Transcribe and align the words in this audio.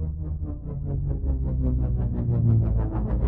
Thank 0.00 0.12
you. 3.22 3.27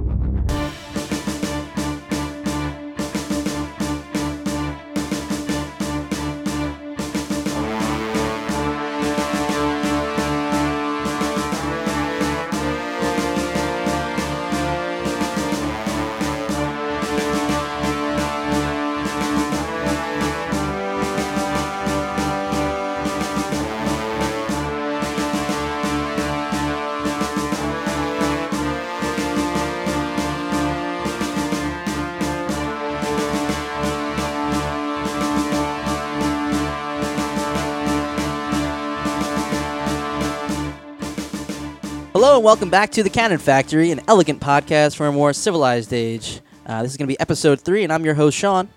And 42.40 42.44
welcome 42.46 42.70
back 42.70 42.88
to 42.92 43.02
the 43.02 43.10
Canon 43.10 43.36
Factory, 43.36 43.90
an 43.90 44.00
elegant 44.08 44.40
podcast 44.40 44.96
for 44.96 45.06
a 45.06 45.12
more 45.12 45.34
civilized 45.34 45.92
age. 45.92 46.40
Uh, 46.64 46.82
this 46.82 46.92
is 46.92 46.96
going 46.96 47.06
to 47.06 47.12
be 47.14 47.20
episode 47.20 47.60
three, 47.60 47.84
and 47.84 47.92
I'm 47.92 48.02
your 48.02 48.14
host 48.14 48.34
Sean. 48.34 48.70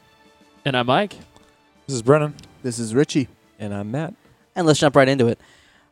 And 0.65 0.75
I'm 0.75 0.87
Mike. 0.87 1.15
This 1.87 1.95
is 1.95 2.01
Brennan. 2.01 2.35
This 2.61 2.77
is 2.77 2.93
Richie. 2.93 3.29
And 3.57 3.73
I'm 3.73 3.89
Matt. 3.89 4.15
And 4.53 4.67
let's 4.67 4.81
jump 4.81 4.97
right 4.97 5.07
into 5.07 5.27
it. 5.27 5.39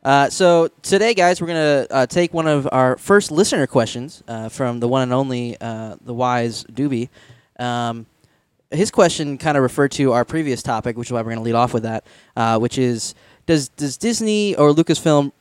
Uh, 0.04 0.30
so 0.30 0.68
today, 0.82 1.14
guys, 1.14 1.40
we're 1.40 1.48
going 1.48 1.88
to 1.88 1.96
uh, 1.96 2.06
take 2.08 2.34
one 2.34 2.46
of 2.46 2.68
our 2.74 2.98
first 2.98 3.32
listener 3.32 3.66
questions 3.68 4.22
uh, 4.28 4.50
from 4.50 4.82
the 4.82 4.90
one 4.90 5.04
and 5.04 5.14
only 5.14 5.56
uh, 5.62 5.96
the 6.02 6.14
wise 6.14 6.66
Doobie. 6.66 7.08
Um, 7.58 8.06
his 8.70 8.92
question 8.92 9.38
kind 9.38 9.56
of 9.56 9.64
referred 9.64 9.92
to 9.94 10.12
our 10.12 10.26
previous 10.26 10.62
topic, 10.62 10.98
which 10.98 11.08
is 11.08 11.14
why 11.14 11.22
we're 11.22 11.32
going 11.32 11.38
to 11.38 11.44
lead 11.44 11.56
off 11.56 11.74
with 11.74 11.84
that, 11.84 12.06
uh, 12.36 12.60
which 12.60 12.78
is 12.78 13.16
does 13.46 13.70
does 13.70 13.98
Disney 13.98 14.56
or 14.56 14.72
Lucasfilm 14.72 15.32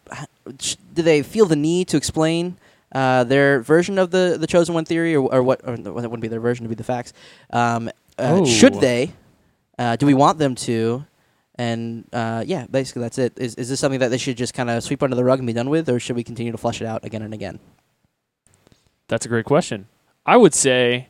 do 0.94 1.02
they 1.02 1.22
feel 1.22 1.46
the 1.46 1.56
need 1.56 1.88
to 1.88 1.96
explain 1.96 2.56
uh, 2.92 3.24
their 3.24 3.60
version 3.60 3.98
of 3.98 4.10
the 4.10 4.36
the 4.40 4.46
chosen 4.46 4.74
one 4.74 4.84
theory, 4.84 5.14
or, 5.14 5.32
or 5.32 5.42
what? 5.42 5.60
Or 5.66 5.76
that 5.76 5.92
wouldn't 5.92 6.20
be 6.20 6.28
their 6.28 6.40
version; 6.40 6.64
to 6.64 6.68
be 6.68 6.74
the 6.74 6.84
facts. 6.84 7.12
Um, 7.50 7.90
uh, 8.18 8.44
Should 8.44 8.76
Oh. 8.76 8.80
they? 8.80 9.12
Uh, 9.78 9.96
do 9.96 10.06
we 10.06 10.14
want 10.14 10.38
them 10.38 10.54
to? 10.56 11.04
And 11.56 12.04
uh, 12.12 12.42
yeah, 12.46 12.66
basically 12.70 13.02
that's 13.02 13.18
it. 13.18 13.34
Is 13.36 13.54
is 13.56 13.68
this 13.68 13.78
something 13.80 14.00
that 14.00 14.08
they 14.08 14.18
should 14.18 14.36
just 14.36 14.54
kind 14.54 14.70
of 14.70 14.82
sweep 14.82 15.02
under 15.02 15.14
the 15.14 15.24
rug 15.24 15.38
and 15.38 15.46
be 15.46 15.52
done 15.52 15.68
with, 15.70 15.88
or 15.88 16.00
should 16.00 16.16
we 16.16 16.24
continue 16.24 16.52
to 16.52 16.58
flush 16.58 16.80
it 16.80 16.86
out 16.86 17.04
again 17.04 17.22
and 17.22 17.34
again? 17.34 17.60
That's 19.08 19.26
a 19.26 19.28
great 19.28 19.44
question. 19.44 19.86
I 20.24 20.36
would 20.36 20.54
say 20.54 21.08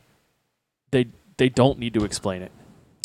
they 0.91 1.07
they 1.37 1.49
don't 1.49 1.79
need 1.79 1.93
to 1.93 2.03
explain 2.03 2.41
it. 2.41 2.51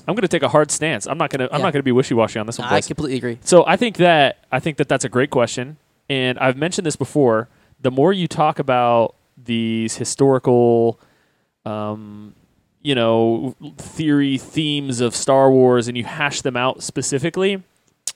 I'm 0.07 0.15
going 0.15 0.23
to 0.23 0.29
take 0.29 0.43
a 0.43 0.49
hard 0.49 0.71
stance. 0.71 1.07
I'm 1.07 1.19
not 1.19 1.31
going 1.31 1.41
to 1.41 1.53
I'm 1.55 1.61
Yeah. 1.61 1.67
not 1.67 1.73
going 1.73 1.81
to 1.81 1.85
be 1.85 1.93
wishy-washy 1.93 2.39
on 2.39 2.47
this 2.47 2.59
one. 2.59 2.69
I 2.69 2.77
boys. 2.77 2.87
completely 2.87 3.17
agree. 3.19 3.39
So 3.43 3.65
I 3.67 3.77
think 3.77 3.97
that 3.97 4.39
I 4.53 4.61
think 4.61 4.77
that 4.79 4.89
that's 4.89 5.05
a 5.05 5.09
great 5.09 5.31
question, 5.31 5.77
and 6.09 6.39
I've 6.39 6.57
mentioned 6.57 6.87
this 6.87 6.97
before. 6.97 7.49
The 7.81 7.91
more 7.91 8.13
you 8.13 8.27
talk 8.29 8.59
about 8.59 9.15
these 9.37 9.97
historical, 9.97 10.99
um, 11.65 12.35
you 12.83 12.95
know, 12.95 13.55
theory 13.79 14.39
themes 14.39 15.01
of 15.01 15.15
Star 15.15 15.51
Wars, 15.51 15.89
and 15.89 15.97
you 15.97 16.05
hash 16.05 16.41
them 16.43 16.57
out 16.57 16.83
specifically, 16.83 17.63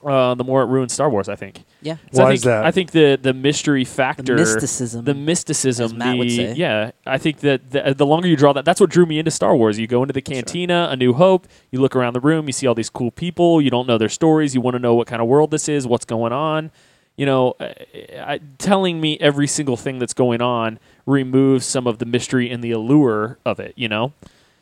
uh, 0.05 0.35
the 0.35 0.45
more 0.45 0.63
it 0.63 0.67
ruins 0.67 0.93
Star 0.93 1.11
Wars. 1.11 1.29
I 1.29 1.37
think. 1.37 1.65
Yeah, 1.83 1.97
So 2.13 2.23
I 2.23 2.25
Why 2.25 2.31
think, 2.31 2.35
is 2.37 2.43
that? 2.45 2.65
I 2.65 2.71
think 2.71 2.91
the 2.91 3.19
the 3.21 3.33
mystery 3.35 3.85
the 3.85 3.91
factor, 3.91 4.35
mysticism. 4.35 5.05
the 5.05 5.15
mysticism, 5.15 5.85
As 5.87 5.95
Matt 5.95 6.13
the, 6.13 6.19
would 6.19 6.31
say. 6.31 6.53
yeah. 6.55 6.91
I 7.07 7.19
think 7.19 7.41
that 7.41 7.71
the, 7.71 7.95
the 7.97 8.07
longer 8.07 8.29
you 8.29 8.37
draw 8.37 8.53
that, 8.53 8.65
that's 8.65 8.81
what 8.81 8.91
drew 8.91 9.07
me 9.07 9.19
into 9.19 9.31
Star 9.31 9.57
Wars. 9.57 9.79
You 9.79 9.87
go 9.87 10.03
into 10.03 10.13
the 10.13 10.21
cantina, 10.23 10.89
A 10.91 10.97
New 10.97 11.13
Hope. 11.15 11.47
You 11.71 11.81
look 11.81 11.97
around 11.97 12.13
the 12.15 12.21
room, 12.21 12.47
you 12.47 12.53
see 12.53 12.67
all 12.67 12.75
these 12.75 12.91
cool 12.91 13.11
people. 13.11 13.61
You 13.63 13.71
don't 13.71 13.87
know 13.87 13.99
their 13.99 14.09
stories. 14.11 14.55
You 14.55 14.61
want 14.61 14.75
to 14.75 14.79
know 14.79 14.95
what 14.95 15.07
kind 15.07 15.23
of 15.23 15.29
world 15.29 15.51
this 15.51 15.69
is, 15.69 15.87
what's 15.87 16.05
going 16.05 16.33
on. 16.33 16.71
You 17.17 17.27
know, 17.27 17.55
uh, 17.61 17.73
I, 18.19 18.41
telling 18.59 19.01
me 19.01 19.19
every 19.21 19.47
single 19.47 19.77
thing 19.77 19.99
that's 19.99 20.15
going 20.15 20.41
on 20.41 20.79
removes 21.07 21.67
some 21.67 21.87
of 21.87 21.99
the 21.99 22.07
mystery 22.07 22.51
and 22.51 22.63
the 22.65 22.71
allure 22.71 23.39
of 23.45 23.61
it. 23.61 23.75
You 23.77 23.89
know, 23.89 24.13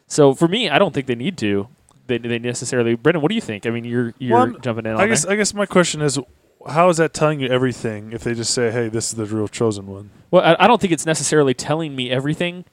so 0.06 0.34
for 0.34 0.48
me, 0.48 0.68
I 0.68 0.78
don't 0.78 0.92
think 0.94 1.06
they 1.06 1.14
need 1.14 1.36
to. 1.38 1.68
They, 2.08 2.18
they 2.18 2.38
necessarily. 2.38 2.94
Brennan, 2.96 3.22
what 3.22 3.28
do 3.28 3.34
you 3.34 3.40
think? 3.40 3.66
I 3.66 3.70
mean, 3.70 3.84
you're 3.84 4.14
you're 4.18 4.36
Well, 4.36 4.58
jumping 4.58 4.86
in 4.86 4.94
on 4.94 5.00
I 5.00 5.06
guess 5.06 5.22
there. 5.22 5.32
I 5.32 5.36
guess 5.36 5.54
my 5.54 5.66
question 5.66 6.00
is, 6.02 6.18
how 6.66 6.88
is 6.88 6.96
that 6.96 7.12
telling 7.14 7.38
you 7.40 7.48
everything 7.48 8.12
if 8.12 8.24
they 8.24 8.34
just 8.34 8.52
say, 8.52 8.70
"Hey, 8.70 8.88
this 8.88 9.10
is 9.10 9.14
the 9.14 9.26
real 9.26 9.46
chosen 9.46 9.86
one"? 9.86 10.10
Well, 10.30 10.42
I, 10.42 10.64
I 10.64 10.66
don't 10.66 10.80
think 10.80 10.92
it's 10.92 11.06
necessarily 11.06 11.54
telling 11.54 11.94
me 11.94 12.10
everything. 12.10 12.64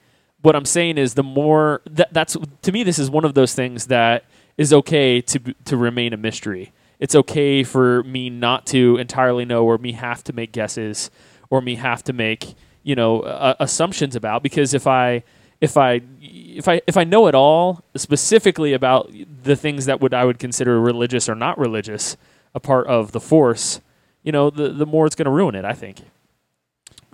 What 0.41 0.55
I'm 0.55 0.65
saying 0.65 0.97
is 0.97 1.13
the 1.13 1.23
more 1.23 1.81
that 1.89 2.13
that's 2.13 2.35
to 2.61 2.71
me, 2.71 2.83
this 2.83 2.97
is 2.97 3.09
one 3.09 3.25
of 3.25 3.33
those 3.33 3.53
things 3.53 3.87
that 3.87 4.25
is 4.57 4.73
okay 4.73 5.21
to 5.21 5.39
to 5.65 5.77
remain 5.77 6.13
a 6.13 6.17
mystery. 6.17 6.71
It's 6.99 7.13
okay 7.15 7.63
for 7.63 8.03
me 8.03 8.29
not 8.29 8.65
to 8.67 8.97
entirely 8.97 9.43
know, 9.43 9.65
or 9.65 9.77
me 9.77 9.91
have 9.93 10.23
to 10.25 10.33
make 10.33 10.51
guesses, 10.53 11.11
or 11.49 11.61
me 11.61 11.75
have 11.75 12.03
to 12.05 12.13
make 12.13 12.55
you 12.83 12.95
know 12.95 13.21
uh, 13.21 13.55
assumptions 13.59 14.15
about. 14.15 14.43
Because 14.43 14.73
if 14.73 14.87
I 14.87 15.23
if 15.61 15.77
I 15.77 16.01
if 16.21 16.67
I 16.67 16.81
if 16.87 16.97
I 16.97 17.03
know 17.03 17.27
it 17.27 17.35
all 17.35 17.83
specifically 17.95 18.73
about 18.73 19.11
the 19.43 19.55
things 19.55 19.85
that 19.85 20.01
would 20.01 20.13
I 20.13 20.25
would 20.25 20.39
consider 20.39 20.79
religious 20.79 21.27
or 21.29 21.35
not 21.35 21.57
religious, 21.57 22.17
a 22.53 22.59
part 22.59 22.87
of 22.87 23.11
the 23.11 23.19
Force, 23.19 23.81
you 24.23 24.31
know, 24.31 24.49
the 24.49 24.69
the 24.69 24.85
more 24.85 25.05
it's 25.05 25.15
going 25.15 25.25
to 25.25 25.31
ruin 25.31 25.55
it. 25.55 25.65
I 25.65 25.73
think. 25.73 26.01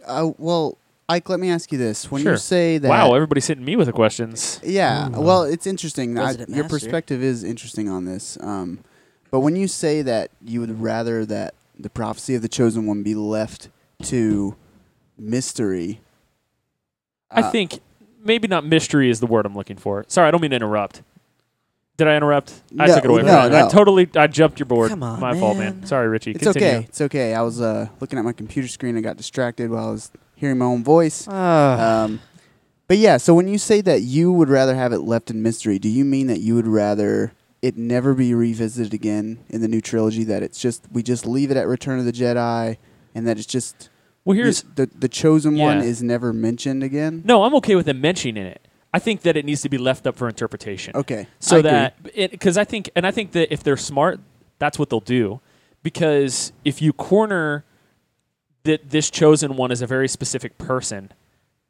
Uh, 0.06 0.32
well, 0.38 0.78
Ike, 1.08 1.30
let 1.30 1.40
me 1.40 1.50
ask 1.50 1.72
you 1.72 1.78
this: 1.78 2.10
When 2.10 2.24
Sure. 2.24 2.34
you 2.34 2.38
say 2.38 2.78
that, 2.78 2.90
Wow, 2.90 3.14
everybody's 3.14 3.48
hitting 3.48 3.66
me 3.66 3.76
with 3.76 3.88
the 3.88 3.94
questions. 3.94 4.60
yeah, 4.64 5.10
well, 5.10 5.44
it's 5.44 5.68
interesting. 5.68 6.18
I, 6.18 6.26
Resident 6.26 6.50
your 6.50 6.64
master. 6.64 6.80
perspective 6.80 7.22
is 7.22 7.44
interesting 7.44 7.90
on 7.90 8.06
this. 8.06 8.38
Um, 8.42 8.80
but 9.30 9.42
when 9.42 9.56
you 9.56 9.68
say 9.68 10.02
that 10.02 10.32
you 10.44 10.60
would 10.60 10.82
rather 10.82 11.26
that 11.26 11.54
the 11.78 11.90
prophecy 11.90 12.36
of 12.36 12.42
the 12.42 12.50
chosen 12.50 12.86
one 12.86 13.04
be 13.04 13.16
left 13.16 13.70
to 14.04 14.56
mystery, 15.18 16.02
I 17.30 17.42
uh, 17.42 17.52
think 17.52 17.80
maybe 18.24 18.48
not 18.48 18.66
mystery 18.66 19.10
is 19.10 19.20
the 19.20 19.28
word 19.28 19.46
I'm 19.46 19.56
looking 19.56 19.78
for. 19.78 20.06
Sorry, 20.08 20.28
I 20.28 20.32
don't 20.32 20.42
mean 20.42 20.52
to 20.52 20.56
interrupt. 20.56 21.02
Did 21.98 22.08
I 22.08 22.16
interrupt? 22.16 22.54
I 22.80 22.88
No, 22.88 22.96
took 22.96 23.04
it 23.06 23.10
away 23.12 23.20
from 23.22 23.28
no, 23.28 23.44
you. 23.44 23.50
no. 23.52 23.66
I 23.66 23.70
totally 23.70 24.10
I 24.16 24.26
jumped 24.28 24.58
your 24.60 24.66
board. 24.66 24.90
Come 24.90 25.04
on, 25.04 25.20
My 25.20 25.38
fault, 25.38 25.58
man. 25.58 25.80
man. 25.80 25.86
Sorry, 25.86 26.08
Richie. 26.08 26.32
it's 26.32 26.44
Continue. 26.44 26.68
okay. 26.70 26.86
It's 26.88 27.02
okay. 27.02 27.34
I 27.36 27.42
was 27.44 27.62
uh, 27.62 27.90
looking 28.00 28.18
at 28.18 28.26
my 28.26 28.34
computer 28.34 28.68
screen. 28.68 28.98
I 28.98 29.02
got 29.02 29.18
distracted 29.18 29.70
while 29.70 29.90
I 29.90 29.92
was 29.92 30.12
hearing 30.36 30.58
my 30.58 30.66
own 30.66 30.84
voice. 30.84 31.28
Ah. 31.30 32.04
Um, 32.06 32.20
but 32.88 32.98
yeah, 32.98 33.18
so 33.18 33.34
when 33.36 33.48
you 33.48 33.58
say 33.60 33.82
that 33.82 34.02
you 34.02 34.32
would 34.34 34.50
rather 34.50 34.76
have 34.76 34.92
it 34.94 35.00
left 35.02 35.30
in 35.30 35.44
mystery, 35.44 35.78
do 35.80 35.88
you 35.90 36.04
mean 36.04 36.28
that 36.28 36.40
you 36.40 36.56
would 36.56 36.68
rather 36.68 37.34
it 37.62 37.78
never 37.78 38.16
be 38.16 38.34
revisited 38.34 38.94
again 38.94 39.44
in 39.50 39.62
the 39.62 39.68
new 39.68 39.80
trilogy? 39.82 40.24
That 40.24 40.42
it's 40.42 40.60
just 40.60 40.88
we 40.92 41.04
just 41.04 41.28
leave 41.28 41.52
it 41.52 41.58
at 41.58 41.68
Return 41.68 42.00
of 42.00 42.06
the 42.06 42.12
Jedi, 42.12 42.78
and 43.14 43.28
that 43.28 43.38
it's 43.38 43.46
just 43.46 43.90
Well, 44.26 44.36
here's 44.36 44.64
the 44.64 44.88
the 44.88 45.10
chosen 45.10 45.58
one 45.58 45.80
is 45.80 46.04
never 46.04 46.32
mentioned 46.34 46.84
again. 46.84 47.24
no. 47.26 47.44
I'm 47.44 47.56
okay 47.56 47.76
with 47.76 47.86
them 47.86 48.02
mentioning 48.02 48.46
it. 48.46 48.68
I 48.94 49.00
think 49.00 49.22
that 49.22 49.38
it 49.38 49.46
needs 49.46 49.62
to 49.62 49.70
be 49.70 49.78
left 49.78 50.06
up 50.06 50.18
for 50.18 50.28
interpretation. 50.28 50.96
Okay, 50.96 51.28
so 51.40 51.58
I 51.58 51.62
that 51.62 52.04
because 52.32 52.58
I 52.58 52.64
think 52.64 52.90
and 52.96 53.08
I 53.08 53.12
think 53.12 53.32
that 53.32 53.52
if 53.52 53.64
they're 53.64 53.78
smart, 53.78 54.20
that's 54.60 54.78
what 54.78 54.90
they'll 54.90 55.00
do. 55.00 55.40
Because 55.84 56.52
if 56.64 56.82
you 56.82 56.94
corner 56.94 57.64
that 58.64 58.92
this 58.92 59.10
chosen 59.10 59.56
one 59.56 59.72
is 59.72 59.82
a 59.82 59.88
very 59.88 60.08
specific 60.08 60.58
person, 60.58 61.12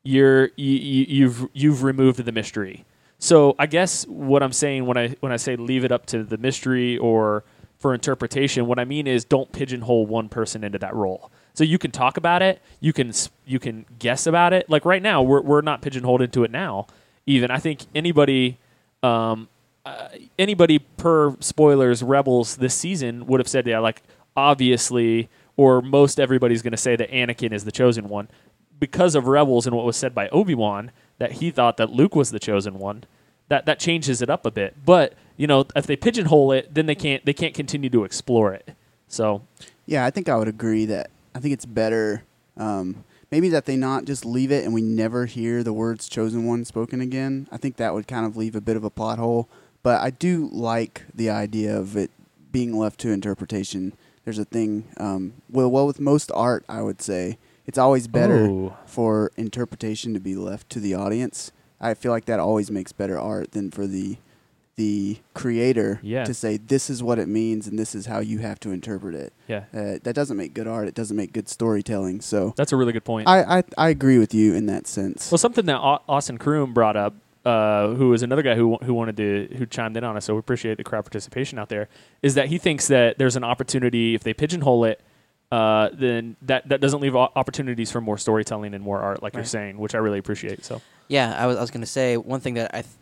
you're 0.03 0.49
you, 0.57 0.77
you, 0.77 1.05
you've 1.07 1.47
you've 1.53 1.83
removed 1.83 2.23
the 2.25 2.31
mystery. 2.31 2.85
So 3.19 3.55
I 3.59 3.67
guess 3.67 4.05
what 4.07 4.41
I'm 4.41 4.51
saying 4.51 4.87
when 4.87 4.97
I 4.97 5.09
when 5.19 5.31
I 5.31 5.37
say 5.37 5.55
leave 5.55 5.85
it 5.85 5.91
up 5.91 6.07
to 6.07 6.23
the 6.23 6.37
mystery 6.37 6.97
or 6.97 7.43
for 7.77 7.93
interpretation, 7.93 8.65
what 8.65 8.79
I 8.79 8.85
mean 8.85 9.07
is 9.07 9.25
don't 9.25 9.51
pigeonhole 9.51 10.05
one 10.05 10.27
person 10.27 10.63
into 10.63 10.79
that 10.79 10.95
role. 10.95 11.31
So 11.61 11.65
you 11.65 11.77
can 11.77 11.91
talk 11.91 12.17
about 12.17 12.41
it, 12.41 12.59
you 12.79 12.91
can 12.91 13.11
you 13.45 13.59
can 13.59 13.85
guess 13.99 14.25
about 14.25 14.51
it. 14.51 14.67
Like 14.67 14.83
right 14.83 15.03
now, 15.03 15.21
we're 15.21 15.41
we're 15.41 15.61
not 15.61 15.83
pigeonholed 15.83 16.23
into 16.23 16.43
it 16.43 16.49
now. 16.49 16.87
Even 17.27 17.51
I 17.51 17.59
think 17.59 17.81
anybody 17.93 18.57
um, 19.03 19.47
uh, 19.85 20.07
anybody 20.39 20.79
per 20.79 21.35
spoilers 21.39 22.01
rebels 22.01 22.55
this 22.55 22.73
season 22.73 23.27
would 23.27 23.39
have 23.39 23.47
said 23.47 23.67
yeah 23.67 23.77
like 23.77 24.01
obviously 24.35 25.29
or 25.55 25.83
most 25.83 26.19
everybody's 26.19 26.63
going 26.63 26.71
to 26.71 26.77
say 26.77 26.95
that 26.95 27.11
anakin 27.11 27.53
is 27.53 27.63
the 27.63 27.71
chosen 27.71 28.09
one 28.09 28.27
because 28.79 29.13
of 29.13 29.27
rebels 29.27 29.67
and 29.67 29.75
what 29.75 29.85
was 29.85 29.95
said 29.95 30.15
by 30.15 30.29
obi-wan 30.29 30.89
that 31.19 31.33
he 31.33 31.51
thought 31.51 31.77
that 31.77 31.91
luke 31.91 32.15
was 32.15 32.31
the 32.31 32.39
chosen 32.39 32.79
one 32.79 33.03
that 33.49 33.67
that 33.67 33.79
changes 33.79 34.19
it 34.21 34.31
up 34.31 34.47
a 34.47 34.51
bit 34.51 34.75
but 34.83 35.13
you 35.37 35.45
know 35.45 35.65
if 35.75 35.85
they 35.85 35.95
pigeonhole 35.95 36.51
it 36.51 36.73
then 36.73 36.87
they 36.87 36.95
can't 36.95 37.23
they 37.25 37.33
can't 37.33 37.53
continue 37.53 37.89
to 37.89 38.03
explore 38.03 38.51
it 38.53 38.75
so 39.07 39.41
Yeah, 39.85 40.05
I 40.05 40.09
think 40.09 40.29
I 40.29 40.37
would 40.37 40.47
agree 40.47 40.85
that 40.85 41.09
I 41.35 41.39
think 41.39 41.53
it's 41.53 41.65
better 41.65 42.23
um, 42.57 43.03
maybe 43.31 43.47
that 43.49 43.65
they 43.65 43.77
not 43.77 44.05
just 44.05 44.25
leave 44.25 44.51
it 44.51 44.65
and 44.65 44.73
we 44.73 44.81
never 44.81 45.25
hear 45.25 45.63
the 45.63 45.73
words 45.73 46.09
chosen 46.09 46.45
one 46.45 46.65
spoken 46.65 46.99
again. 47.01 47.47
I 47.51 47.57
think 47.57 47.77
that 47.77 47.93
would 47.93 48.07
kind 48.07 48.25
of 48.25 48.35
leave 48.35 48.55
a 48.55 48.61
bit 48.61 48.75
of 48.75 48.83
a 48.83 48.89
plot 48.89 49.17
hole. 49.19 49.49
But 49.83 50.01
I 50.01 50.09
do 50.11 50.49
like 50.51 51.03
the 51.13 51.29
idea 51.29 51.75
of 51.75 51.95
it 51.97 52.11
being 52.51 52.77
left 52.77 52.99
to 52.99 53.09
interpretation. 53.11 53.93
There's 54.25 54.37
a 54.37 54.45
thing, 54.45 54.89
um, 54.97 55.33
well, 55.49 55.71
well, 55.71 55.87
with 55.87 55.99
most 55.99 56.31
art, 56.35 56.63
I 56.69 56.81
would 56.81 57.01
say 57.01 57.37
it's 57.65 57.77
always 57.77 58.07
better 58.07 58.45
Oh. 58.47 58.77
for 58.85 59.31
interpretation 59.37 60.13
to 60.13 60.19
be 60.19 60.35
left 60.35 60.69
to 60.71 60.79
the 60.79 60.93
audience. 60.93 61.51
I 61.79 61.93
feel 61.95 62.11
like 62.11 62.25
that 62.25 62.39
always 62.39 62.69
makes 62.69 62.91
better 62.91 63.17
art 63.17 63.53
than 63.53 63.71
for 63.71 63.87
the 63.87 64.17
the 64.81 65.17
creator 65.33 65.99
Yeah. 66.01 66.23
to 66.25 66.33
say 66.33 66.57
this 66.57 66.89
is 66.89 67.03
what 67.03 67.17
it 67.19 67.27
means 67.27 67.67
and 67.67 67.77
this 67.77 67.93
is 67.93 68.05
how 68.07 68.19
you 68.19 68.39
have 68.39 68.59
to 68.61 68.71
interpret 68.71 69.13
it. 69.15 69.31
Yeah, 69.47 69.63
Uh, 69.73 69.99
that 70.03 70.13
doesn't 70.15 70.37
make 70.37 70.53
good 70.53 70.67
art. 70.67 70.87
It 70.87 70.95
doesn't 70.95 71.15
make 71.17 71.31
good 71.33 71.47
storytelling. 71.47 72.21
So 72.21 72.53
that's 72.57 72.71
a 72.71 72.75
really 72.75 72.93
good 72.93 73.03
point. 73.05 73.27
I, 73.27 73.59
I 73.59 73.63
I 73.77 73.89
agree 73.89 74.17
with 74.17 74.33
you 74.33 74.53
in 74.55 74.65
that 74.67 74.87
sense. 74.87 75.31
Well, 75.31 75.37
something 75.37 75.65
that 75.65 75.77
Austin 76.13 76.37
Kroom 76.37 76.73
brought 76.73 76.95
up, 77.05 77.13
uh, 77.45 77.89
who 77.99 78.09
was 78.09 78.21
another 78.23 78.41
guy 78.41 78.55
who 78.55 78.77
who 78.87 78.93
wanted 78.93 79.17
to 79.17 79.55
who 79.57 79.65
chimed 79.65 79.95
in 79.97 80.03
on 80.03 80.17
us, 80.17 80.25
so 80.25 80.33
we 80.33 80.39
appreciate 80.39 80.77
the 80.77 80.83
crowd 80.83 81.03
participation 81.03 81.59
out 81.59 81.69
there, 81.69 81.87
is 82.21 82.33
that 82.35 82.47
he 82.47 82.57
thinks 82.57 82.87
that 82.87 83.17
there's 83.19 83.35
an 83.35 83.43
opportunity 83.43 84.15
if 84.15 84.23
they 84.23 84.33
pigeonhole 84.33 84.83
it, 84.91 84.97
uh, 85.51 85.89
then 85.93 86.35
that 86.41 86.67
that 86.69 86.79
doesn't 86.81 87.01
leave 87.01 87.15
opportunities 87.15 87.91
for 87.91 88.01
more 88.01 88.17
storytelling 88.17 88.73
and 88.73 88.83
more 88.83 88.99
art, 88.99 89.21
like 89.23 89.33
you're 89.35 89.43
saying, 89.57 89.77
which 89.77 89.93
I 89.95 89.99
really 89.99 90.19
appreciate. 90.19 90.63
So 90.65 90.81
Yeah, 91.07 91.35
I 91.37 91.45
was, 91.47 91.57
I 91.57 91.61
was 91.61 91.71
going 91.71 91.81
to 91.89 91.93
say 91.99 92.15
one 92.17 92.39
thing 92.39 92.53
that 92.55 92.71
I 92.73 92.81
th- 92.83 92.95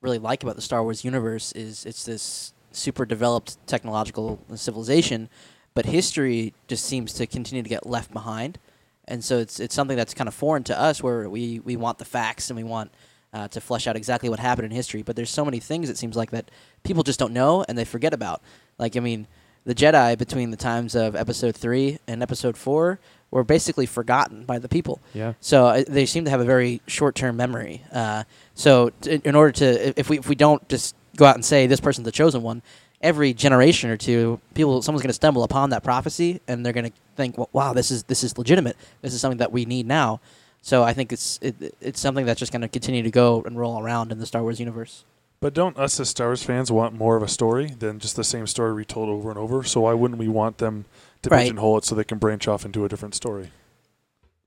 really 0.00 0.18
like 0.18 0.42
about 0.42 0.56
the 0.56 0.62
Star 0.62 0.82
Wars 0.82 1.04
universe 1.04 1.52
is 1.52 1.84
it's 1.84 2.04
this 2.04 2.52
super 2.72 3.04
developed 3.04 3.58
technological 3.66 4.38
civilization, 4.54 5.28
but 5.74 5.86
history 5.86 6.54
just 6.68 6.84
seems 6.84 7.12
to 7.14 7.26
continue 7.26 7.62
to 7.62 7.68
get 7.68 7.86
left 7.86 8.12
behind, 8.12 8.58
and 9.06 9.24
so 9.24 9.38
it's 9.38 9.60
it's 9.60 9.74
something 9.74 9.96
that's 9.96 10.14
kind 10.14 10.28
of 10.28 10.34
foreign 10.34 10.64
to 10.64 10.78
us, 10.78 11.02
where 11.02 11.28
we 11.28 11.60
we 11.60 11.76
want 11.76 11.98
the 11.98 12.04
facts 12.04 12.50
and 12.50 12.56
we 12.56 12.64
want 12.64 12.90
uh, 13.32 13.48
to 13.48 13.60
flesh 13.60 13.86
out 13.86 13.96
exactly 13.96 14.28
what 14.28 14.38
happened 14.38 14.66
in 14.66 14.70
history, 14.70 15.02
but 15.02 15.16
there's 15.16 15.30
so 15.30 15.44
many 15.44 15.60
things 15.60 15.88
it 15.88 15.98
seems 15.98 16.16
like 16.16 16.30
that 16.30 16.50
people 16.82 17.02
just 17.02 17.18
don't 17.18 17.32
know 17.32 17.64
and 17.68 17.76
they 17.76 17.84
forget 17.84 18.14
about. 18.14 18.42
Like 18.78 18.96
I 18.96 19.00
mean, 19.00 19.26
the 19.64 19.74
Jedi 19.74 20.16
between 20.16 20.50
the 20.50 20.56
times 20.56 20.94
of 20.94 21.14
Episode 21.14 21.54
three 21.54 21.98
and 22.06 22.22
Episode 22.22 22.56
four 22.56 22.98
were 23.30 23.44
basically 23.44 23.86
forgotten 23.86 24.44
by 24.44 24.58
the 24.58 24.68
people. 24.68 25.00
yeah, 25.14 25.34
So 25.40 25.66
uh, 25.66 25.84
they 25.86 26.06
seem 26.06 26.24
to 26.24 26.30
have 26.30 26.40
a 26.40 26.44
very 26.44 26.80
short-term 26.86 27.36
memory. 27.36 27.82
Uh, 27.92 28.24
so 28.54 28.90
t- 29.00 29.20
in 29.24 29.34
order 29.34 29.52
to, 29.52 29.98
if 29.98 30.08
we 30.10 30.18
if 30.18 30.28
we 30.28 30.34
don't 30.34 30.68
just 30.68 30.96
go 31.16 31.24
out 31.26 31.36
and 31.36 31.44
say 31.44 31.66
this 31.66 31.80
person's 31.80 32.04
the 32.04 32.12
chosen 32.12 32.42
one, 32.42 32.62
every 33.00 33.32
generation 33.32 33.90
or 33.90 33.96
two, 33.96 34.40
people 34.54 34.82
someone's 34.82 35.02
going 35.02 35.10
to 35.10 35.14
stumble 35.14 35.42
upon 35.42 35.70
that 35.70 35.82
prophecy 35.84 36.40
and 36.48 36.64
they're 36.64 36.72
going 36.72 36.90
to 36.90 36.92
think, 37.16 37.38
well, 37.38 37.48
wow, 37.52 37.72
this 37.72 37.90
is 37.90 38.02
this 38.04 38.24
is 38.24 38.36
legitimate. 38.36 38.76
This 39.02 39.14
is 39.14 39.20
something 39.20 39.38
that 39.38 39.52
we 39.52 39.64
need 39.64 39.86
now. 39.86 40.20
So 40.62 40.82
I 40.82 40.92
think 40.92 41.12
it's 41.12 41.38
it, 41.40 41.74
it's 41.80 42.00
something 42.00 42.26
that's 42.26 42.38
just 42.38 42.52
going 42.52 42.62
to 42.62 42.68
continue 42.68 43.02
to 43.02 43.10
go 43.10 43.42
and 43.46 43.58
roll 43.58 43.80
around 43.80 44.12
in 44.12 44.18
the 44.18 44.26
Star 44.26 44.42
Wars 44.42 44.58
universe. 44.60 45.04
But 45.40 45.54
don't 45.54 45.78
us 45.78 45.98
as 45.98 46.10
Star 46.10 46.28
Wars 46.28 46.42
fans 46.42 46.70
want 46.70 46.94
more 46.94 47.16
of 47.16 47.22
a 47.22 47.28
story 47.28 47.68
than 47.78 47.98
just 47.98 48.14
the 48.14 48.24
same 48.24 48.46
story 48.46 48.74
retold 48.74 49.08
over 49.08 49.30
and 49.30 49.38
over? 49.38 49.62
So 49.62 49.82
why 49.82 49.94
wouldn't 49.94 50.18
we 50.18 50.28
want 50.28 50.58
them 50.58 50.84
to 51.22 51.30
Right. 51.30 51.42
pigeonhole 51.44 51.78
it 51.78 51.84
so 51.84 51.94
they 51.94 52.04
can 52.04 52.18
branch 52.18 52.48
off 52.48 52.64
into 52.64 52.84
a 52.84 52.88
different 52.88 53.14
story? 53.14 53.50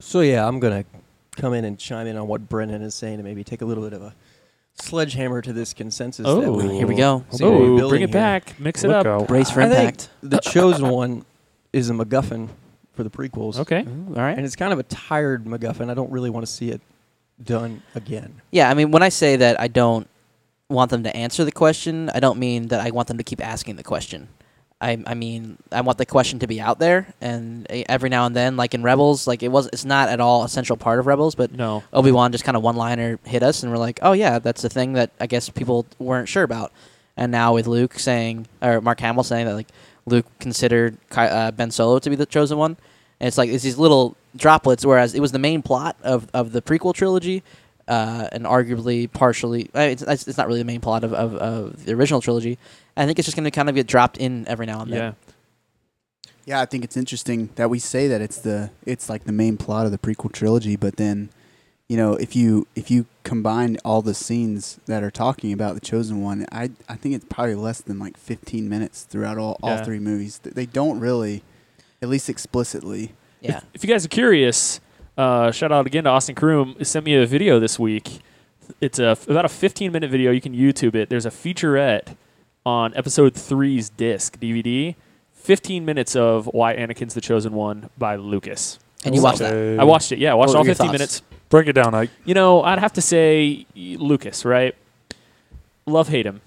So 0.00 0.20
yeah, 0.20 0.46
I'm 0.46 0.58
gonna 0.60 0.84
come 1.36 1.54
in 1.54 1.64
and 1.64 1.78
chime 1.78 2.06
in 2.06 2.16
on 2.16 2.26
what 2.28 2.48
Brennan 2.48 2.82
is 2.82 2.94
saying 2.94 3.14
and 3.14 3.24
maybe 3.24 3.44
take 3.44 3.62
a 3.62 3.64
little 3.64 3.84
bit 3.84 3.92
of 3.92 4.02
a 4.02 4.14
sledgehammer 4.74 5.40
to 5.42 5.52
this 5.52 5.72
consensus. 5.72 6.26
Oh. 6.26 6.52
we 6.52 6.76
Here 6.76 6.86
we 6.86 6.94
go. 6.96 7.24
seem 7.30 7.46
oh, 7.46 7.88
bring 7.88 8.02
it 8.02 8.08
here. 8.08 8.12
back, 8.12 8.58
mix 8.58 8.82
it 8.84 8.88
Look 8.88 9.06
up. 9.06 9.22
out. 9.22 9.28
Brace 9.28 9.50
for 9.50 9.62
I 9.62 9.68
think 9.68 9.78
impact. 9.90 10.08
the 10.22 10.38
chosen 10.38 10.88
one 10.88 11.24
is 11.72 11.90
a 11.90 11.92
MacGuffin 11.92 12.48
for 12.92 13.02
the 13.04 13.10
prequels. 13.10 13.58
Okay, 13.58 13.82
Ooh, 13.82 14.14
all 14.16 14.22
right. 14.22 14.36
and 14.36 14.44
it's 14.46 14.56
kind 14.56 14.72
of 14.72 14.78
a 14.78 14.84
tired 14.84 15.44
MacGuffin. 15.44 15.90
I 15.90 15.94
don't 15.94 16.10
really 16.10 16.30
want 16.30 16.44
to 16.46 16.50
see 16.52 16.70
it 16.70 16.80
done 17.42 17.82
again. 17.94 18.40
Yeah, 18.50 18.70
I 18.70 18.74
mean, 18.74 18.90
when 18.90 19.02
I 19.02 19.08
say 19.08 19.36
that 19.36 19.60
I 19.60 19.68
don't 19.68 20.08
want 20.68 20.90
them 20.90 21.02
to 21.04 21.16
answer 21.16 21.44
the 21.44 21.52
question, 21.52 22.10
I 22.14 22.20
don't 22.20 22.38
mean 22.38 22.68
that 22.68 22.80
I 22.80 22.90
want 22.90 23.08
them 23.08 23.18
to 23.18 23.24
keep 23.24 23.44
asking 23.44 23.76
the 23.76 23.82
question. 23.82 24.28
I, 24.84 25.02
I 25.06 25.14
mean, 25.14 25.56
I 25.72 25.80
want 25.80 25.96
the 25.96 26.04
question 26.04 26.40
to 26.40 26.46
be 26.46 26.60
out 26.60 26.78
there, 26.78 27.14
and 27.18 27.66
eh, 27.70 27.84
every 27.88 28.10
now 28.10 28.26
and 28.26 28.36
then, 28.36 28.58
like 28.58 28.74
in 28.74 28.82
Rebels, 28.82 29.26
like 29.26 29.42
it 29.42 29.48
was, 29.48 29.66
it's 29.72 29.86
not 29.86 30.10
at 30.10 30.20
all 30.20 30.44
a 30.44 30.48
central 30.48 30.76
part 30.76 30.98
of 30.98 31.06
Rebels, 31.06 31.34
but 31.34 31.52
no, 31.52 31.82
Obi 31.94 32.12
Wan 32.12 32.32
just 32.32 32.44
kind 32.44 32.54
of 32.54 32.62
one 32.62 32.76
liner 32.76 33.18
hit 33.24 33.42
us, 33.42 33.62
and 33.62 33.72
we're 33.72 33.78
like, 33.78 33.98
oh 34.02 34.12
yeah, 34.12 34.38
that's 34.38 34.60
the 34.60 34.68
thing 34.68 34.92
that 34.92 35.10
I 35.18 35.26
guess 35.26 35.48
people 35.48 35.86
weren't 35.98 36.28
sure 36.28 36.42
about. 36.42 36.70
And 37.16 37.32
now 37.32 37.54
with 37.54 37.66
Luke 37.66 37.98
saying, 37.98 38.46
or 38.60 38.82
Mark 38.82 39.00
Hamill 39.00 39.24
saying 39.24 39.46
that 39.46 39.54
like 39.54 39.68
Luke 40.04 40.26
considered 40.38 40.98
uh, 41.12 41.50
Ben 41.52 41.70
Solo 41.70 41.98
to 41.98 42.10
be 42.10 42.16
the 42.16 42.26
chosen 42.26 42.58
one, 42.58 42.76
and 43.20 43.26
it's 43.28 43.38
like 43.38 43.48
it's 43.48 43.64
these 43.64 43.78
little 43.78 44.18
droplets. 44.36 44.84
Whereas 44.84 45.14
it 45.14 45.20
was 45.20 45.32
the 45.32 45.38
main 45.38 45.62
plot 45.62 45.96
of, 46.02 46.28
of 46.34 46.52
the 46.52 46.60
prequel 46.60 46.92
trilogy, 46.92 47.42
uh, 47.88 48.28
and 48.32 48.44
arguably 48.44 49.10
partially, 49.12 49.70
I 49.74 49.78
mean, 49.78 49.90
it's, 49.90 50.02
it's 50.02 50.28
it's 50.28 50.38
not 50.38 50.46
really 50.46 50.60
the 50.60 50.64
main 50.64 50.80
plot 50.80 51.04
of, 51.04 51.12
of, 51.12 51.34
of 51.36 51.84
the 51.84 51.92
original 51.92 52.20
trilogy. 52.20 52.58
I 52.96 53.06
think 53.06 53.18
it's 53.18 53.26
just 53.26 53.36
going 53.36 53.44
to 53.44 53.50
kind 53.50 53.68
of 53.68 53.74
get 53.74 53.86
dropped 53.86 54.18
in 54.18 54.46
every 54.48 54.66
now 54.66 54.80
and 54.80 54.92
then. 54.92 54.98
yeah, 54.98 55.12
Yeah, 56.46 56.60
I 56.60 56.66
think 56.66 56.84
it's 56.84 56.96
interesting 56.96 57.50
that 57.56 57.68
we 57.68 57.78
say 57.78 58.08
that 58.08 58.20
it's 58.20 58.38
the 58.38 58.70
it's 58.86 59.08
like 59.08 59.24
the 59.24 59.32
main 59.32 59.56
plot 59.56 59.86
of 59.86 59.92
the 59.92 59.98
prequel 59.98 60.32
trilogy, 60.32 60.76
but 60.76 60.96
then, 60.96 61.28
you 61.88 61.96
know, 61.96 62.14
if 62.14 62.34
you 62.34 62.66
if 62.74 62.90
you 62.90 63.06
combine 63.22 63.76
all 63.84 64.00
the 64.00 64.14
scenes 64.14 64.78
that 64.86 65.02
are 65.02 65.10
talking 65.10 65.52
about 65.52 65.74
the 65.74 65.80
chosen 65.80 66.22
one, 66.22 66.46
I 66.52 66.70
I 66.88 66.96
think 66.96 67.14
it's 67.14 67.26
probably 67.28 67.56
less 67.56 67.80
than 67.80 67.98
like 67.98 68.16
15 68.16 68.68
minutes 68.68 69.02
throughout 69.02 69.38
all, 69.38 69.58
all 69.62 69.84
three 69.84 69.98
movies. 69.98 70.38
They 70.38 70.66
don't 70.66 71.00
really, 71.00 71.42
at 72.00 72.08
least 72.08 72.28
explicitly. 72.30 73.12
Yeah. 73.40 73.60
If 73.74 73.84
you 73.84 73.90
guys 73.90 74.06
are 74.06 74.08
curious, 74.08 74.80
uh, 75.16 75.50
shout 75.50 75.72
out 75.72 75.86
again 75.86 76.04
to 76.04 76.10
Austin 76.10 76.34
Kroom. 76.34 76.76
He 76.78 76.84
sent 76.84 77.04
me 77.04 77.14
a 77.14 77.26
video 77.26 77.58
this 77.60 77.78
week. 77.78 78.20
It's 78.80 78.98
a 78.98 79.16
about 79.28 79.44
a 79.44 79.48
15 79.48 79.92
minute 79.92 80.10
video. 80.10 80.30
You 80.30 80.40
can 80.40 80.54
YouTube 80.54 80.94
it. 80.94 81.08
There's 81.10 81.26
a 81.26 81.30
featurette 81.30 82.16
on 82.64 82.92
Episode 82.96 83.34
3's 83.34 83.90
disc 83.90 84.38
DVD. 84.40 84.94
15 85.34 85.84
minutes 85.84 86.16
of 86.16 86.46
Why 86.46 86.74
Anakin's 86.74 87.12
the 87.14 87.20
Chosen 87.20 87.52
One 87.52 87.90
by 87.98 88.16
Lucas. 88.16 88.78
And 89.04 89.14
you 89.14 89.20
watched 89.22 89.40
that. 89.40 89.78
I 89.78 89.84
watched 89.84 90.10
it. 90.12 90.18
Yeah, 90.18 90.32
I 90.32 90.34
watched 90.34 90.54
all 90.54 90.64
15 90.64 90.74
thoughts? 90.86 90.92
minutes. 90.92 91.22
Break 91.50 91.68
it 91.68 91.74
down, 91.74 91.94
Ike. 91.94 92.08
You 92.24 92.32
know, 92.32 92.62
I'd 92.62 92.78
have 92.78 92.94
to 92.94 93.02
say 93.02 93.66
Lucas, 93.76 94.46
right? 94.46 94.74
Love 95.86 96.08
hate 96.08 96.24
him. 96.24 96.40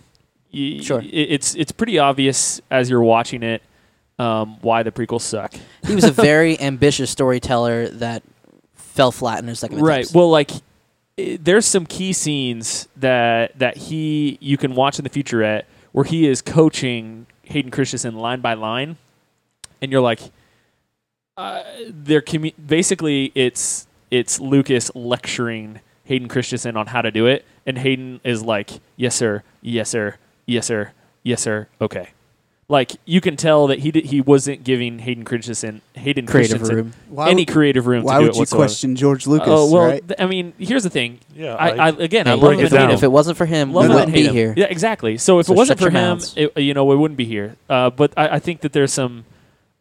Y- 0.52 0.80
Sure. 0.82 1.00
i- 1.02 1.06
It's 1.06 1.54
it's 1.56 1.72
pretty 1.72 2.00
obvious 2.00 2.60
as 2.72 2.90
you're 2.90 3.04
watching 3.04 3.44
it 3.44 3.62
um, 4.18 4.58
why 4.62 4.82
the 4.82 4.92
prequels 4.92 5.22
suck. 5.22 5.54
He 5.86 5.94
was 5.94 6.04
a 6.06 6.12
very 6.32 6.60
ambitious 6.60 7.12
storyteller 7.12 7.90
that 7.90 8.24
fell 8.98 9.12
flat 9.12 9.40
in 9.40 9.48
his 9.48 9.60
second 9.60 9.80
Right. 9.80 10.00
attempts. 10.00 10.14
Well, 10.14 10.30
like 10.30 10.52
there's 11.18 11.66
some 11.66 11.86
key 11.86 12.12
scenes 12.14 12.88
that 12.98 13.58
that 13.58 13.78
he 13.78 14.38
you 14.42 14.58
can 14.58 14.76
watch 14.76 15.00
in 15.00 15.04
the 15.04 15.10
featurette 15.10 15.64
where 15.94 16.04
he 16.06 16.28
is 16.28 16.42
coaching 16.42 17.26
Hayden 17.44 17.72
Christensen 17.72 18.16
line 18.16 18.42
by 18.42 18.54
line, 18.56 18.98
and 19.82 19.92
you're 19.92 20.02
like, 20.02 20.20
uh, 21.38 21.64
they're 21.90 22.22
commu- 22.22 22.54
basically 22.68 23.32
it's 23.36 23.88
it's 24.12 24.40
Lucas 24.40 24.92
lecturing 24.96 25.80
Hayden 26.06 26.28
Christensen 26.28 26.76
on 26.78 26.88
how 26.88 27.02
to 27.02 27.12
do 27.12 27.26
it, 27.28 27.46
and 27.66 27.78
Hayden 27.78 28.20
is 28.24 28.42
like, 28.44 28.72
yes 28.96 29.16
sir, 29.16 29.44
yes 29.62 29.90
sir, 29.90 30.16
yes 30.46 30.66
sir, 30.68 30.92
yes 31.24 31.42
sir, 31.42 31.68
okay. 31.82 32.10
Like 32.70 32.92
you 33.06 33.22
can 33.22 33.38
tell 33.38 33.68
that 33.68 33.80
he 33.80 33.92
did, 33.92 34.06
he 34.08 34.20
wasn't 34.20 34.66
giving 34.66 35.00
Hayden 35.00 35.24
Christensen 35.24 35.82
Hayden 35.94 36.26
creative 36.26 36.58
Christensen 36.58 36.76
room. 36.76 36.94
Why 37.08 37.30
any 37.30 37.44
would, 37.44 37.48
creative 37.54 37.88
room 37.88 38.04
why 38.04 38.16
to 38.16 38.20
do 38.20 38.24
would 38.24 38.32
it 38.32 38.36
you 38.36 38.40
whatsoever. 38.42 38.64
question 38.66 38.96
George 38.98 39.26
Lucas? 39.26 39.48
Oh 39.50 39.72
well, 39.72 39.86
right? 39.86 40.06
th- 40.06 40.20
I 40.20 40.26
mean, 40.26 40.52
here's 40.60 40.84
the 40.84 40.90
thing. 40.90 41.20
Yeah, 41.34 41.54
I, 41.56 41.70
I 41.70 41.88
Ike. 41.88 42.00
again, 42.02 42.26
Hey, 42.26 42.34
I 42.34 42.36
break 42.36 42.58
love 42.58 42.66
it 42.66 42.72
him 42.74 42.78
down. 42.78 42.90
him. 42.90 42.96
If 42.96 43.04
it 43.04 43.12
wasn't 43.12 43.38
for 43.38 43.46
him, 43.46 43.72
Love 43.72 43.88
we 43.88 43.96
wouldn't 43.96 44.14
be 44.14 44.28
him. 44.28 44.34
here. 44.34 44.54
Yeah, 44.58 44.66
exactly. 44.66 45.18
So 45.18 45.40
if 45.40 45.46
So 45.46 45.54
it 45.54 45.56
wasn't 45.56 45.80
for 45.80 45.90
him, 45.90 46.20
it, 46.36 46.58
you 46.58 46.74
know, 46.74 46.84
we 46.84 46.98
wouldn't 46.98 47.18
be 47.18 47.24
here. 47.24 47.56
Uh, 47.70 47.90
but 47.90 48.12
I, 48.18 48.28
I 48.36 48.40
think 48.40 48.60
that 48.62 48.74
there's 48.74 48.92
some. 48.92 49.24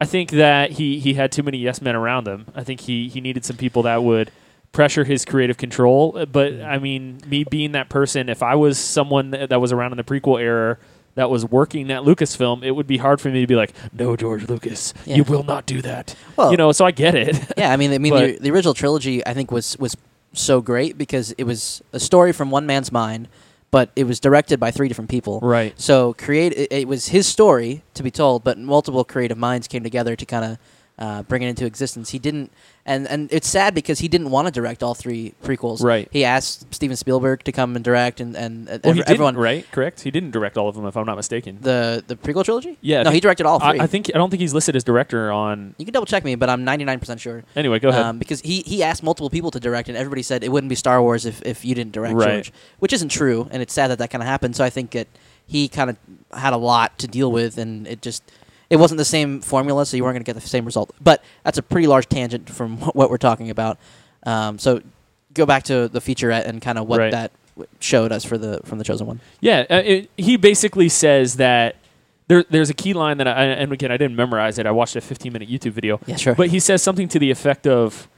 I 0.00 0.04
think 0.04 0.30
that 0.30 0.72
he 0.72 1.00
he 1.00 1.14
had 1.14 1.32
too 1.32 1.42
many 1.42 1.58
yes 1.58 1.82
men 1.82 1.96
around 1.96 2.28
him. 2.28 2.46
I 2.54 2.62
think 2.62 2.82
he 2.82 3.08
he 3.08 3.20
needed 3.20 3.44
some 3.44 3.56
people 3.56 3.82
that 3.82 4.04
would 4.04 4.30
pressure 4.70 5.02
his 5.02 5.24
creative 5.24 5.56
control. 5.56 6.14
Uh, 6.16 6.24
But 6.26 6.60
I 6.60 6.78
mean, 6.78 7.18
me 7.26 7.42
being 7.42 7.72
that 7.72 7.88
person, 7.88 8.28
if 8.28 8.44
I 8.44 8.54
was 8.54 8.78
someone 8.78 9.30
that, 9.32 9.48
that 9.48 9.60
was 9.60 9.72
around 9.72 9.90
in 9.92 9.96
the 9.96 10.04
prequel 10.04 10.40
era 10.40 10.78
that 11.16 11.28
was 11.28 11.44
working 11.44 11.90
at 11.90 12.02
Lucasfilm, 12.02 12.62
it 12.62 12.70
would 12.70 12.86
be 12.86 12.98
hard 12.98 13.20
for 13.20 13.28
me 13.30 13.40
to 13.40 13.46
be 13.46 13.56
like, 13.56 13.72
"No, 13.92 14.14
George 14.16 14.48
Lucas, 14.48 14.94
Yeah. 15.04 15.16
you 15.16 15.24
will 15.24 15.42
not 15.42 15.66
do 15.66 15.82
that." 15.82 16.14
Well, 16.36 16.50
you 16.52 16.56
know, 16.56 16.70
so 16.72 16.84
I 16.84 16.92
get 16.92 17.14
it. 17.14 17.36
Yeah, 17.58 17.72
I 17.72 17.76
mean, 17.76 17.92
I 17.92 17.98
mean, 17.98 18.14
the, 18.14 18.38
the 18.40 18.50
original 18.52 18.74
trilogy 18.74 19.26
I 19.26 19.34
think 19.34 19.50
was 19.50 19.76
was 19.78 19.96
so 20.32 20.60
great 20.60 20.96
because 20.96 21.32
it 21.32 21.44
was 21.44 21.82
a 21.92 21.98
story 21.98 22.32
from 22.32 22.50
one 22.50 22.66
man's 22.66 22.92
mind, 22.92 23.28
but 23.70 23.90
it 23.96 24.04
was 24.04 24.20
directed 24.20 24.60
by 24.60 24.70
three 24.70 24.86
different 24.88 25.10
people. 25.10 25.40
right. 25.42 25.72
So 25.80 26.12
create 26.14 26.52
it, 26.52 26.70
it 26.72 26.86
was 26.88 27.08
his 27.08 27.26
story 27.26 27.82
to 27.94 28.02
be 28.02 28.10
told, 28.10 28.44
but 28.44 28.58
multiple 28.58 29.04
creative 29.04 29.38
minds 29.38 29.66
came 29.66 29.82
together 29.82 30.14
to 30.16 30.24
kind 30.26 30.44
of 30.44 30.58
uh, 30.98 31.22
bring 31.24 31.42
it 31.42 31.48
into 31.48 31.66
existence. 31.66 32.10
He 32.10 32.18
didn't, 32.18 32.50
and 32.86 33.06
and 33.08 33.28
it's 33.30 33.46
sad 33.48 33.74
because 33.74 33.98
he 33.98 34.08
didn't 34.08 34.30
want 34.30 34.46
to 34.46 34.50
direct 34.52 34.82
all 34.82 34.94
three 34.94 35.34
prequels. 35.44 35.82
Right. 35.82 36.08
He 36.10 36.24
asked 36.24 36.72
Steven 36.74 36.96
Spielberg 36.96 37.44
to 37.44 37.52
come 37.52 37.76
and 37.76 37.84
direct, 37.84 38.18
and 38.20 38.34
and 38.34 38.80
Well, 38.82 38.94
he 38.94 39.02
everyone 39.06 39.36
right? 39.36 39.70
Correct. 39.70 40.00
He 40.00 40.10
didn't 40.10 40.30
direct 40.30 40.56
all 40.56 40.68
of 40.68 40.74
them, 40.74 40.86
if 40.86 40.96
I'm 40.96 41.04
not 41.04 41.16
mistaken. 41.16 41.58
the 41.60 42.02
the 42.06 42.16
prequel 42.16 42.44
trilogy. 42.44 42.78
Yeah, 42.80 43.02
no, 43.02 43.10
he 43.10 43.20
directed 43.20 43.44
all 43.44 43.58
three. 43.60 43.78
I, 43.78 43.84
I 43.84 43.86
think 43.86 44.10
I 44.14 44.18
don't 44.18 44.30
think 44.30 44.40
he's 44.40 44.54
listed 44.54 44.74
as 44.74 44.84
director 44.84 45.30
on. 45.30 45.74
you 45.76 45.84
can 45.84 45.92
double 45.92 46.06
check 46.06 46.24
me, 46.24 46.34
but 46.34 46.48
I'm 46.48 46.64
99 46.64 46.98
percent 46.98 47.20
sure. 47.20 47.44
Anyway, 47.54 47.78
go 47.78 47.90
ahead. 47.90 48.02
Um, 48.02 48.18
because 48.18 48.40
he, 48.40 48.62
he 48.62 48.82
asked 48.82 49.02
multiple 49.02 49.28
people 49.28 49.50
to 49.50 49.60
direct, 49.60 49.88
and 49.90 49.98
everybody 49.98 50.22
said 50.22 50.42
it 50.44 50.50
wouldn't 50.50 50.70
be 50.70 50.76
Star 50.76 51.02
Wars 51.02 51.26
if, 51.26 51.42
if 51.44 51.64
you 51.64 51.74
didn't 51.74 51.92
direct 51.92 52.14
Right. 52.14 52.36
George, 52.44 52.52
which 52.78 52.92
isn't 52.94 53.10
true, 53.10 53.48
and 53.50 53.60
it's 53.60 53.74
sad 53.74 53.90
that 53.90 53.98
that 53.98 54.08
kind 54.10 54.22
of 54.22 54.28
happened. 54.28 54.56
So 54.56 54.64
I 54.64 54.70
think 54.70 54.92
that 54.92 55.08
he 55.46 55.68
kind 55.68 55.90
of 55.90 55.96
had 56.32 56.54
a 56.54 56.56
lot 56.56 56.98
to 57.00 57.06
deal 57.06 57.30
with, 57.30 57.58
and 57.58 57.86
it 57.86 58.00
just 58.00 58.22
it 58.70 58.76
wasn't 58.76 58.98
the 58.98 59.04
same 59.04 59.40
formula, 59.40 59.86
so 59.86 59.96
you 59.96 60.02
weren't 60.04 60.14
going 60.14 60.24
to 60.24 60.32
get 60.32 60.40
the 60.40 60.48
same 60.48 60.64
result. 60.64 60.90
But 61.00 61.22
that's 61.44 61.58
a 61.58 61.62
pretty 61.62 61.86
large 61.86 62.08
tangent 62.08 62.50
from 62.50 62.78
what 62.94 63.10
we're 63.10 63.16
talking 63.18 63.50
about. 63.50 63.78
Um, 64.24 64.58
so 64.58 64.80
go 65.34 65.46
back 65.46 65.64
to 65.64 65.88
the 65.88 66.00
featurette 66.00 66.46
and 66.46 66.60
kind 66.62 66.78
of 66.78 66.86
what 66.88 66.98
Right. 66.98 67.10
that 67.12 67.32
showed 67.80 68.12
us 68.12 68.24
for 68.24 68.36
the 68.36 68.60
from 68.64 68.78
the 68.78 68.84
chosen 68.84 69.06
one. 69.06 69.20
Yeah, 69.40 69.64
uh, 69.70 69.82
it, 69.84 70.10
he 70.16 70.36
basically 70.36 70.88
says 70.88 71.36
that 71.36 71.76
there, 72.28 72.44
there's 72.50 72.68
a 72.70 72.74
key 72.74 72.92
line 72.92 73.18
that 73.18 73.28
I 73.28 73.44
and 73.44 73.72
again 73.72 73.90
I 73.92 73.96
didn't 73.96 74.16
memorize 74.16 74.58
it. 74.58 74.66
I 74.66 74.72
watched 74.72 74.96
a 74.96 75.00
15 75.00 75.32
minute 75.32 75.48
YouTube 75.48 75.70
video, 75.72 76.00
Yeah, 76.06 76.16
sure. 76.16 76.34
but 76.34 76.48
he 76.48 76.58
says 76.60 76.82
something 76.82 77.08
to 77.08 77.18
the 77.18 77.30
effect 77.30 77.66
of, 77.66 78.08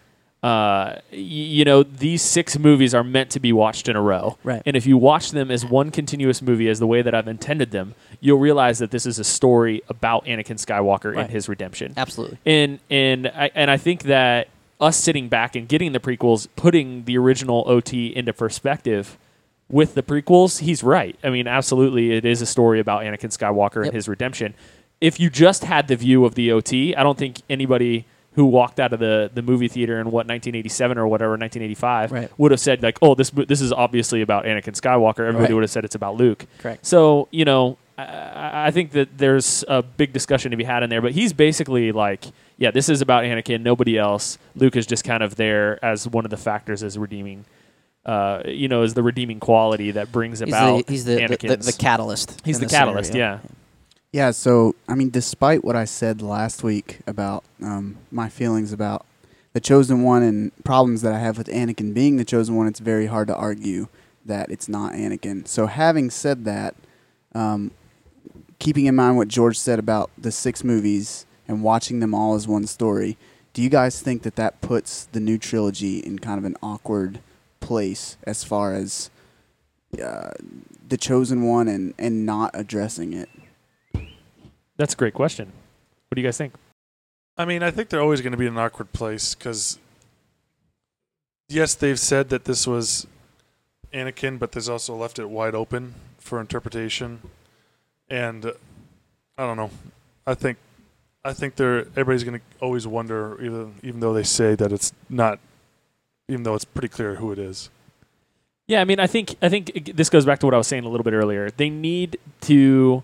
uh, 0.42 0.94
y- 1.12 1.18
you 1.18 1.64
know, 1.64 1.82
these 1.82 2.22
six 2.22 2.58
movies 2.58 2.94
are 2.94 3.02
meant 3.02 3.30
to 3.30 3.40
be 3.40 3.52
watched 3.52 3.88
in 3.88 3.96
a 3.96 4.00
row, 4.00 4.38
Right. 4.44 4.62
And 4.64 4.76
if 4.76 4.86
you 4.86 4.96
watch 4.96 5.32
them 5.32 5.50
as 5.50 5.64
one 5.66 5.90
continuous 5.90 6.40
movie, 6.40 6.68
as 6.68 6.78
the 6.78 6.86
way 6.86 7.02
that 7.02 7.14
I've 7.14 7.26
intended 7.28 7.70
them, 7.72 7.94
you'll 8.20 8.38
realize 8.38 8.78
that 8.78 8.90
this 8.92 9.04
is 9.06 9.18
a 9.18 9.24
story 9.24 9.82
about 9.88 10.24
Anakin 10.26 10.56
Skywalker 10.64 11.14
Right. 11.14 11.24
and 11.24 11.30
his 11.30 11.48
redemption. 11.48 11.92
Absolutely. 11.96 12.38
and 12.46 12.78
and 12.90 13.26
I, 13.28 13.50
and 13.54 13.70
I 13.70 13.76
think 13.78 14.04
that 14.04 14.48
us 14.80 14.96
sitting 14.96 15.28
back 15.28 15.56
and 15.56 15.66
getting 15.66 15.90
the 15.90 15.98
prequels, 15.98 16.46
putting 16.54 17.04
the 17.04 17.18
original 17.18 17.64
OT 17.66 18.14
into 18.14 18.32
perspective 18.32 19.18
with 19.68 19.94
the 19.94 20.02
prequels, 20.04 20.60
he's 20.60 20.84
right. 20.84 21.16
I 21.24 21.30
mean, 21.30 21.48
absolutely, 21.48 22.12
it 22.12 22.24
is 22.24 22.40
a 22.40 22.46
story 22.46 22.78
about 22.78 23.02
Anakin 23.02 23.36
Skywalker 23.36 23.76
Yep. 23.78 23.84
and 23.86 23.92
his 23.94 24.08
redemption. 24.08 24.54
If 25.00 25.18
you 25.18 25.30
just 25.30 25.64
had 25.64 25.88
the 25.88 25.96
view 25.96 26.24
of 26.24 26.36
the 26.36 26.52
OT, 26.52 26.94
I 26.94 27.02
don't 27.02 27.18
think 27.18 27.42
anybody 27.50 28.04
who 28.38 28.44
walked 28.46 28.78
out 28.78 28.92
of 28.92 29.00
the, 29.00 29.28
the 29.34 29.42
movie 29.42 29.66
theater 29.66 29.98
in 29.98 30.06
what 30.06 30.28
1987 30.28 30.96
or 30.96 31.08
whatever 31.08 31.32
1985 31.32 32.12
Right. 32.12 32.30
would 32.38 32.52
have 32.52 32.60
said 32.60 32.82
like, 32.84 32.96
"Oh, 33.02 33.16
this 33.16 33.30
this 33.30 33.60
is 33.60 33.72
obviously 33.72 34.22
about 34.22 34.44
Anakin 34.44 34.78
Skywalker." 34.80 35.26
Everybody 35.26 35.46
Right. 35.52 35.54
would 35.54 35.62
have 35.64 35.70
said 35.70 35.84
it's 35.84 35.96
about 35.96 36.14
Luke. 36.14 36.46
Correct. 36.58 36.86
So 36.86 37.26
you 37.32 37.44
know, 37.44 37.78
I, 37.98 38.68
I 38.68 38.70
think 38.70 38.92
that 38.92 39.18
there's 39.18 39.64
a 39.66 39.82
big 39.82 40.12
discussion 40.12 40.52
to 40.52 40.56
be 40.56 40.62
had 40.62 40.84
in 40.84 40.88
there. 40.90 41.02
But 41.02 41.12
he's 41.12 41.32
basically 41.32 41.90
like, 41.90 42.26
yeah, 42.58 42.70
this 42.70 42.88
is 42.88 43.00
about 43.02 43.24
Anakin, 43.24 43.62
nobody 43.62 43.98
else. 43.98 44.38
Luke 44.54 44.76
is 44.76 44.86
just 44.86 45.02
kind 45.02 45.22
of 45.24 45.34
there 45.34 45.84
as 45.84 46.06
one 46.06 46.24
of 46.24 46.30
the 46.30 46.36
factors 46.36 46.84
as 46.84 46.96
redeeming, 46.96 47.44
uh, 48.06 48.42
you 48.46 48.68
know, 48.68 48.82
as 48.82 48.94
the 48.94 49.02
redeeming 49.02 49.40
quality 49.40 49.90
that 49.90 50.12
brings 50.12 50.38
He's 50.38 50.48
about 50.48 50.86
the, 50.86 50.92
he's 50.92 51.04
the, 51.04 51.16
the, 51.26 51.56
the, 51.56 51.76
catalyst. 51.76 52.40
he's 52.44 52.60
the 52.60 52.66
catalyst, 52.66 53.14
yeah. 53.14 53.40
Yeah, 54.12 54.30
so 54.30 54.74
I 54.88 54.94
mean, 54.94 55.10
despite 55.10 55.62
what 55.62 55.76
I 55.76 55.84
said 55.84 56.22
last 56.22 56.62
week 56.62 57.00
about 57.06 57.44
um, 57.62 57.98
my 58.10 58.30
feelings 58.30 58.72
about 58.72 59.04
the 59.52 59.60
chosen 59.60 60.02
one 60.02 60.22
and 60.22 60.52
problems 60.64 61.02
that 61.02 61.12
I 61.12 61.18
have 61.18 61.36
with 61.36 61.48
Anakin 61.48 61.92
being 61.92 62.16
the 62.16 62.24
chosen 62.24 62.56
one, 62.56 62.66
it's 62.66 62.80
very 62.80 63.06
hard 63.06 63.28
to 63.28 63.36
argue 63.36 63.88
that 64.24 64.50
it's 64.50 64.68
not 64.68 64.94
Anakin. 64.94 65.46
So, 65.46 65.66
having 65.66 66.08
said 66.08 66.46
that, 66.46 66.74
um, 67.34 67.70
keeping 68.58 68.86
in 68.86 68.94
mind 68.94 69.18
what 69.18 69.28
George 69.28 69.58
said 69.58 69.78
about 69.78 70.10
the 70.16 70.32
six 70.32 70.64
movies 70.64 71.26
and 71.46 71.62
watching 71.62 72.00
them 72.00 72.14
all 72.14 72.34
as 72.34 72.48
one 72.48 72.66
story, 72.66 73.18
do 73.52 73.60
you 73.62 73.68
guys 73.68 74.00
think 74.00 74.22
that 74.22 74.36
that 74.36 74.62
puts 74.62 75.04
the 75.12 75.20
new 75.20 75.36
trilogy 75.36 75.98
in 75.98 76.18
kind 76.18 76.38
of 76.38 76.44
an 76.46 76.56
awkward 76.62 77.20
place 77.60 78.16
as 78.24 78.42
far 78.42 78.72
as 78.74 79.10
uh, 80.02 80.30
the 80.88 80.96
chosen 80.96 81.42
one 81.42 81.68
and, 81.68 81.92
and 81.98 82.24
not 82.24 82.50
addressing 82.54 83.12
it? 83.12 83.28
That's 84.78 84.94
a 84.94 84.96
great 84.96 85.14
question. 85.14 85.52
What 86.08 86.14
do 86.16 86.22
you 86.22 86.26
guys 86.26 86.38
think? 86.38 86.54
I 87.36 87.44
mean, 87.44 87.62
I 87.62 87.70
think 87.70 87.88
they're 87.88 88.00
always 88.00 88.20
going 88.20 88.32
to 88.32 88.38
be 88.38 88.46
in 88.46 88.54
an 88.54 88.58
awkward 88.58 88.92
place 88.92 89.34
because, 89.34 89.78
yes, 91.48 91.74
they've 91.74 91.98
said 91.98 92.30
that 92.30 92.44
this 92.46 92.66
was 92.66 93.06
Anakin, 93.92 94.38
but 94.38 94.52
there's 94.52 94.68
also 94.68 94.96
left 94.96 95.18
it 95.18 95.28
wide 95.28 95.54
open 95.54 95.94
for 96.18 96.40
interpretation. 96.40 97.20
And 98.08 98.46
uh, 98.46 98.52
I 99.36 99.46
don't 99.46 99.56
know. 99.56 99.70
I 100.26 100.34
think, 100.34 100.58
I 101.24 101.32
think 101.32 101.56
they're 101.56 101.80
everybody's 101.96 102.24
going 102.24 102.38
to 102.38 102.44
always 102.60 102.86
wonder, 102.86 103.36
even 103.42 103.74
even 103.82 104.00
though 104.00 104.14
they 104.14 104.22
say 104.22 104.54
that 104.54 104.72
it's 104.72 104.92
not, 105.08 105.38
even 106.28 106.44
though 106.44 106.54
it's 106.54 106.64
pretty 106.64 106.88
clear 106.88 107.16
who 107.16 107.32
it 107.32 107.38
is. 107.38 107.70
Yeah, 108.66 108.80
I 108.80 108.84
mean, 108.84 109.00
I 109.00 109.06
think 109.06 109.34
I 109.42 109.48
think 109.48 109.94
this 109.94 110.08
goes 110.08 110.24
back 110.24 110.38
to 110.40 110.46
what 110.46 110.54
I 110.54 110.58
was 110.58 110.66
saying 110.66 110.84
a 110.84 110.88
little 110.88 111.04
bit 111.04 111.14
earlier. 111.14 111.50
They 111.50 111.70
need 111.70 112.18
to. 112.42 113.02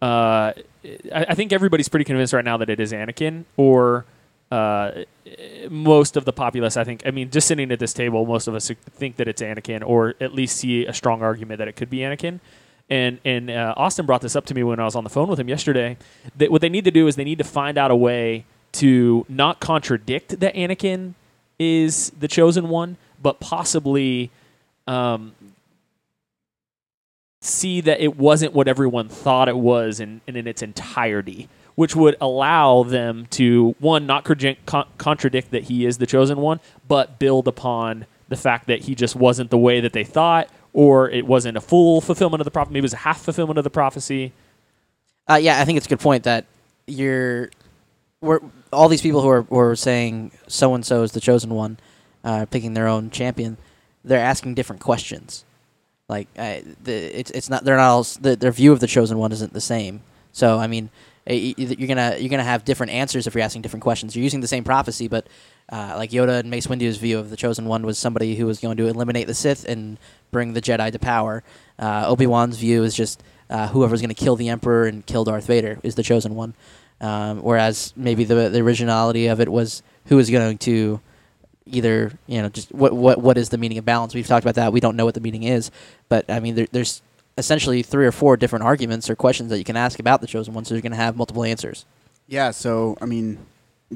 Uh, 0.00 0.52
I, 1.12 1.26
I 1.28 1.34
think 1.34 1.52
everybody's 1.52 1.88
pretty 1.88 2.04
convinced 2.04 2.32
right 2.32 2.44
now 2.44 2.56
that 2.58 2.70
it 2.70 2.80
is 2.80 2.92
Anakin, 2.92 3.44
or 3.56 4.04
uh, 4.50 4.90
most 5.68 6.16
of 6.16 6.24
the 6.24 6.32
populace. 6.32 6.76
I 6.76 6.84
think. 6.84 7.02
I 7.06 7.10
mean, 7.10 7.30
just 7.30 7.48
sitting 7.48 7.70
at 7.70 7.78
this 7.78 7.92
table, 7.92 8.24
most 8.26 8.46
of 8.46 8.54
us 8.54 8.70
think 8.90 9.16
that 9.16 9.28
it's 9.28 9.42
Anakin, 9.42 9.82
or 9.86 10.14
at 10.20 10.34
least 10.34 10.58
see 10.58 10.86
a 10.86 10.92
strong 10.92 11.22
argument 11.22 11.58
that 11.58 11.68
it 11.68 11.76
could 11.76 11.90
be 11.90 11.98
Anakin. 11.98 12.40
And 12.88 13.18
and 13.24 13.50
uh, 13.50 13.74
Austin 13.76 14.06
brought 14.06 14.20
this 14.20 14.36
up 14.36 14.46
to 14.46 14.54
me 14.54 14.62
when 14.62 14.78
I 14.78 14.84
was 14.84 14.94
on 14.94 15.04
the 15.04 15.10
phone 15.10 15.28
with 15.28 15.40
him 15.40 15.48
yesterday. 15.48 15.96
That 16.36 16.52
what 16.52 16.60
they 16.60 16.68
need 16.68 16.84
to 16.84 16.90
do 16.90 17.06
is 17.06 17.16
they 17.16 17.24
need 17.24 17.38
to 17.38 17.44
find 17.44 17.78
out 17.78 17.90
a 17.90 17.96
way 17.96 18.44
to 18.72 19.24
not 19.28 19.58
contradict 19.58 20.40
that 20.40 20.54
Anakin 20.54 21.14
is 21.58 22.10
the 22.10 22.28
chosen 22.28 22.68
one, 22.68 22.96
but 23.20 23.40
possibly 23.40 24.30
um, 24.86 25.34
see 27.40 27.80
that 27.82 28.00
it 28.00 28.16
wasn't 28.16 28.52
what 28.52 28.68
everyone 28.68 29.08
thought 29.08 29.48
it 29.48 29.56
was 29.56 30.00
in, 30.00 30.20
in, 30.26 30.36
in 30.36 30.46
its 30.46 30.62
entirety, 30.62 31.48
which 31.74 31.94
would 31.94 32.16
allow 32.20 32.82
them 32.82 33.26
to, 33.30 33.74
one, 33.78 34.06
not 34.06 34.24
con- 34.24 34.86
contradict 34.98 35.50
that 35.50 35.64
he 35.64 35.84
is 35.86 35.98
the 35.98 36.06
chosen 36.06 36.38
one, 36.38 36.60
but 36.88 37.18
build 37.18 37.46
upon 37.46 38.06
the 38.28 38.36
fact 38.36 38.66
that 38.66 38.82
he 38.82 38.94
just 38.94 39.14
wasn't 39.14 39.50
the 39.50 39.58
way 39.58 39.80
that 39.80 39.92
they 39.92 40.04
thought, 40.04 40.48
or 40.72 41.08
it 41.10 41.26
wasn't 41.26 41.56
a 41.56 41.60
full 41.60 42.00
fulfillment 42.00 42.40
of 42.40 42.44
the 42.44 42.50
prophecy, 42.50 42.72
maybe 42.72 42.80
it 42.80 42.82
was 42.82 42.92
a 42.92 42.98
half 42.98 43.22
fulfillment 43.22 43.56
of 43.56 43.64
the 43.64 43.70
prophecy. 43.70 44.32
Uh, 45.28 45.36
yeah, 45.36 45.60
I 45.60 45.64
think 45.64 45.76
it's 45.76 45.86
a 45.86 45.88
good 45.88 46.00
point 46.00 46.24
that 46.24 46.44
you're. 46.86 47.50
We're 48.20 48.40
all 48.72 48.88
these 48.88 49.00
people 49.02 49.22
who 49.22 49.28
are, 49.28 49.42
who 49.42 49.58
are 49.58 49.76
saying 49.76 50.32
so 50.48 50.74
and 50.74 50.84
so 50.84 51.02
is 51.02 51.12
the 51.12 51.20
chosen 51.20 51.50
one, 51.50 51.78
uh, 52.24 52.46
picking 52.50 52.74
their 52.74 52.88
own 52.88 53.10
champion. 53.10 53.56
They're 54.04 54.20
asking 54.20 54.54
different 54.54 54.82
questions. 54.82 55.45
Like 56.08 56.28
uh, 56.38 56.60
the 56.84 57.18
it's 57.18 57.30
it's 57.32 57.50
not 57.50 57.64
they're 57.64 57.76
not 57.76 57.88
all 57.88 58.06
the, 58.20 58.36
their 58.36 58.52
view 58.52 58.72
of 58.72 58.80
the 58.80 58.86
chosen 58.86 59.18
one 59.18 59.32
isn't 59.32 59.52
the 59.52 59.60
same. 59.60 60.02
So 60.32 60.58
I 60.58 60.68
mean, 60.68 60.90
y- 61.26 61.54
you're 61.56 61.88
gonna 61.88 62.16
you're 62.18 62.28
gonna 62.30 62.44
have 62.44 62.64
different 62.64 62.92
answers 62.92 63.26
if 63.26 63.34
you're 63.34 63.42
asking 63.42 63.62
different 63.62 63.82
questions. 63.82 64.14
You're 64.14 64.22
using 64.22 64.40
the 64.40 64.46
same 64.46 64.62
prophecy, 64.62 65.08
but 65.08 65.26
uh, 65.68 65.94
like 65.96 66.10
Yoda 66.10 66.38
and 66.38 66.48
Mace 66.50 66.68
Windu's 66.68 66.96
view 66.98 67.18
of 67.18 67.30
the 67.30 67.36
chosen 67.36 67.64
one 67.66 67.84
was 67.84 67.98
somebody 67.98 68.36
who 68.36 68.46
was 68.46 68.60
going 68.60 68.76
to 68.76 68.86
eliminate 68.86 69.26
the 69.26 69.34
Sith 69.34 69.64
and 69.68 69.98
bring 70.30 70.52
the 70.52 70.62
Jedi 70.62 70.92
to 70.92 70.98
power. 71.00 71.42
Uh, 71.76 72.04
Obi 72.06 72.26
Wan's 72.28 72.56
view 72.56 72.84
is 72.84 72.94
just 72.94 73.20
uh, 73.50 73.66
whoever's 73.68 74.00
going 74.00 74.14
to 74.14 74.24
kill 74.24 74.36
the 74.36 74.48
Emperor 74.48 74.86
and 74.86 75.04
kill 75.06 75.24
Darth 75.24 75.46
Vader 75.46 75.80
is 75.82 75.96
the 75.96 76.04
chosen 76.04 76.36
one. 76.36 76.54
Um, 77.00 77.42
whereas 77.42 77.92
maybe 77.96 78.22
the 78.22 78.48
the 78.48 78.60
originality 78.60 79.26
of 79.26 79.40
it 79.40 79.48
was 79.50 79.82
who 80.06 80.20
is 80.20 80.30
going 80.30 80.56
to 80.58 81.00
either 81.66 82.12
you 82.26 82.40
know 82.40 82.48
just 82.48 82.72
what 82.72 82.92
what 82.92 83.20
what 83.20 83.36
is 83.36 83.48
the 83.48 83.58
meaning 83.58 83.78
of 83.78 83.84
balance? 83.84 84.14
We've 84.14 84.26
talked 84.26 84.44
about 84.44 84.54
that. 84.56 84.72
We 84.72 84.80
don't 84.80 84.96
know 84.96 85.04
what 85.04 85.14
the 85.14 85.20
meaning 85.20 85.42
is, 85.42 85.70
but 86.08 86.24
I 86.30 86.40
mean 86.40 86.54
there, 86.54 86.66
there's 86.72 87.02
essentially 87.38 87.82
three 87.82 88.06
or 88.06 88.12
four 88.12 88.36
different 88.36 88.64
arguments 88.64 89.10
or 89.10 89.16
questions 89.16 89.50
that 89.50 89.58
you 89.58 89.64
can 89.64 89.76
ask 89.76 89.98
about 89.98 90.20
the 90.20 90.26
chosen 90.26 90.54
one, 90.54 90.64
so 90.64 90.74
you're 90.74 90.82
going 90.82 90.92
to 90.92 90.96
have 90.96 91.16
multiple 91.16 91.44
answers. 91.44 91.84
Yeah, 92.26 92.50
so 92.50 92.96
I 93.00 93.06
mean, 93.06 93.38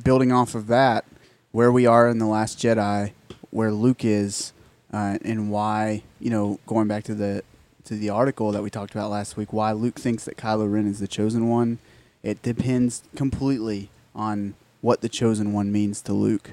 building 0.03 0.33
off 0.33 0.55
of 0.55 0.67
that, 0.69 1.05
where 1.53 1.73
we 1.73 1.87
are 1.87 2.09
in 2.09 2.19
the 2.19 2.27
Last 2.27 2.59
Jedi, 2.59 3.12
where 3.50 3.73
Luke 3.73 4.05
is, 4.05 4.53
uh, 4.93 5.19
and 5.25 5.50
why 5.50 6.03
you 6.19 6.31
know 6.31 6.59
going 6.67 6.89
back 6.89 7.05
to 7.05 7.15
the 7.15 7.43
to 7.85 7.95
the 7.95 8.11
article 8.11 8.53
that 8.53 8.62
we 8.62 8.71
talked 8.71 8.95
about 8.95 9.11
last 9.11 9.37
week, 9.37 9.53
why 9.53 9.73
Luke 9.73 9.99
thinks 9.99 10.25
that 10.25 10.37
Kylo 10.37 10.71
Ren 10.71 10.87
is 10.87 11.00
the 11.00 11.09
chosen 11.09 11.49
one, 11.49 11.79
it 12.23 12.43
depends 12.43 13.03
completely 13.17 13.91
on 14.15 14.55
what 14.81 15.00
the 15.00 15.09
chosen 15.09 15.53
one 15.53 15.73
means 15.73 16.00
to 16.03 16.12
Luke. 16.12 16.53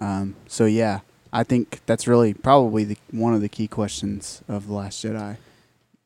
Um, 0.00 0.34
so 0.46 0.64
yeah, 0.64 1.00
I 1.32 1.44
think 1.44 1.80
that's 1.86 2.08
really 2.08 2.34
probably 2.34 2.84
the, 2.84 2.96
one 3.10 3.34
of 3.34 3.40
the 3.40 3.48
key 3.48 3.68
questions 3.68 4.42
of 4.48 4.66
the 4.66 4.72
Last 4.72 5.04
Jedi. 5.04 5.36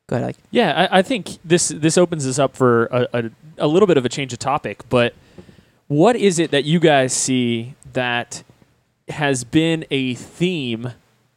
Go 0.07 0.17
ahead, 0.17 0.29
Ike. 0.29 0.37
Yeah, 0.51 0.87
I, 0.91 0.99
I 0.99 1.01
think 1.01 1.39
this 1.43 1.69
this 1.69 1.97
opens 1.97 2.27
us 2.27 2.37
up 2.37 2.55
for 2.55 2.85
a, 2.85 3.07
a, 3.13 3.31
a 3.59 3.67
little 3.67 3.87
bit 3.87 3.97
of 3.97 4.05
a 4.05 4.09
change 4.09 4.33
of 4.33 4.39
topic. 4.39 4.83
But 4.89 5.15
what 5.87 6.15
is 6.15 6.37
it 6.37 6.51
that 6.51 6.65
you 6.65 6.79
guys 6.79 7.13
see 7.13 7.73
that 7.93 8.43
has 9.09 9.43
been 9.43 9.85
a 9.89 10.13
theme 10.13 10.91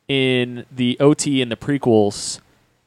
in 0.07 0.67
the 0.71 0.99
OT 1.01 1.41
and 1.41 1.51
the 1.53 1.57
prequels 1.57 2.41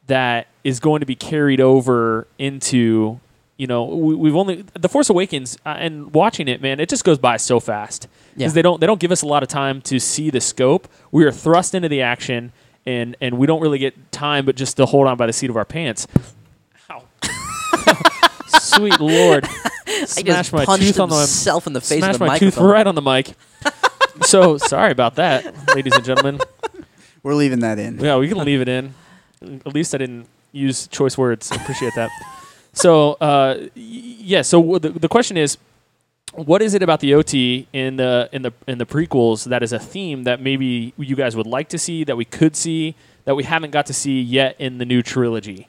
that 0.07 0.47
is 0.63 0.79
going 0.79 0.99
to 0.99 1.05
be 1.05 1.15
carried 1.15 1.61
over 1.61 2.27
into 2.37 3.19
you 3.57 3.67
know 3.67 3.83
we, 3.85 4.15
we've 4.15 4.35
only 4.35 4.63
the 4.73 4.89
Force 4.89 5.09
Awakens 5.09 5.57
uh, 5.65 5.69
and 5.77 6.13
watching 6.13 6.47
it, 6.47 6.61
man, 6.61 6.79
it 6.79 6.89
just 6.89 7.03
goes 7.03 7.17
by 7.19 7.37
so 7.37 7.59
fast 7.59 8.07
because 8.35 8.51
Yeah. 8.51 8.55
they 8.55 8.61
don't 8.61 8.79
they 8.81 8.87
don't 8.87 8.99
give 8.99 9.11
us 9.11 9.21
a 9.21 9.27
lot 9.27 9.43
of 9.43 9.49
time 9.49 9.81
to 9.83 9.99
see 9.99 10.29
the 10.29 10.41
scope. 10.41 10.87
We 11.11 11.25
are 11.25 11.31
thrust 11.31 11.75
into 11.75 11.89
the 11.89 12.01
action. 12.01 12.51
And, 12.83 13.15
and 13.21 13.37
we 13.37 13.45
don't 13.45 13.61
really 13.61 13.77
get 13.77 14.11
time, 14.11 14.43
but 14.43 14.55
just 14.55 14.75
to 14.77 14.87
hold 14.87 15.05
on 15.05 15.15
by 15.15 15.27
the 15.27 15.33
seat 15.33 15.51
of 15.51 15.55
our 15.55 15.65
pants. 15.65 16.07
Ow. 16.89 17.03
Sweet 18.47 18.99
Lord. 18.99 19.45
I 19.87 20.05
Smash 20.05 20.23
just 20.25 20.53
my 20.53 20.65
punched 20.65 20.87
tooth 20.87 20.99
on 20.99 21.09
the 21.09 21.15
himself 21.17 21.67
in 21.67 21.73
the 21.73 21.81
face 21.81 21.99
smash 21.99 22.13
with 22.13 22.19
the 22.21 22.25
my 22.25 22.39
tooth 22.39 22.55
microphone. 22.55 22.71
right 22.71 22.87
on 22.87 22.95
the 22.95 23.01
mic. 23.03 23.33
so 24.23 24.57
sorry 24.57 24.91
about 24.91 25.13
that, 25.15 25.53
ladies 25.75 25.93
and 25.95 26.03
gentlemen. 26.03 26.39
We're 27.21 27.35
leaving 27.35 27.59
that 27.59 27.77
in. 27.77 27.99
Yeah, 27.99 28.17
we 28.17 28.27
can 28.27 28.39
leave 28.39 28.61
it 28.61 28.67
in. 28.67 28.95
At 29.43 29.75
least 29.75 29.93
I 29.93 29.99
didn't 29.99 30.27
use 30.51 30.87
choice 30.87 31.15
words. 31.17 31.51
Appreciate 31.51 31.93
that. 31.95 32.09
So 32.73 33.13
uh, 33.13 33.67
yeah. 33.75 34.41
So 34.41 34.79
the, 34.79 34.89
the 34.89 35.09
question 35.09 35.37
is, 35.37 35.57
what 36.33 36.61
is 36.61 36.73
it 36.73 36.81
about 36.81 36.99
the 37.01 37.13
OT 37.13 37.67
in 37.73 37.97
the 37.97 38.29
in 38.31 38.41
the 38.41 38.53
in 38.67 38.77
the 38.77 38.85
prequels 38.85 39.45
that 39.45 39.63
is 39.63 39.73
a 39.73 39.79
theme 39.79 40.23
that 40.23 40.41
maybe 40.41 40.93
you 40.97 41.15
guys 41.15 41.35
would 41.35 41.47
like 41.47 41.69
to 41.69 41.77
see 41.77 42.03
that 42.05 42.15
we 42.15 42.25
could 42.25 42.55
see 42.55 42.95
that 43.25 43.35
we 43.35 43.43
haven't 43.43 43.71
got 43.71 43.85
to 43.87 43.93
see 43.93 44.21
yet 44.21 44.55
in 44.59 44.77
the 44.77 44.85
new 44.85 45.01
trilogy? 45.01 45.67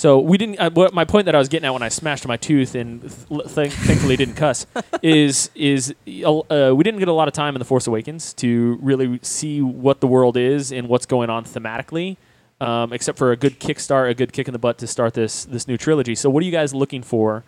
So 0.00 0.18
we 0.18 0.38
didn't. 0.38 0.58
Uh, 0.58 0.70
what 0.70 0.94
my 0.94 1.04
point 1.04 1.26
that 1.26 1.34
I 1.34 1.38
was 1.38 1.48
getting 1.48 1.66
at 1.66 1.74
when 1.74 1.82
I 1.82 1.90
smashed 1.90 2.26
my 2.26 2.38
tooth 2.38 2.74
and 2.74 3.02
th- 3.02 3.54
th- 3.54 3.70
thankfully 3.70 4.16
didn't 4.16 4.36
cuss 4.36 4.66
is 5.02 5.50
is 5.54 5.94
uh, 6.24 6.72
we 6.74 6.84
didn't 6.84 7.00
get 7.00 7.08
a 7.08 7.12
lot 7.12 7.28
of 7.28 7.34
time 7.34 7.54
in 7.54 7.58
the 7.58 7.66
Force 7.66 7.86
Awakens 7.86 8.32
to 8.34 8.78
really 8.80 9.20
see 9.22 9.60
what 9.60 10.00
the 10.00 10.06
world 10.06 10.38
is 10.38 10.72
and 10.72 10.88
what's 10.88 11.04
going 11.04 11.28
on 11.28 11.44
thematically, 11.44 12.16
um, 12.60 12.92
except 12.92 13.18
for 13.18 13.32
a 13.32 13.36
good 13.36 13.58
kickstart, 13.58 14.10
a 14.10 14.14
good 14.14 14.32
kick 14.32 14.48
in 14.48 14.52
the 14.52 14.58
butt 14.58 14.78
to 14.78 14.86
start 14.86 15.14
this 15.14 15.44
this 15.44 15.66
new 15.66 15.76
trilogy. 15.76 16.14
So 16.14 16.28
what 16.30 16.42
are 16.42 16.46
you 16.46 16.52
guys 16.52 16.74
looking 16.74 17.02
for 17.02 17.44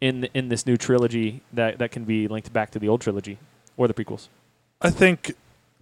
in 0.00 0.28
in 0.34 0.48
this 0.48 0.66
new 0.66 0.76
trilogy 0.76 1.42
that 1.52 1.78
that 1.78 1.90
can 1.90 2.04
be 2.04 2.28
linked 2.28 2.52
back 2.52 2.70
to 2.72 2.78
the 2.78 2.88
old 2.88 3.00
trilogy 3.00 3.38
or 3.76 3.88
the 3.88 3.94
prequels? 3.94 4.28
I 4.80 4.90
think 4.90 5.34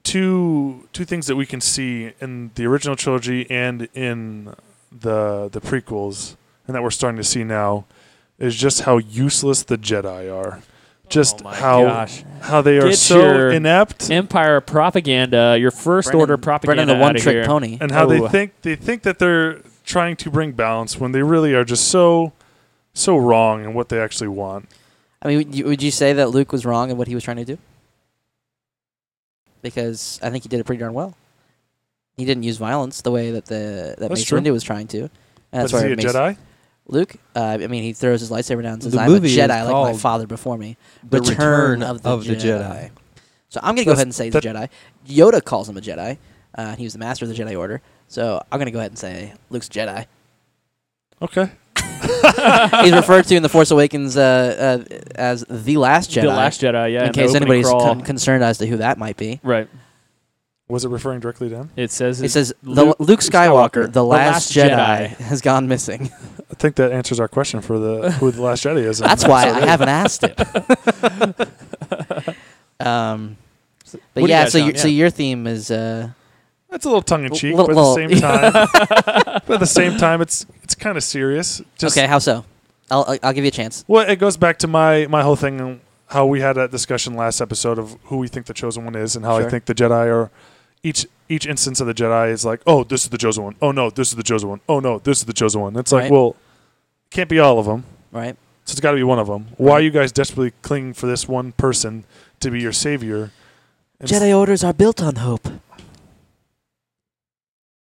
two 0.02 0.88
two 0.92 1.04
things 1.04 1.26
that 1.26 1.36
we 1.36 1.46
can 1.46 1.60
see 1.60 2.12
in 2.20 2.50
the 2.54 2.66
original 2.66 2.96
trilogy 2.96 3.50
and 3.50 3.88
in 3.94 4.54
the 4.92 5.48
the 5.50 5.60
prequels, 5.60 6.36
and 6.66 6.74
that 6.74 6.82
we're 6.82 6.90
starting 6.90 7.16
to 7.16 7.24
see 7.24 7.44
now, 7.44 7.86
is 8.38 8.54
just 8.54 8.82
how 8.82 8.98
useless 8.98 9.62
the 9.62 9.78
Jedi 9.78 10.32
are. 10.32 10.62
Just 11.08 11.42
Oh 11.44 11.48
how 11.50 11.84
gosh. 11.84 12.24
how 12.40 12.62
they 12.62 12.78
are 12.78 12.88
Get 12.88 12.96
so 12.98 13.18
your 13.20 13.50
inept, 13.50 14.10
Empire 14.10 14.60
propaganda, 14.60 15.56
your 15.58 15.70
first 15.70 16.06
Brennan- 16.06 16.20
order 16.20 16.36
propaganda. 16.36 16.84
Brennan, 16.86 16.98
the 16.98 17.02
one 17.02 17.10
outta 17.10 17.20
trick 17.22 17.34
here. 17.36 17.44
pony. 17.44 17.78
and 17.80 17.90
how 17.92 18.04
Oh. 18.04 18.06
they 18.08 18.28
think 18.28 18.52
they 18.62 18.74
think 18.74 19.02
that 19.02 19.18
they're 19.18 19.60
trying 19.84 20.16
to 20.16 20.30
bring 20.30 20.52
balance 20.52 20.98
when 20.98 21.12
they 21.12 21.22
really 21.22 21.54
are 21.54 21.64
just 21.64 21.88
so 21.88 22.32
so 22.94 23.16
wrong 23.16 23.62
in 23.64 23.74
what 23.74 23.88
they 23.90 24.00
actually 24.00 24.28
want. 24.28 24.68
I 25.22 25.28
mean, 25.28 25.36
would 25.38 25.54
you, 25.54 25.64
would 25.66 25.82
you 25.82 25.90
say 25.90 26.12
that 26.14 26.30
Luke 26.30 26.52
was 26.52 26.64
wrong 26.64 26.90
in 26.90 26.96
what 26.96 27.06
he 27.08 27.14
was 27.14 27.22
trying 27.24 27.36
to 27.38 27.44
do? 27.44 27.58
Because 29.62 30.18
I 30.22 30.30
think 30.30 30.44
he 30.44 30.48
did 30.48 30.60
it 30.60 30.64
pretty 30.64 30.80
darn 30.80 30.92
well. 30.94 31.14
He 32.16 32.24
didn't 32.24 32.42
use 32.44 32.56
violence 32.58 33.00
the 33.00 33.10
way 33.10 33.30
that 33.30 33.46
the 33.46 33.94
that 33.98 34.08
That's 34.08 34.30
Mace. 34.30 34.30
Windu 34.30 34.52
was 34.52 34.62
trying 34.62 34.86
to. 34.88 35.02
And 35.02 35.10
But 35.50 35.58
that's 35.58 35.72
is 35.72 35.72
where 35.74 35.86
he 35.86 35.92
a 35.92 35.96
Mace- 35.96 36.06
Jedi? 36.06 36.36
Luke, 36.86 37.14
uh, 37.34 37.40
I 37.60 37.66
mean, 37.66 37.82
he 37.82 37.92
throws 37.94 38.20
his 38.20 38.30
lightsaber 38.30 38.62
down 38.62 38.74
and 38.74 38.82
says, 38.82 38.92
The 38.92 39.00
"I'm 39.00 39.08
a 39.10 39.14
movie 39.14 39.28
is 39.28 39.36
Jedi 39.38 39.48
like 39.48 39.64
my 39.64 39.70
called 39.70 40.00
father 40.00 40.26
before 40.26 40.58
me." 40.58 40.76
The 41.08 41.20
Return 41.20 41.82
of 41.82 42.02
the 42.02 42.16
Jedi. 42.18 42.90
So 43.48 43.60
I'm 43.62 43.74
gonna 43.74 43.84
go 43.84 43.92
That's- 43.92 43.98
ahead 43.98 44.06
and 44.08 44.14
say 44.14 44.24
he's 44.26 44.34
a 44.34 44.40
Jedi. 44.40 44.68
Yoda 45.08 45.42
calls 45.42 45.68
him 45.68 45.76
a 45.76 45.80
Jedi. 45.80 46.18
Uh, 46.56 46.76
he 46.76 46.84
was 46.84 46.92
the 46.92 46.98
master 46.98 47.24
of 47.24 47.30
the 47.30 47.34
Jedi 47.42 47.58
Order. 47.58 47.80
So 48.08 48.42
I'm 48.52 48.58
gonna 48.58 48.70
go 48.70 48.78
ahead 48.80 48.90
and 48.90 48.98
say 48.98 49.32
Luke's 49.50 49.68
a 49.68 49.70
Jedi. 49.70 50.06
Okay. 51.22 51.50
he's 52.82 52.92
referred 52.92 53.24
to 53.26 53.34
in 53.36 53.42
the 53.42 53.48
Force 53.48 53.70
Awakens 53.70 54.16
uh, 54.16 54.82
uh, 54.90 54.94
as 55.14 55.44
the 55.48 55.76
Last 55.78 56.10
Jedi. 56.10 56.22
The 56.22 56.28
Last 56.28 56.60
Jedi, 56.60 56.92
yeah. 56.92 57.00
in 57.00 57.06
and 57.06 57.14
the 57.14 57.18
case 57.20 57.30
opening 57.30 57.42
anybody's 57.48 57.66
crawl. 57.68 57.80
con- 57.80 58.00
concerned 58.02 58.44
as 58.44 58.58
to 58.58 58.66
who 58.66 58.76
that 58.78 58.98
might 58.98 59.16
be. 59.16 59.40
right. 59.42 59.68
Was 60.66 60.82
it 60.86 60.88
referring 60.88 61.20
directly 61.20 61.50
to 61.50 61.56
him? 61.56 61.70
It 61.76 61.90
says 61.90 62.22
It 62.22 62.30
says 62.30 62.54
the 62.62 62.84
Luke- 62.86 62.96
Luke, 62.98 63.20
Skywalker, 63.20 63.84
Skywalker, 63.86 63.92
the, 63.92 64.02
last, 64.02 64.56
Last 64.56 64.70
Jedi, 64.70 65.08
Jedi. 65.10 65.16
has 65.18 65.42
gone 65.42 65.68
missing. 65.68 66.10
I 66.54 66.56
think 66.56 66.76
that 66.76 66.92
answers 66.92 67.18
our 67.18 67.26
question 67.26 67.60
for 67.60 67.80
the 67.80 68.12
who 68.12 68.30
the 68.30 68.40
last 68.40 68.62
Jedi 68.64 68.84
is. 68.84 68.98
That's 69.00 69.26
why 69.26 69.46
I 69.50 69.66
haven't 69.66 69.88
asked 69.88 70.22
it. 70.22 70.38
um, 72.80 73.36
but 73.90 74.00
What 74.12 74.14
do 74.14 74.20
you 74.22 74.28
yeah, 74.28 74.44
got, 74.44 74.52
so 74.52 74.58
Sean? 74.58 74.66
your, 74.68 74.76
so 74.76 74.88
Yeah. 74.88 74.94
your 74.94 75.10
theme 75.10 75.46
is 75.46 75.70
uh, 75.70 76.08
That's 76.70 76.84
a 76.84 76.88
little 76.88 77.02
tongue 77.02 77.24
in 77.24 77.32
cheek, 77.32 77.56
Little- 77.56 77.66
but 77.66 77.72
at 77.72 77.74
the 77.74 77.82
little- 77.82 78.08
same 78.08 78.20
time, 78.28 78.52
but 79.46 79.50
at 79.54 79.60
the 79.60 79.66
same 79.66 79.96
time, 79.98 80.20
it's 80.20 80.46
it's 80.62 80.74
kind 80.74 80.96
of 80.96 81.02
serious. 81.02 81.60
Just, 81.78 81.96
okay. 81.96 82.06
How 82.06 82.18
so? 82.20 82.44
I'll 82.90 83.04
I'll- 83.08 83.18
I'll 83.22 83.32
give 83.32 83.44
you 83.44 83.48
a 83.48 83.52
chance. 83.52 83.84
Well, 83.88 84.08
it 84.08 84.16
goes 84.20 84.36
back 84.36 84.58
to 84.60 84.66
my 84.68 85.06
my 85.08 85.22
whole 85.22 85.36
thing, 85.36 85.60
on 85.60 85.80
how 86.08 86.26
we 86.26 86.40
had 86.40 86.52
that 86.54 86.70
discussion 86.70 87.14
last 87.14 87.40
episode 87.40 87.78
of 87.78 87.96
who 88.04 88.18
we 88.18 88.28
think 88.28 88.46
the 88.46 88.54
chosen 88.54 88.84
one 88.84 88.94
is, 88.94 89.16
and 89.16 89.24
how 89.24 89.38
Sure. 89.38 89.46
I 89.46 89.50
think 89.50 89.64
the 89.66 89.74
Jedi 89.74 90.06
are. 90.12 90.30
Each 90.82 91.06
each 91.30 91.46
instance 91.46 91.80
of 91.80 91.86
the 91.86 91.94
Jedi 91.94 92.30
is 92.30 92.44
like, 92.44 92.60
oh, 92.66 92.84
this 92.84 93.04
is 93.04 93.08
the 93.08 93.16
chosen 93.16 93.42
one. 93.42 93.54
Oh 93.62 93.72
no, 93.72 93.88
this 93.88 94.08
is 94.10 94.16
the 94.16 94.22
chosen 94.22 94.50
one. 94.50 94.60
Oh 94.68 94.80
no, 94.80 94.98
this 94.98 95.20
is 95.20 95.24
the 95.24 95.32
chosen 95.32 95.62
one. 95.62 95.74
It's 95.76 95.92
like, 95.92 96.02
Right. 96.02 96.10
well, 96.12 96.36
can't 97.14 97.30
be 97.30 97.38
all 97.38 97.58
of 97.58 97.64
them. 97.66 97.84
Right. 98.12 98.36
So 98.66 98.72
it's 98.72 98.80
got 98.80 98.90
to 98.90 98.96
be 98.96 99.02
one 99.02 99.18
of 99.18 99.26
them. 99.26 99.46
Why 99.56 99.72
are 99.74 99.80
you 99.80 99.90
guys 99.90 100.12
desperately 100.12 100.52
clinging 100.62 100.94
for 100.94 101.06
this 101.06 101.26
one 101.28 101.52
person 101.52 102.04
to 102.40 102.50
be 102.50 102.60
your 102.60 102.72
savior? 102.72 103.30
It's- 104.00 104.10
Jedi 104.10 104.36
orders 104.36 104.62
are 104.64 104.72
built 104.74 105.02
on 105.02 105.16
hope. 105.16 105.44
that 105.44 105.60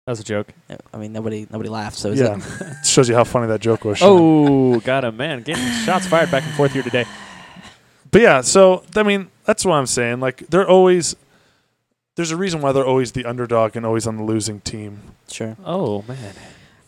was 0.08 0.20
a 0.20 0.24
joke. 0.24 0.48
I 0.94 0.98
mean, 0.98 1.12
nobody 1.14 1.46
nobody 1.52 1.70
laughed. 1.70 1.98
So 1.98 2.10
is 2.12 2.20
Yeah, 2.20 2.38
it? 2.38 2.44
it 2.82 2.86
shows 2.86 3.08
you 3.10 3.16
how 3.16 3.24
funny 3.24 3.48
that 3.48 3.62
joke 3.62 3.86
was. 3.86 4.00
Sean. 4.00 4.10
Oh, 4.76 4.80
got 4.80 5.04
him, 5.04 5.18
man. 5.18 5.44
Getting 5.44 5.64
shots 5.86 6.08
fired 6.08 6.32
back 6.32 6.44
and 6.44 6.54
forth 6.56 6.72
here 6.74 6.82
today. 6.84 7.06
But 8.12 8.22
yeah, 8.22 8.42
so 8.42 8.84
I 8.96 9.04
mean, 9.04 9.30
that's 9.46 9.66
what 9.66 9.76
I'm 9.76 9.86
saying. 9.86 10.20
Like 10.20 10.48
they're 10.48 10.68
always 10.68 11.16
there's 12.16 12.32
a 12.32 12.38
reason 12.38 12.62
why 12.62 12.72
they're 12.72 12.86
always 12.86 13.12
the 13.12 13.26
underdog 13.26 13.76
and 13.76 13.86
always 13.86 14.08
on 14.08 14.18
the 14.18 14.24
losing 14.24 14.62
team. 14.62 15.00
sure. 15.30 15.56
Oh 15.64 16.04
man. 16.08 16.34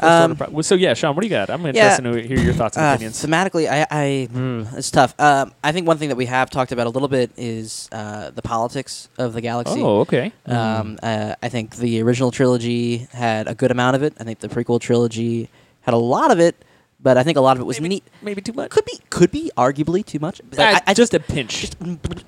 Um, 0.04 0.32
order 0.32 0.46
pro- 0.46 0.62
so 0.62 0.76
yeah, 0.76 0.94
Sean, 0.94 1.16
what 1.16 1.22
do 1.22 1.28
you 1.28 1.32
got? 1.32 1.50
I'm 1.50 1.62
Yeah. 1.64 1.70
interested 1.70 2.04
to 2.04 2.22
hear 2.28 2.40
your 2.40 2.54
thoughts 2.54 2.78
and 2.78 2.86
Uh, 2.86 2.90
opinions. 2.90 3.24
thematically, 3.24 3.70
I, 3.70 3.86
I 3.92 4.28
mm, 4.34 4.78
it's 4.78 4.90
tough. 4.92 5.14
Um, 5.20 5.54
I 5.64 5.72
think 5.72 5.88
one 5.88 5.98
thing 5.98 6.10
that 6.10 6.16
we 6.16 6.26
have 6.28 6.50
talked 6.50 6.72
about 6.72 6.88
a 6.88 6.90
little 6.90 7.08
bit 7.08 7.32
is 7.38 7.88
uh, 7.92 8.32
the 8.32 8.42
politics 8.42 9.10
of 9.18 9.34
the 9.34 9.42
galaxy. 9.42 9.82
Oh, 9.82 10.00
okay. 10.02 10.32
Um, 10.48 10.98
uh, 11.04 11.36
I 11.44 11.50
think 11.50 11.76
the 11.78 12.02
original 12.02 12.32
trilogy 12.32 13.08
had 13.14 13.48
a 13.48 13.56
good 13.56 13.72
amount 13.72 13.96
of 13.96 14.04
it. 14.04 14.14
I 14.20 14.24
think 14.24 14.40
the 14.40 14.50
prequel 14.50 14.80
trilogy 14.80 15.50
had 15.82 15.94
a 15.94 15.98
lot 15.98 16.32
of 16.32 16.40
it, 16.40 16.56
but 17.04 17.18
I 17.18 17.24
think 17.24 17.38
a 17.38 17.42
lot 17.42 17.58
of 17.58 17.62
it 17.62 17.66
was 17.66 17.80
Maybe- 17.82 17.96
neat. 17.96 18.04
Maybe 18.22 18.42
too 18.42 18.54
much. 18.54 18.70
Could 18.70 18.86
be, 18.86 19.00
could 19.10 19.32
be 19.32 19.52
arguably 19.58 20.06
too 20.06 20.20
much. 20.20 20.40
But 20.50 20.60
I, 20.60 20.82
I 20.88 20.94
just 20.94 21.14
a 21.14 21.20
pinch. 21.20 21.62
just 21.62 21.76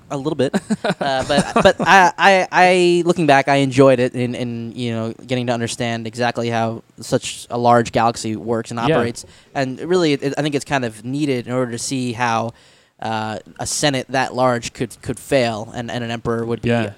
a 0.09 0.17
little 0.17 0.35
bit, 0.35 0.53
uh, 0.83 1.23
but 1.27 1.53
but 1.63 1.75
I, 1.79 2.11
I 2.17 2.47
I 2.51 3.03
looking 3.05 3.27
back, 3.27 3.47
I 3.47 3.57
enjoyed 3.57 3.99
it 3.99 4.15
in, 4.15 4.33
in 4.35 4.71
you 4.75 4.91
know 4.91 5.13
getting 5.25 5.47
to 5.47 5.53
understand 5.53 6.07
exactly 6.07 6.49
how 6.49 6.83
such 6.99 7.45
a 7.49 7.57
large 7.57 7.91
galaxy 7.91 8.35
works 8.35 8.71
and 8.71 8.79
Yeah. 8.79 8.95
operates, 8.97 9.25
and 9.53 9.79
really, 9.79 10.13
it, 10.13 10.33
I 10.37 10.41
think 10.41 10.55
it's 10.55 10.65
kind 10.65 10.85
of 10.85 11.03
needed 11.05 11.47
in 11.47 11.53
order 11.53 11.71
to 11.71 11.79
see 11.79 12.13
how 12.13 12.53
uh, 12.99 13.39
a 13.59 13.65
senate 13.67 14.07
that 14.09 14.33
large 14.33 14.73
could 14.73 14.99
could 15.01 15.19
fail 15.19 15.71
and, 15.75 15.91
and 15.91 16.03
an 16.03 16.09
emperor 16.11 16.45
would 16.45 16.61
be 16.61 16.69
Yeah. 16.69 16.93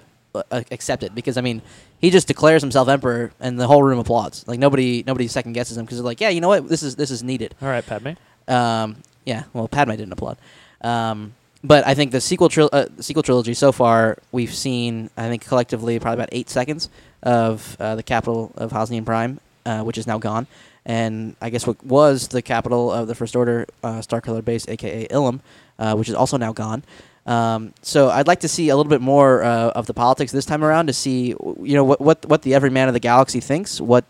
accepted 0.52 1.14
because 1.16 1.38
I 1.38 1.42
mean. 1.42 1.62
He 2.06 2.12
just 2.12 2.28
declares 2.28 2.62
himself 2.62 2.88
emperor, 2.88 3.32
and 3.40 3.60
the 3.60 3.66
whole 3.66 3.82
room 3.82 3.98
applauds. 3.98 4.48
Like 4.48 4.60
nobody, 4.60 5.04
nobody 5.08 5.28
second 5.28 5.54
guesses 5.54 5.76
him 5.76 5.86
because 5.86 5.98
they're 5.98 6.06
like, 6.06 6.22
"Yeah, 6.22 6.30
you 6.30 6.40
know 6.40 6.50
what? 6.50 6.70
This 6.70 6.84
is 6.84 6.96
this 6.96 7.10
is 7.10 7.24
needed." 7.24 7.56
All 7.64 7.68
right, 7.68 7.84
Padme. 7.84 8.10
Um, 8.48 8.98
yeah, 9.26 9.46
well, 9.54 9.68
Padme 9.68 9.90
didn't 9.90 10.12
applaud. 10.14 10.38
Um, 10.82 11.34
but 11.64 11.88
I 11.88 11.96
think 11.96 12.12
the 12.12 12.22
sequel, 12.22 12.48
tril- 12.48 12.70
uh, 12.72 12.86
sequel 13.00 13.24
trilogy 13.24 13.56
so 13.56 13.72
far, 13.72 14.20
we've 14.32 14.54
seen, 14.54 15.10
I 15.18 15.30
think 15.30 15.48
collectively, 15.48 15.98
probably 15.98 16.22
about 16.22 16.30
eight 16.32 16.48
seconds 16.48 16.90
of 17.24 17.76
uh, 17.80 17.96
the 17.96 18.04
capital 18.04 18.52
of 18.56 18.72
Hosnian 18.72 19.04
Prime, 19.04 19.40
uh, 19.66 19.82
which 19.82 19.98
is 19.98 20.06
now 20.06 20.20
gone. 20.20 20.46
And 20.86 21.36
I 21.42 21.50
guess 21.50 21.66
what 21.66 21.84
was 21.84 22.28
the 22.28 22.44
capital 22.44 22.92
of 22.92 23.08
the 23.08 23.16
First 23.16 23.36
Order, 23.36 23.66
uh, 23.84 24.02
Starkiller 24.02 24.46
Base, 24.46 24.70
aka 24.70 25.08
Ilum, 25.08 25.40
uh, 25.80 25.96
which 25.96 26.08
is 26.08 26.14
also 26.14 26.38
now 26.38 26.54
gone. 26.54 26.84
Um, 27.26 27.74
so 27.82 28.10
I'd 28.10 28.28
like 28.28 28.42
to 28.42 28.48
see 28.48 28.70
a 28.70 28.76
little 28.76 28.90
bit 28.90 29.02
more 29.02 29.44
uh, 29.44 29.70
of 29.70 29.88
the 29.88 29.94
politics 29.94 30.32
this 30.32 30.46
time 30.46 30.64
around 30.64 30.88
to 30.88 30.94
see, 30.94 31.30
you 31.30 31.74
know, 31.74 31.84
what 31.84 32.00
what, 32.00 32.26
what 32.28 32.42
the 32.44 32.54
every 32.54 32.70
man 32.70 32.88
of 32.88 32.94
the 32.94 33.00
galaxy 33.00 33.40
thinks, 33.40 33.82
what 33.82 34.06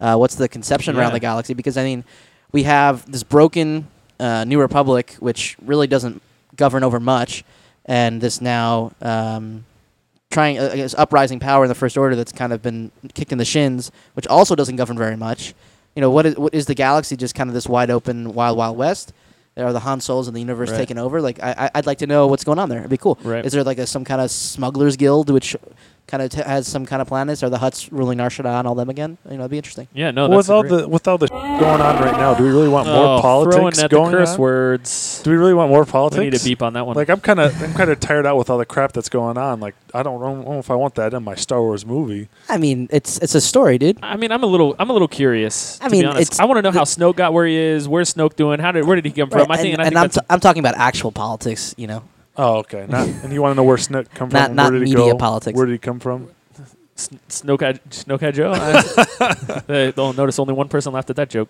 uh, 0.00 0.16
what's 0.16 0.36
the 0.36 0.48
conception 0.48 0.96
around 0.96 1.12
the 1.12 1.20
galaxy, 1.20 1.52
because 1.54 1.76
I 1.76 1.84
mean, 1.84 2.04
we 2.52 2.62
have 2.62 3.10
this 3.10 3.22
broken 3.22 3.88
uh, 4.18 4.44
New 4.44 4.60
Republic, 4.60 5.16
which 5.18 5.56
really 5.64 5.86
doesn't 5.86 6.22
govern 6.56 6.84
over 6.84 7.00
much, 7.00 7.44
and 7.86 8.20
this 8.20 8.40
now 8.40 8.92
um, 9.02 9.64
trying 10.30 10.58
uh, 10.58 10.88
uprising 10.96 11.40
power 11.40 11.64
in 11.64 11.68
the 11.68 11.74
First 11.74 11.96
Order 11.96 12.14
that's 12.14 12.32
kind 12.32 12.52
of 12.52 12.62
been 12.62 12.92
kicked 13.14 13.32
in 13.32 13.38
the 13.38 13.44
shins, 13.44 13.90
which 14.14 14.26
also 14.28 14.54
doesn't 14.54 14.76
govern 14.76 14.96
very 14.96 15.16
much. 15.16 15.54
You 15.96 16.02
know, 16.02 16.10
what 16.10 16.24
is 16.24 16.36
what 16.36 16.54
is 16.54 16.66
the 16.66 16.74
galaxy 16.74 17.16
just 17.16 17.34
kind 17.34 17.50
of 17.50 17.54
this 17.54 17.68
wide 17.68 17.90
open 17.90 18.32
wild 18.32 18.56
wild 18.56 18.76
west? 18.76 19.12
Are 19.56 19.72
the 19.72 19.80
Han 19.80 20.00
Solos 20.00 20.26
in 20.28 20.32
the 20.34 20.40
universe 20.40 20.70
Right. 20.70 20.76
taking 20.78 20.96
over? 20.96 21.20
Like, 21.20 21.42
I, 21.42 21.54
I- 21.58 21.70
I'd 21.74 21.86
like 21.86 21.98
to 21.98 22.06
know 22.06 22.26
what's 22.28 22.44
going 22.44 22.58
on 22.58 22.68
there. 22.68 22.78
It'd 22.78 22.90
be 22.90 22.96
cool. 22.96 23.18
Right. 23.22 23.44
Is 23.44 23.52
there 23.52 23.64
like 23.64 23.78
a, 23.78 23.86
some 23.86 24.04
kind 24.04 24.20
of 24.20 24.30
smugglers 24.30 24.96
guild 24.96 25.28
which 25.28 25.56
kind 26.10 26.22
of 26.22 26.30
t- 26.30 26.42
has 26.42 26.66
some 26.66 26.84
kind 26.84 27.00
of 27.00 27.08
planets? 27.08 27.42
Are 27.42 27.48
the 27.48 27.58
Hutts 27.58 27.88
ruling 27.90 28.18
Nar 28.18 28.28
Shaddaa 28.28 28.58
and 28.58 28.68
all 28.68 28.74
them 28.74 28.90
again? 28.90 29.16
You 29.24 29.36
know, 29.36 29.42
it'd 29.42 29.50
be 29.50 29.56
interesting. 29.56 29.88
Yeah, 29.94 30.10
no, 30.10 30.28
Well, 30.28 30.38
that's 30.38 30.48
with 30.48 30.54
all 30.54 30.62
the 30.64 30.88
with 30.88 31.08
all 31.08 31.18
the 31.18 31.28
going 31.28 31.80
on 31.80 32.02
right 32.02 32.16
now, 32.16 32.34
do 32.34 32.42
we 32.44 32.50
really 32.50 32.68
want 32.68 32.88
oh, 32.88 32.94
more 32.94 33.20
politics 33.22 33.56
throwing 33.56 33.78
at 33.84 33.90
going 33.90 34.12
the 34.12 34.18
curse 34.18 34.32
on? 34.34 34.38
words. 34.38 35.20
Do 35.24 35.30
we 35.30 35.36
really 35.36 35.54
want 35.54 35.70
more 35.70 35.84
We 35.84 35.90
politics? 35.90 36.20
need 36.20 36.34
a 36.34 36.44
beep 36.44 36.62
on 36.62 36.72
that 36.74 36.86
one. 36.86 36.96
Like 36.96 37.08
I'm 37.08 37.20
kind 37.20 37.40
of 37.40 37.62
I'm 37.62 37.72
kind 37.74 37.90
of 37.90 38.00
tired 38.00 38.26
out 38.26 38.36
with 38.36 38.50
all 38.50 38.58
the 38.58 38.66
crap 38.66 38.92
that's 38.92 39.08
going 39.08 39.38
on. 39.38 39.60
Like 39.60 39.74
I 39.94 40.02
don't, 40.02 40.20
know- 40.20 40.42
know 40.42 40.58
if 40.58 40.70
I 40.70 40.74
want 40.74 40.94
that 40.96 41.14
in 41.14 41.22
my 41.22 41.34
Star 41.34 41.60
Wars 41.60 41.86
movie. 41.86 42.28
I 42.48 42.58
mean, 42.58 42.88
it's 42.90 43.18
it's 43.18 43.34
a 43.34 43.40
story, 43.40 43.78
dude. 43.78 43.98
I 44.02 44.16
mean, 44.16 44.32
I'm 44.32 44.42
a 44.42 44.46
little, 44.46 44.76
I'm 44.78 44.90
a 44.90 44.92
little 44.92 45.08
curious. 45.08 45.80
I 45.80 45.86
to 45.86 45.90
mean, 45.92 46.02
be 46.02 46.06
honest. 46.06 46.22
it's- 46.32 46.40
I 46.40 46.44
want 46.44 46.58
to 46.58 46.62
know 46.62 46.70
the- 46.70 46.78
how 46.78 46.84
Snoke 46.84 47.16
got 47.16 47.32
where 47.32 47.46
he 47.46 47.56
is. 47.56 47.88
Where's 47.88 48.12
Snoke 48.14 48.36
doing? 48.36 48.60
How 48.60 48.72
did, 48.72 48.86
where 48.86 48.96
did 48.96 49.04
he 49.04 49.10
come 49.12 49.30
from? 49.30 49.50
I 49.50 49.56
think, 49.56 49.74
and, 49.74 49.82
I 49.82 49.86
and 49.86 49.98
I'm, 49.98 50.08
t- 50.10 50.20
I'm 50.28 50.40
talking 50.40 50.60
about 50.60 50.74
actual 50.76 51.12
politics. 51.12 51.74
You 51.76 51.86
know, 51.86 52.02
Oh, 52.36 52.58
okay. 52.58 52.86
Not, 52.88 53.06
and 53.08 53.32
you 53.32 53.42
want 53.42 53.52
to 53.52 53.56
know 53.56 53.64
where 53.64 53.76
Snoke 53.76 54.08
come 54.14 54.30
from? 54.30 54.38
Not- 54.40 54.46
and 54.50 54.56
not 54.56 54.70
where 54.72 54.78
did 54.80 54.88
he 54.88 54.94
media 54.94 55.12
go? 55.12 55.18
politics. 55.18 55.56
Where 55.56 55.66
did 55.66 55.72
he 55.72 55.78
come 55.78 56.00
from? 56.00 56.28
S- 56.96 57.10
Snoke, 57.28 57.78
Snoke 57.90 58.32
Joe. 58.34 58.52
I- 58.56 59.60
They 59.66 59.92
don't 59.92 60.16
notice 60.16 60.38
only 60.38 60.54
one 60.54 60.68
person 60.68 60.92
laughed 60.92 61.10
at 61.10 61.16
that 61.16 61.30
joke. 61.30 61.48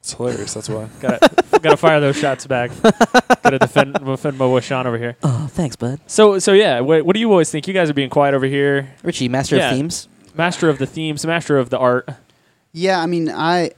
It's 0.00 0.14
hilarious. 0.14 0.54
That's 0.54 0.68
why. 0.68 0.88
Got 1.00 1.20
got 1.62 1.70
to 1.70 1.76
fire 1.76 2.00
those 2.00 2.16
shots 2.18 2.44
back. 2.46 2.70
got 2.82 3.50
to 3.50 3.58
defend 3.58 3.94
defend 4.04 4.36
my 4.38 4.46
boy 4.46 4.58
Sean 4.60 4.86
over 4.86 4.98
here. 4.98 5.16
Oh, 5.22 5.46
thanks, 5.50 5.76
bud. 5.76 6.00
So 6.08 6.38
so 6.40 6.52
yeah, 6.52 6.80
what, 6.80 7.04
what 7.06 7.14
do 7.14 7.20
you 7.20 7.30
always 7.30 7.50
think? 7.50 7.68
You 7.68 7.74
guys 7.74 7.88
are 7.88 7.94
being 7.94 8.10
quiet 8.10 8.34
over 8.34 8.46
here. 8.46 8.92
Richie, 9.04 9.28
master 9.28 9.56
Yeah. 9.56 9.70
of 9.70 9.76
themes. 9.76 10.08
Master 10.34 10.68
of 10.68 10.78
the 10.78 10.86
themes, 10.86 11.24
master 11.24 11.56
of 11.58 11.70
the 11.70 11.78
art. 11.78 12.08
Yeah, 12.72 13.00
I 13.00 13.06
mean, 13.06 13.28
I 13.30 13.72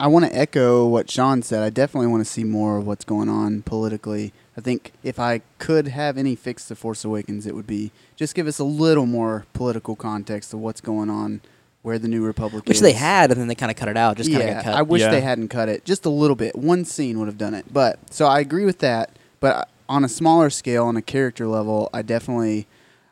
I 0.00 0.08
want 0.08 0.24
to 0.24 0.36
echo 0.36 0.86
what 0.88 1.08
Sean 1.10 1.42
said. 1.42 1.62
I 1.62 1.70
definitely 1.70 2.08
want 2.08 2.24
to 2.24 2.30
see 2.30 2.42
more 2.42 2.78
of 2.78 2.86
what's 2.86 3.04
going 3.04 3.28
on 3.28 3.62
politically. 3.62 4.32
I 4.60 4.62
think 4.62 4.92
if 5.02 5.18
I 5.18 5.40
could 5.56 5.88
have 5.88 6.18
any 6.18 6.36
fix 6.36 6.68
to 6.68 6.76
Force 6.76 7.02
Awakens, 7.02 7.46
it 7.46 7.54
would 7.54 7.66
be 7.66 7.92
just 8.14 8.34
give 8.34 8.46
us 8.46 8.58
a 8.58 8.64
little 8.64 9.06
more 9.06 9.46
political 9.54 9.96
context 9.96 10.52
of 10.52 10.60
what's 10.60 10.82
going 10.82 11.08
on, 11.08 11.40
where 11.80 11.98
the 11.98 12.08
New 12.08 12.22
Republic 12.22 12.66
Which 12.66 12.76
is. 12.76 12.82
they 12.82 12.92
had, 12.92 13.30
and 13.30 13.40
then 13.40 13.48
they 13.48 13.54
kind 13.54 13.70
of 13.70 13.78
cut 13.78 13.88
it 13.88 13.96
out. 13.96 14.18
Just 14.18 14.28
kind 14.30 14.42
of 14.42 14.48
yeah, 14.48 14.54
got 14.56 14.64
cut. 14.64 14.74
I 14.74 14.82
wish 14.82 15.00
Yeah. 15.00 15.10
they 15.10 15.22
hadn't 15.22 15.48
cut 15.48 15.70
it 15.70 15.86
just 15.86 16.04
a 16.04 16.10
little 16.10 16.36
bit. 16.36 16.54
One 16.56 16.84
scene 16.84 17.18
would 17.18 17.24
have 17.26 17.38
done 17.38 17.54
it. 17.54 17.72
But 17.72 17.98
so 18.10 18.26
I 18.26 18.40
agree 18.40 18.66
with 18.66 18.80
that. 18.80 19.16
But 19.40 19.70
on 19.88 20.04
a 20.04 20.10
smaller 20.10 20.50
scale, 20.50 20.84
on 20.84 20.98
a 20.98 21.02
character 21.02 21.46
level, 21.46 21.88
I 21.94 22.02
definitely, 22.02 22.66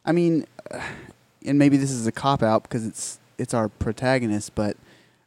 I 0.04 0.12
mean, 0.12 0.46
and 1.46 1.58
maybe 1.58 1.78
this 1.78 1.90
is 1.90 2.06
a 2.06 2.12
cop 2.12 2.42
out 2.42 2.64
because 2.64 2.87
it's 2.87 3.18
it's 3.38 3.54
our 3.54 3.70
protagonist, 3.70 4.54
but 4.54 4.76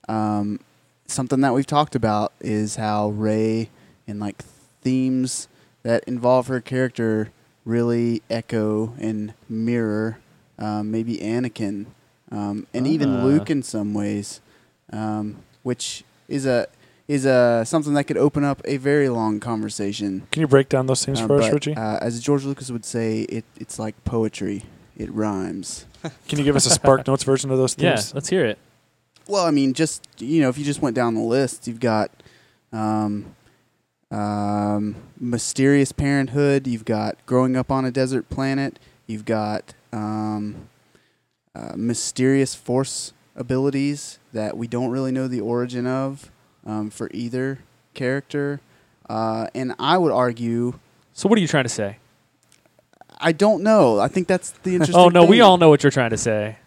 um, 0.07 0.59
something 1.07 1.41
that 1.41 1.55
we've 1.55 1.65
talked 1.65 1.95
about 1.95 2.31
is 2.41 2.75
how 2.75 3.09
Rey 3.09 3.71
and 4.07 4.19
like 4.19 4.43
themes 4.83 5.47
that 5.83 6.03
involve 6.05 6.47
her 6.47 6.61
character 6.61 7.31
really 7.65 8.21
echo 8.29 8.93
and 8.99 9.33
mirror 9.49 10.19
um, 10.59 10.91
maybe 10.91 11.17
Anakin 11.17 11.85
um, 12.31 12.67
and 12.73 12.87
even 12.87 13.09
Ah. 13.17 13.23
Luke 13.23 13.49
in 13.49 13.61
some 13.63 13.93
ways, 13.93 14.41
um, 14.93 15.37
which 15.63 16.03
is 16.27 16.45
a 16.45 16.67
is 17.07 17.25
a 17.25 17.63
something 17.65 17.93
that 17.95 18.05
could 18.05 18.17
open 18.17 18.43
up 18.43 18.61
a 18.65 18.77
very 18.77 19.09
long 19.09 19.39
conversation. 19.39 20.27
Can 20.31 20.41
you 20.41 20.47
break 20.47 20.69
down 20.69 20.85
those 20.87 21.03
things 21.03 21.19
Um, 21.19 21.27
for 21.27 21.41
us, 21.41 21.51
Richie? 21.51 21.75
Uh, 21.75 21.97
as 21.99 22.21
George 22.21 22.45
Lucas 22.45 22.71
would 22.71 22.85
say, 22.85 23.21
it, 23.23 23.43
it's 23.59 23.77
like 23.79 24.01
poetry. 24.05 24.63
It 24.97 25.11
rhymes. 25.11 25.85
Can 26.27 26.37
you 26.39 26.45
give 26.45 26.55
us 26.55 26.65
a 26.65 26.69
Spark 26.69 27.05
Notes 27.07 27.23
version 27.23 27.51
of 27.51 27.57
those 27.57 27.73
things? 27.73 28.07
Yeah, 28.09 28.15
let's 28.15 28.29
hear 28.29 28.45
it. 28.45 28.57
Well, 29.27 29.45
I 29.45 29.51
mean, 29.51 29.73
just 29.73 30.07
you 30.19 30.41
know, 30.41 30.49
if 30.49 30.57
you 30.57 30.63
just 30.63 30.81
went 30.81 30.95
down 30.95 31.15
the 31.15 31.21
list, 31.21 31.67
you've 31.67 31.79
got 31.79 32.11
um, 32.71 33.35
um, 34.11 34.95
mysterious 35.19 35.91
parenthood. 35.91 36.67
You've 36.67 36.85
got 36.85 37.17
growing 37.25 37.55
up 37.55 37.71
on 37.71 37.85
a 37.85 37.91
desert 37.91 38.29
planet. 38.29 38.77
You've 39.07 39.25
got 39.25 39.73
um, 39.93 40.67
uh, 41.55 41.73
mysterious 41.75 42.53
force 42.55 43.13
abilities 43.35 44.19
that 44.33 44.57
we 44.57 44.67
don't 44.67 44.89
really 44.91 45.11
know 45.11 45.27
the 45.27 45.41
origin 45.41 45.87
of 45.87 46.31
um, 46.65 46.89
for 46.89 47.09
either 47.13 47.59
character. 47.93 48.59
Uh, 49.09 49.47
and 49.55 49.73
I 49.79 49.97
would 49.97 50.11
argue, 50.11 50.79
So 51.13 51.27
what 51.27 51.37
are 51.37 51.41
you 51.41 51.47
trying 51.47 51.63
to 51.65 51.69
say? 51.69 51.97
I 53.19 53.31
don't 53.31 53.63
know. 53.63 53.99
I 53.99 54.07
think 54.07 54.27
that's 54.27 54.51
the 54.63 54.71
interesting. 54.75 54.95
Oh 54.95 55.09
no, 55.09 55.25
we 55.25 55.41
all 55.41 55.57
know 55.57 55.69
what 55.69 55.83
you're 55.83 55.91
trying 55.91 56.09
to 56.11 56.17
say. 56.17 56.57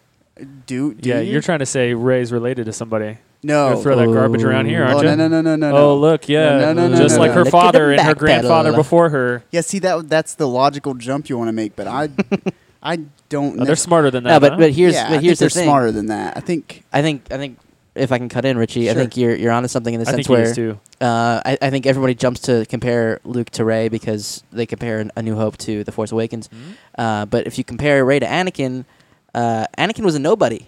do. 0.65 0.93
do 0.93 1.09
yeah, 1.09 1.19
you? 1.19 1.33
you're 1.33 1.41
trying 1.41 1.59
to 1.59 1.65
say 1.65 1.93
Rey's 1.93 2.31
related 2.31 2.65
to 2.65 2.73
somebody. 2.73 3.17
No. 3.45 3.69
You're 3.73 3.81
throw 3.83 3.95
that 3.97 4.05
garbage 4.07 4.43
around 4.43 4.65
here, 4.65 4.83
oh 4.83 4.87
aren't 4.87 5.01
you? 5.03 5.15
no 5.15 5.15
no 5.15 5.27
no 5.27 5.41
no 5.41 5.55
no. 5.55 5.67
oh 5.69 5.71
no. 5.71 5.97
look, 5.97 6.27
yeah, 6.27 6.57
No, 6.57 6.73
no, 6.73 6.87
no, 6.87 6.97
just 6.97 7.15
no, 7.15 7.21
like 7.21 7.29
no. 7.31 7.35
her 7.35 7.43
Look 7.43 7.51
father 7.51 7.91
and 7.91 8.01
her 8.01 8.13
backpedal. 8.15 8.17
grandfather 8.17 8.73
before 8.73 9.09
her. 9.09 9.43
Yeah, 9.51 9.61
see 9.61 9.79
that 9.79 10.09
that's 10.09 10.33
the 10.35 10.47
logical 10.47 10.93
jump 10.95 11.29
you 11.29 11.37
want 11.37 11.49
to 11.49 11.53
make, 11.53 11.75
but 11.75 11.87
I 11.87 12.09
I 12.83 12.99
don't. 13.29 13.59
Oh, 13.59 13.65
they're 13.65 13.75
smarter 13.75 14.09
than 14.11 14.23
that. 14.23 14.29
no, 14.31 14.39
but 14.39 14.53
huh? 14.53 14.57
but 14.59 14.71
here's 14.71 14.93
yeah, 14.93 15.09
but 15.09 15.19
I 15.19 15.21
here's 15.21 15.39
think 15.39 15.51
the 15.51 15.55
they're 15.55 15.61
thing. 15.63 15.69
smarter 15.69 15.91
than 15.91 16.05
that. 16.07 16.37
I 16.37 16.39
think 16.39 16.83
I 16.91 17.01
think 17.01 17.31
I 17.31 17.37
think 17.37 17.59
if 17.95 18.11
I 18.11 18.17
can 18.17 18.29
cut 18.29 18.45
in, 18.45 18.57
Richie, 18.57 18.89
I 18.89 18.93
think 18.93 19.15
you're 19.15 19.35
you're 19.35 19.51
onto 19.51 19.67
something 19.69 19.93
in 19.93 19.99
the 20.01 20.07
I 20.07 20.11
sense 20.11 20.15
think 20.15 20.27
he 20.27 20.33
where 20.33 20.43
is 20.43 20.55
too. 20.55 20.79
uh, 21.01 21.41
I, 21.45 21.57
I 21.61 21.69
think 21.69 21.85
everybody 21.85 22.13
jumps 22.15 22.41
to 22.41 22.65
compare 22.65 23.19
Luke 23.23 23.49
to 23.51 23.63
Rey 23.63 23.89
because 23.89 24.43
they 24.51 24.65
compare 24.65 25.07
A 25.15 25.21
New 25.21 25.35
Hope 25.35 25.57
to 25.59 25.83
The 25.83 25.91
Force 25.91 26.11
Awakens. 26.11 26.49
Uh, 26.97 27.25
but 27.25 27.47
if 27.47 27.57
you 27.57 27.63
compare 27.63 28.03
Rey 28.03 28.19
to 28.19 28.25
Anakin, 28.25 28.85
uh, 29.33 29.65
Anakin 29.77 30.03
was 30.03 30.15
a 30.15 30.19
nobody. 30.19 30.67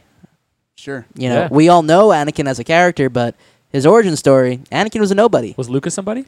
Sure. 0.78 1.06
You 1.16 1.30
know, 1.30 1.36
Yeah. 1.42 1.48
we 1.52 1.68
all 1.70 1.82
know 1.84 2.10
Anakin 2.10 2.48
as 2.48 2.60
a 2.60 2.64
character, 2.64 3.10
but 3.10 3.36
his 3.70 3.86
origin 3.86 4.16
story, 4.16 4.62
Anakin 4.72 5.00
was 5.02 5.12
a 5.12 5.16
nobody. 5.16 5.54
Was 5.58 5.70
Lucas 5.70 5.94
somebody? 5.94 6.26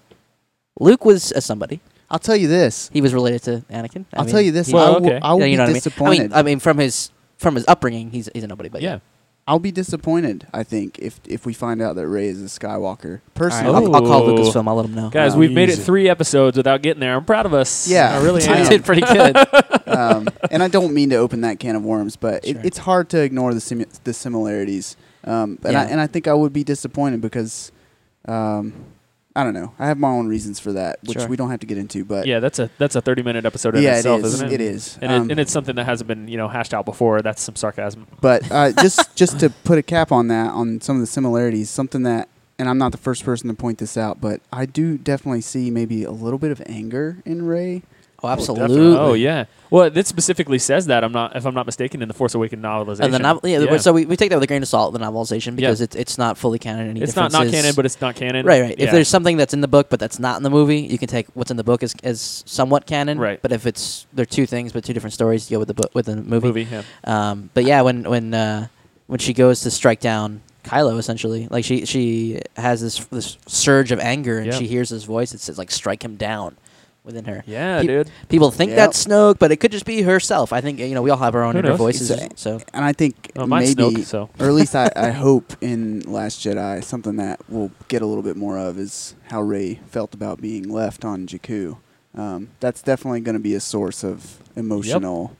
Luke 0.80 1.06
was 1.06 1.32
a 1.32 1.42
somebody. 1.42 1.80
I'll 2.12 2.20
tell 2.20 2.36
you 2.36 2.48
this. 2.48 2.90
He 2.92 3.02
was 3.02 3.14
related 3.14 3.44
to 3.44 3.52
Anakin. 3.72 4.06
I 4.14 4.18
I'll 4.18 4.26
mean, 4.26 4.32
tell 4.32 4.42
you 4.42 4.52
this. 4.52 4.72
Well, 4.74 4.84
I 4.84 4.90
oh, 4.90 5.00
will, 5.00 5.08
okay. 5.08 5.20
I 5.22 5.34
will 5.34 5.40
yeah, 5.42 5.46
you 5.46 5.58
know 5.58 5.64
be 5.66 5.66
what 5.66 5.66
I 5.66 5.68
mean? 5.68 5.76
I 5.76 5.80
disappointed. 5.80 6.22
mean, 6.24 6.34
I 6.34 6.42
mean, 6.44 6.60
from 6.60 6.78
his 6.80 7.12
from 7.38 7.56
his 7.56 7.66
upbringing, 7.68 8.12
he's 8.12 8.30
he's 8.34 8.44
a 8.44 8.48
nobody. 8.48 8.70
But 8.70 8.82
yeah. 8.82 9.00
I'll 9.50 9.60
be 9.60 9.72
disappointed. 9.72 10.46
I 10.54 10.64
think 10.64 11.00
if 11.00 11.20
if 11.26 11.46
we 11.46 11.54
find 11.54 11.82
out 11.82 11.96
that 11.96 12.08
Rey 12.08 12.28
is 12.28 12.42
a 12.42 12.46
Skywalker. 12.46 13.06
All 13.06 13.10
right, 13.12 13.34
Personally, 13.34 13.76
I'll, 13.76 13.96
I'll 13.96 14.02
call 14.04 14.24
Oh. 14.30 14.36
Lucasfilm. 14.36 14.68
I'll 14.68 14.76
let 14.76 14.86
him 14.86 14.94
know. 14.94 15.10
Guys, 15.10 15.36
we've 15.36 15.52
made 15.52 15.70
it 15.70 15.74
easy. 15.74 15.82
three 15.84 16.08
episodes 16.08 16.56
without 16.56 16.82
getting 16.84 17.00
there. 17.00 17.16
I'm 17.16 17.26
proud 17.26 17.46
of 17.48 17.54
us. 17.54 17.88
Yeah. 17.88 18.18
I 18.18 18.24
really 18.24 18.44
I 18.48 18.58
am. 18.58 18.70
did 18.70 18.86
pretty 18.86 19.02
good. 19.02 19.36
um, 19.88 20.28
and 20.52 20.62
I 20.62 20.68
don't 20.68 20.94
mean 20.94 21.10
to 21.10 21.16
open 21.16 21.42
that 21.42 21.60
can 21.60 21.76
of 21.76 21.84
worms, 21.84 22.16
but 22.16 22.46
Sure. 22.46 22.58
it, 22.60 22.66
it's 22.66 22.78
hard 22.78 23.10
to 23.10 23.22
ignore 23.22 23.54
the 23.56 23.60
simu- 23.60 23.90
the 24.04 24.14
similarities. 24.14 24.96
Um, 25.24 25.58
and 25.66 25.76
I 25.76 25.84
Yeah. 25.84 25.90
and 25.92 26.00
I 26.00 26.08
think 26.08 26.28
I 26.28 26.34
would 26.34 26.54
be 26.54 26.64
disappointed 26.64 27.20
because, 27.22 27.72
um, 28.28 28.74
I 29.36 29.44
don't 29.44 29.54
know. 29.54 29.74
I 29.78 29.88
have 29.88 29.98
my 30.00 30.10
own 30.10 30.28
reasons 30.28 30.60
for 30.60 30.74
that, 30.74 31.00
which 31.04 31.20
Sure. 31.20 31.28
we 31.28 31.38
don't 31.38 31.52
have 31.52 31.60
to 31.60 31.68
get 31.68 31.78
into. 31.78 32.04
But 32.04 32.26
yeah, 32.26 32.40
that's 32.40 32.58
a 32.60 32.70
that's 32.80 32.96
a 32.96 33.02
30 33.02 33.22
minute 33.24 33.46
episode 33.46 33.76
in 33.76 33.84
yeah, 33.84 33.96
it 33.96 33.98
itself, 34.00 34.22
is. 34.24 34.34
isn't 34.34 34.48
it? 34.48 34.54
It 34.54 34.62
is. 34.62 34.98
And, 35.02 35.12
Um, 35.12 35.26
it, 35.26 35.32
and 35.32 35.40
it's 35.40 35.52
something 35.52 35.76
that 35.76 35.86
hasn't 35.86 36.08
been 36.08 36.28
you 36.28 36.36
know 36.38 36.48
hashed 36.48 36.74
out 36.74 36.86
before. 36.86 37.22
That's 37.22 37.42
some 37.42 37.56
sarcasm. 37.56 38.08
But 38.22 38.50
uh, 38.52 38.72
just 38.82 39.16
just 39.16 39.40
to 39.42 39.50
put 39.50 39.78
a 39.78 39.84
cap 39.84 40.12
on 40.12 40.28
that, 40.30 40.52
on 40.52 40.82
some 40.82 40.96
of 40.96 41.02
the 41.02 41.08
similarities, 41.08 41.70
something 41.70 42.04
that, 42.04 42.28
and 42.58 42.68
I'm 42.68 42.78
not 42.80 42.92
the 42.92 42.98
first 42.98 43.24
person 43.24 43.48
to 43.50 43.54
point 43.54 43.78
this 43.78 43.98
out, 43.98 44.20
but 44.20 44.42
I 44.52 44.66
do 44.66 44.98
definitely 44.98 45.42
see 45.42 45.70
maybe 45.70 46.04
a 46.04 46.12
little 46.12 46.40
bit 46.40 46.52
of 46.52 46.62
anger 46.66 47.18
in 47.24 47.44
Rey. 47.46 47.84
Oh, 48.24 48.28
absolutely. 48.28 48.80
Oh 48.98 49.14
yeah. 49.14 49.46
Well, 49.70 49.96
it 49.96 50.08
specifically 50.08 50.58
says 50.60 50.88
that. 50.88 51.04
I'm 51.04 51.12
not 51.12 51.36
if 51.36 51.46
I'm 51.46 51.54
not 51.54 51.66
mistaken 51.66 52.02
in 52.02 52.08
the 52.08 52.14
Force 52.14 52.34
Awakens 52.36 52.64
novelization. 52.64 53.06
And 53.06 53.14
the 53.14 53.20
novel, 53.20 53.48
yeah, 53.48 53.78
So 53.78 53.94
we, 53.94 54.06
we 54.06 54.16
take 54.16 54.30
that 54.30 54.36
with 54.38 54.44
a 54.44 54.48
grain 54.48 54.62
of 54.64 54.68
salt, 54.68 54.94
the 54.94 55.00
novelization, 55.00 55.56
because 55.56 55.80
it's 55.82 55.96
it's 55.96 56.18
not 56.18 56.38
fully 56.38 56.60
canon. 56.60 56.90
Any 56.90 57.02
it's 57.02 57.16
not 57.16 57.32
not 57.32 57.48
canon, 57.48 57.74
but 57.76 57.86
it's 57.86 58.02
not 58.02 58.16
canon. 58.16 58.46
right, 58.46 58.62
right. 58.62 58.76
If 58.78 58.92
there's 58.92 59.08
something 59.08 59.38
that's 59.38 59.54
in 59.54 59.62
the 59.62 59.68
book 59.68 59.90
but 59.90 60.00
that's 60.00 60.20
not 60.20 60.38
in 60.38 60.44
the 60.44 60.50
movie, 60.50 60.80
you 60.82 60.98
can 60.98 61.08
take 61.08 61.28
what's 61.34 61.52
in 61.52 61.58
the 61.58 61.64
book 61.64 61.84
as, 61.84 61.96
as 62.04 62.44
somewhat 62.46 62.86
canon. 62.88 63.20
Right. 63.20 63.42
But 63.42 63.52
if 63.52 63.66
it's 63.66 64.08
they're 64.14 64.26
two 64.26 64.46
things 64.46 64.74
but 64.74 64.84
two 64.84 64.94
different 64.94 65.14
stories, 65.14 65.50
you 65.50 65.56
go 65.56 65.60
with 65.60 65.68
the 65.68 65.74
book 65.76 65.92
with 65.94 66.08
the 66.08 66.16
movie. 66.16 66.48
movie, 66.48 66.64
yeah. 66.70 66.84
Um, 67.04 67.50
but 67.54 67.64
yeah, 67.64 67.82
when 67.82 68.04
when 68.10 68.34
uh, 68.34 68.68
when 69.08 69.20
she 69.20 69.34
goes 69.34 69.62
to 69.62 69.72
strike 69.72 70.00
down 70.00 70.42
Kylo, 70.64 70.98
essentially, 70.98 71.48
like 71.50 71.64
she 71.64 71.86
she 71.86 72.42
has 72.58 72.82
this 72.82 73.06
this 73.06 73.38
surge 73.48 73.92
of 73.92 74.00
anger 74.00 74.38
and 74.40 74.48
Yeah. 74.48 74.54
she 74.58 74.68
hears 74.68 74.90
his 74.90 75.04
voice. 75.04 75.34
It 75.34 75.40
says 75.40 75.58
like 75.58 75.72
strike 75.72 76.04
him 76.04 76.16
down 76.16 76.58
within 77.10 77.26
her. 77.26 77.44
Yeah, 77.48 77.82
Pe- 77.82 77.88
dude. 77.88 78.12
People 78.30 78.52
think 78.52 78.70
Yep. 78.70 78.78
that's 78.78 79.06
Snoke, 79.06 79.40
but 79.40 79.52
it 79.52 79.58
could 79.58 79.72
just 79.72 79.86
be 79.86 80.04
herself. 80.04 80.54
I 80.54 80.62
think 80.62 80.80
you 80.80 80.94
know 80.94 81.02
we 81.02 81.10
all 81.10 81.18
have 81.18 81.36
our 81.36 81.44
own 81.44 81.54
Who 81.54 81.60
inner 81.60 81.70
knows? 81.70 81.78
voices. 81.80 82.12
It's 82.12 82.42
So 82.42 82.60
And 82.74 82.86
I 82.86 82.94
think 82.94 83.32
Oh, 83.36 83.46
mine's 83.48 83.76
maybe, 83.76 83.96
Snoke, 83.96 84.06
so 84.06 84.30
or 84.40 84.46
at 84.48 84.54
least 84.54 84.76
I, 84.76 84.90
I 84.96 85.10
hope 85.10 85.54
in 85.62 86.02
Last 86.02 86.40
Jedi, 86.46 86.84
something 86.84 87.16
that 87.18 87.40
we'll 87.50 87.72
get 87.88 88.02
a 88.02 88.06
little 88.06 88.24
bit 88.24 88.38
more 88.38 88.58
of 88.58 88.78
is 88.78 89.16
how 89.32 89.42
Rey 89.42 89.80
felt 89.88 90.14
about 90.14 90.40
being 90.42 90.70
left 90.70 91.04
on 91.04 91.26
Jakku. 91.28 91.78
Um, 92.16 92.50
that's 92.60 92.82
definitely 92.82 93.22
going 93.22 93.36
to 93.36 93.40
be 93.42 93.54
a 93.56 93.60
source 93.60 94.04
of 94.04 94.40
emotional 94.56 95.36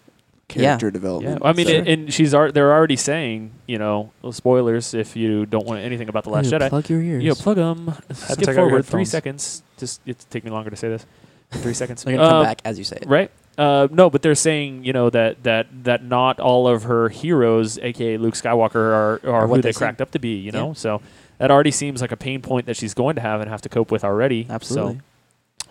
character 0.48 0.88
yeah. 0.88 0.92
development. 0.92 1.42
I 1.46 1.54
mean, 1.54 1.68
So- 1.68 1.74
and, 1.74 1.88
and 1.88 2.14
she's 2.14 2.34
ar- 2.34 2.52
they're 2.52 2.72
already 2.74 2.96
saying, 2.96 3.52
you 3.68 3.78
know, 3.78 4.12
well, 4.22 4.32
spoilers 4.32 4.94
if 4.96 5.16
you 5.16 5.46
don't 5.46 5.66
want 5.66 5.82
anything 5.82 6.10
about 6.10 6.24
the 6.24 6.32
Last 6.32 6.52
Jedi. 6.52 6.70
Plug 6.70 6.90
your 6.90 7.02
ears. 7.02 7.24
Yeah, 7.24 7.34
plug 7.38 7.58
them. 7.58 7.94
to 8.08 8.16
Skip 8.16 8.38
take 8.40 8.48
out 8.50 8.56
your 8.56 8.56
forward 8.70 8.86
three 8.86 9.02
headphones. 9.02 9.10
seconds. 9.12 9.64
Just 9.78 10.02
it 10.08 10.26
take 10.32 10.44
me 10.44 10.50
longer 10.52 10.70
to 10.72 10.76
say 10.76 10.90
this. 10.90 11.06
Three 11.52 11.74
seconds. 11.74 12.04
They're 12.04 12.16
gonna 12.16 12.30
come 12.30 12.40
Uh, 12.42 12.44
back 12.44 12.62
as 12.66 12.78
you 12.78 12.84
say 12.84 12.98
it. 13.02 13.08
right? 13.08 13.32
Uh, 13.58 13.88
no, 13.92 14.10
but 14.10 14.22
they're 14.22 14.36
saying 14.36 14.84
you 14.86 14.94
know 14.94 15.10
that 15.10 15.44
that 15.44 15.68
that 15.84 16.04
not 16.04 16.40
all 16.40 16.68
of 16.68 16.84
her 16.84 17.10
heroes, 17.10 17.78
aka 17.80 18.18
Luke 18.18 18.36
Skywalker, 18.36 18.76
are 18.76 19.20
are 19.24 19.30
Are 19.30 19.48
what 19.48 19.58
who 19.58 19.62
they 19.64 19.70
they 19.70 19.74
cracked 19.74 20.00
up 20.02 20.12
to 20.12 20.20
be. 20.20 20.36
You 20.36 20.52
Yeah. 20.54 20.60
know, 20.60 20.74
so 20.74 21.02
that 21.40 21.52
already 21.52 21.72
seems 21.72 22.02
like 22.02 22.12
a 22.12 22.18
pain 22.18 22.42
point 22.42 22.66
that 22.68 22.78
she's 22.78 22.94
going 22.94 23.16
to 23.16 23.22
have 23.22 23.42
and 23.42 23.50
have 23.50 23.62
to 23.64 23.70
cope 23.70 23.92
with 23.92 24.04
already. 24.04 24.46
Absolutely. 24.50 24.96
So 24.96 25.02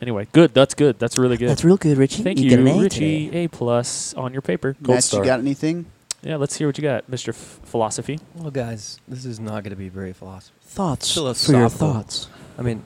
anyway, 0.02 0.26
good. 0.32 0.52
That's 0.52 0.74
good. 0.74 0.98
That's 0.98 1.16
really 1.16 1.36
good. 1.36 1.48
That's 1.48 1.64
real 1.64 1.76
good, 1.76 1.96
Richie. 1.96 2.22
Thank 2.22 2.38
you. 2.38 2.44
you, 2.44 2.50
get 2.50 2.58
an 2.58 2.68
A 2.68 2.80
Richie. 2.80 3.26
today. 3.26 3.44
A 3.44 3.48
plus 3.48 4.12
on 4.14 4.32
your 4.32 4.42
paper. 4.42 4.74
Gold 4.82 4.96
Matt, 4.96 5.04
star. 5.04 5.20
you 5.20 5.26
got 5.26 5.38
anything? 5.40 5.86
Yeah, 6.22 6.36
let's 6.36 6.56
hear 6.56 6.66
what 6.66 6.76
you 6.76 6.82
got, 6.82 7.08
Mister 7.08 7.30
F- 7.30 7.60
Philosophy. 7.64 8.18
Well, 8.34 8.50
guys, 8.50 8.98
this 9.06 9.24
is 9.24 9.38
not 9.38 9.62
going 9.62 9.70
to 9.70 9.76
be 9.76 9.88
very 9.88 10.12
philosophical. 10.12 10.58
Thoughts 10.62 11.14
for 11.14 11.20
your 11.20 11.34
Philosophical. 11.34 11.92
thoughts. 11.92 12.28
I 12.58 12.62
mean, 12.62 12.82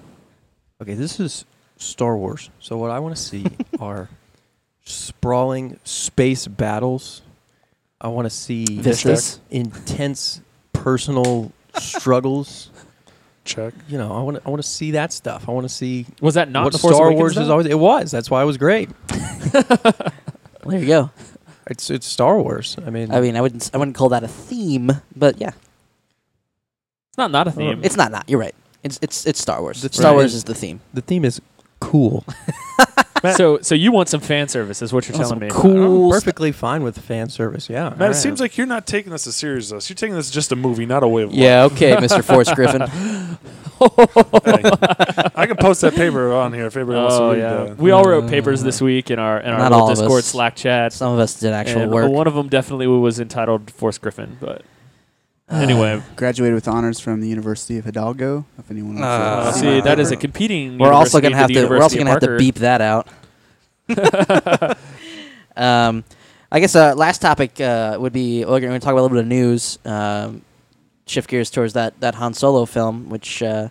okay, 0.83 0.95
this 0.95 1.19
is 1.19 1.45
Star 1.83 2.17
Wars. 2.17 2.51
So 2.61 2.77
what 2.79 2.91
I 2.91 2.99
want 2.99 3.17
to 3.17 3.21
see 3.23 3.47
are 3.81 4.09
sprawling 4.85 5.79
space 5.85 6.47
battles. 6.47 7.23
I 8.01 8.09
want 8.09 8.27
to 8.27 8.31
see 8.31 8.65
Vistas. 8.81 9.41
intense 9.51 10.41
personal 10.73 11.53
struggles. 11.79 12.71
Check. 13.45 13.75
You 13.89 13.99
know, 13.99 14.13
I 14.13 14.23
want 14.23 14.37
to 14.39 14.43
I 14.47 14.51
want 14.51 14.63
to 14.63 14.69
see 14.69 14.93
that 14.93 15.13
stuff. 15.13 15.49
I 15.49 15.53
want 15.53 15.65
to 15.65 15.73
see 15.75 16.07
Was 16.21 16.35
that 16.35 16.51
not 16.51 16.65
what 16.65 16.73
the 16.73 16.79
Force 16.79 16.95
Star 16.95 17.07
Awakens, 17.09 17.21
Wars 17.21 17.35
though? 17.35 17.43
is 17.43 17.49
always. 17.51 17.67
It 17.67 17.79
was. 17.79 18.11
That's 18.11 18.31
why 18.31 18.43
it 18.43 18.45
was 18.45 18.57
great. 18.57 18.89
Well, 19.53 19.63
there 20.67 20.81
you 20.81 20.87
go. 20.87 21.11
It's 21.69 21.91
it's 21.91 22.07
Star 22.07 22.39
Wars. 22.41 22.77
I 22.87 22.91
mean, 22.91 23.11
I 23.13 23.21
mean, 23.21 23.37
I 23.37 23.41
wouldn't 23.41 23.71
I 23.75 23.79
wouldn't 23.79 23.97
call 23.97 24.09
that 24.11 24.23
a 24.25 24.29
theme, 24.29 24.91
but 25.17 25.41
yeah, 25.41 25.49
It's 25.49 27.19
not 27.19 27.31
not 27.31 27.47
a 27.49 27.53
theme. 27.53 27.81
it's 27.85 27.97
not 27.97 28.11
not. 28.13 28.29
You're 28.29 28.41
right. 28.41 28.55
It's 28.83 28.99
it's 29.03 29.27
it's 29.27 29.41
Star 29.41 29.61
Wars. 29.61 29.83
The 29.83 29.89
Star 29.93 30.11
theme 30.11 30.15
Wars 30.15 30.27
is- 30.27 30.35
is 30.39 30.45
the 30.45 30.55
theme. 30.55 30.81
The 30.95 31.01
theme 31.03 31.25
is 31.25 31.41
cool. 31.83 32.25
so 33.37 33.61
so 33.61 33.75
you 33.75 33.93
want 33.93 34.09
some 34.09 34.21
fan 34.21 34.49
service 34.49 34.83
is 34.83 34.93
what 34.93 35.09
you're 35.09 35.17
telling 35.17 35.39
me. 35.39 35.49
cool 35.51 36.07
I'm 36.07 36.11
perfectly 36.13 36.53
fine 36.53 36.83
with 36.83 36.99
fan 36.99 37.29
service. 37.29 37.69
Yeah. 37.69 37.95
Matt, 37.97 38.13
it 38.13 38.15
seems 38.15 38.41
like 38.41 38.57
you're 38.57 38.67
not 38.67 38.87
taking 38.87 39.13
this 39.13 39.27
as 39.27 39.37
serious 39.37 39.67
as 39.67 39.73
us. 39.73 39.91
You're 39.91 39.95
taking 39.97 40.15
this 40.15 40.29
as 40.29 40.33
just 40.33 40.53
a 40.53 40.57
movie, 40.57 40.87
not 40.87 41.03
a 41.03 41.09
way 41.09 41.23
of 41.23 41.31
life. 41.31 41.39
Yeah. 41.39 41.65
Okay, 41.65 41.93
Mr. 41.97 42.25
Forrest 42.25 42.55
Griffin. 42.55 42.83
Hey, 43.83 45.29
I 45.35 45.47
can 45.47 45.57
post 45.57 45.81
that 45.81 45.95
paper 45.95 46.33
on 46.33 46.53
here 46.53 46.67
if 46.67 46.77
anybody 46.77 46.99
wants 46.99 47.17
to 47.17 47.23
Oh 47.23 47.33
read 47.33 47.39
yeah, 47.41 47.53
uh, 47.53 47.75
we 47.75 47.91
all 47.91 48.05
wrote 48.05 48.29
papers 48.31 48.63
this 48.63 48.81
week 48.81 49.11
in 49.11 49.19
our 49.19 49.41
in 49.41 49.51
our 49.51 49.59
Not 49.59 49.73
little 49.73 49.87
all 49.87 49.91
of 49.91 49.99
Discord. 49.99 50.25
Slack 50.25 50.55
chat. 50.55 50.93
Some 50.93 51.13
of 51.13 51.19
us 51.19 51.41
did 51.41 51.53
actual 51.53 51.83
and 51.83 51.91
work. 51.91 52.11
One 52.11 52.29
of 52.29 52.35
them 52.35 52.49
definitely 52.49 52.87
was 52.87 53.19
entitled 53.19 53.71
Force 53.73 53.99
Griffin, 53.99 54.37
but 54.41 54.63
anyway, 55.53 56.03
Graduated 56.17 56.55
with 56.55 56.69
honors 56.69 56.99
from 57.01 57.21
the 57.21 57.29
University 57.29 57.79
of 57.79 57.85
Hidalgo. 57.85 58.45
If 58.59 58.71
anyone 58.71 58.95
wants 58.97 59.07
uh, 59.07 59.53
to 59.53 59.59
see 59.59 59.81
that 59.83 59.99
is 59.99 60.11
a 60.11 60.17
competing. 60.17 60.79
we're 60.79 60.93
also 60.93 61.19
university 61.19 61.23
gonna 61.23 61.37
have 61.37 61.49
the 61.49 61.55
to. 61.55 61.67
We're 61.69 61.83
also 61.83 61.99
University 61.99 61.99
gonna 61.99 62.11
have 62.11 62.21
to 62.21 62.27
Parker. 62.27 62.39
beep 62.39 62.55
that 62.57 62.81
out. 62.81 63.09
um, 65.57 66.05
I 66.51 66.61
guess 66.61 66.75
uh, 66.77 66.95
last 66.95 67.21
topic 67.23 67.61
uh, 67.61 67.97
would 68.01 68.13
be 68.13 68.45
we're 68.45 68.61
going 68.61 68.73
to 68.73 68.79
talk 68.79 68.93
about 68.93 69.01
a 69.01 69.03
little 69.03 69.17
bit 69.17 69.23
of 69.23 69.27
news. 69.29 69.79
Um, 69.85 70.43
shift 71.07 71.29
gears 71.29 71.51
towards 71.51 71.73
that 71.75 71.99
that 72.01 72.15
Han 72.17 72.35
Solo 72.35 72.65
film, 72.67 73.09
which 73.09 73.43
uh, 73.43 73.69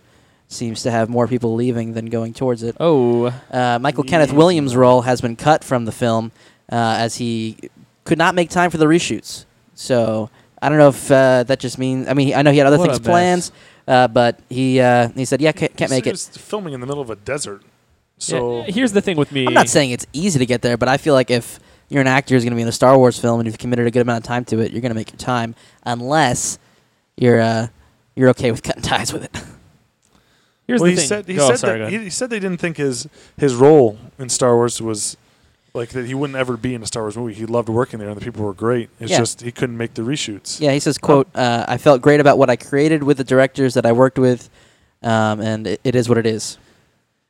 seems 0.48 0.82
to 0.82 0.90
have 0.90 1.08
more 1.08 1.26
people 1.26 1.54
leaving 1.54 1.94
than 1.94 2.06
going 2.06 2.34
towards 2.34 2.62
it. 2.62 2.76
Oh, 2.80 3.26
Uh, 3.50 3.78
Michael 3.80 4.04
Kenneth 4.04 4.32
Williams' 4.32 4.76
role 4.76 5.02
has 5.02 5.20
been 5.20 5.36
cut 5.36 5.64
from 5.64 5.84
the 5.84 5.92
film 5.92 6.32
uh, 6.70 6.96
as 6.98 7.16
he 7.16 7.56
could 8.04 8.18
not 8.18 8.34
make 8.34 8.50
time 8.50 8.70
for 8.70 8.78
the 8.78 8.86
reshoots. 8.86 9.44
So 9.74 10.28
I 10.62 10.68
don't 10.68 10.78
know 10.78 10.88
if 10.88 11.10
uh, 11.10 11.42
that 11.44 11.58
just 11.58 11.76
means. 11.76 12.08
I 12.08 12.14
mean, 12.14 12.34
I 12.34 12.42
know 12.42 12.52
he 12.52 12.58
had 12.58 12.66
other 12.68 12.78
What 12.78 12.86
things 12.86 12.98
a 12.98 13.02
mess. 13.02 13.06
planned, 13.10 13.50
uh, 13.88 14.08
but 14.08 14.38
he 14.48 14.80
uh, 14.80 15.08
he 15.08 15.24
said, 15.24 15.40
"Yeah, 15.40 15.52
can't, 15.52 15.76
can't 15.76 15.90
make 15.90 16.06
it." 16.06 16.12
was 16.12 16.28
filming 16.28 16.72
in 16.72 16.80
the 16.80 16.86
middle 16.86 17.02
of 17.02 17.10
a 17.10 17.16
desert. 17.16 17.62
so 18.18 18.62
So 18.64 18.72
here's 18.72 18.92
the 18.92 19.00
thing 19.02 19.16
with 19.16 19.32
me. 19.32 19.46
I'm 19.46 19.54
not 19.54 19.68
saying 19.68 19.90
it's 19.90 20.06
easy 20.12 20.38
to 20.38 20.46
get 20.46 20.62
there, 20.62 20.76
but 20.76 20.88
I 20.88 20.96
feel 20.96 21.14
like 21.14 21.30
if 21.30 21.58
you're 21.88 22.00
an 22.00 22.06
actor 22.06 22.34
who's 22.34 22.44
going 22.44 22.52
to 22.52 22.56
be 22.56 22.62
in 22.62 22.68
a 22.68 22.72
Star 22.72 22.96
Wars 22.96 23.18
film 23.18 23.40
and 23.40 23.46
you've 23.46 23.58
committed 23.58 23.86
a 23.86 23.90
good 23.90 24.02
amount 24.02 24.18
of 24.18 24.24
time 24.24 24.44
to 24.46 24.60
it, 24.60 24.70
you're 24.72 24.80
going 24.80 24.90
to 24.90 24.94
make 24.94 25.10
your 25.10 25.18
time, 25.18 25.54
unless 25.84 26.58
you're 27.16 27.40
uh, 27.40 27.66
you're 28.14 28.30
okay 28.30 28.50
with 28.52 28.62
cutting 28.62 28.82
ties 28.82 29.12
with 29.12 29.24
it. 29.24 29.36
Here's 30.68 30.80
well, 30.80 30.86
the 30.86 30.90
he 30.92 30.96
thing. 30.96 31.06
said 31.08 31.26
he 31.26 31.34
Go, 31.34 31.48
said 31.48 31.58
sorry, 31.58 31.78
go 31.78 31.84
that 31.84 31.88
ahead. 31.88 31.98
he, 32.00 32.04
he 32.04 32.10
said 32.10 32.30
they 32.30 32.38
didn't 32.38 32.60
think 32.60 32.76
his 32.76 33.08
his 33.36 33.54
role 33.56 33.98
in 34.18 34.28
Star 34.28 34.54
Wars 34.54 34.80
was 34.80 35.16
like 35.74 35.90
that 35.90 36.06
he 36.06 36.14
wouldn't 36.14 36.36
ever 36.38 36.56
be 36.56 36.74
in 36.74 36.82
a 36.82 36.86
Star 36.86 37.02
Wars 37.04 37.16
movie. 37.16 37.34
He 37.34 37.46
loved 37.46 37.68
working 37.68 37.98
there 37.98 38.08
and 38.08 38.20
the 38.20 38.24
people 38.24 38.44
were 38.44 38.52
great. 38.52 38.90
It's 39.00 39.10
Yeah. 39.10 39.18
just 39.18 39.40
he 39.40 39.50
couldn't 39.52 39.76
make 39.76 39.94
the 39.94 40.02
reshoots. 40.02 40.60
Yeah, 40.60 40.72
he 40.72 40.80
says, 40.80 40.98
"quote 40.98 41.28
uh, 41.34 41.64
I 41.68 41.78
felt 41.78 42.02
great 42.02 42.20
about 42.20 42.38
what 42.38 42.50
I 42.50 42.56
created 42.56 43.02
with 43.02 43.16
the 43.16 43.24
directors 43.24 43.74
that 43.74 43.86
I 43.86 43.92
worked 43.92 44.18
with, 44.18 44.50
um, 45.02 45.40
and 45.40 45.66
it, 45.66 45.80
it 45.84 45.94
is 45.94 46.08
what 46.08 46.18
it 46.18 46.26
is." 46.26 46.58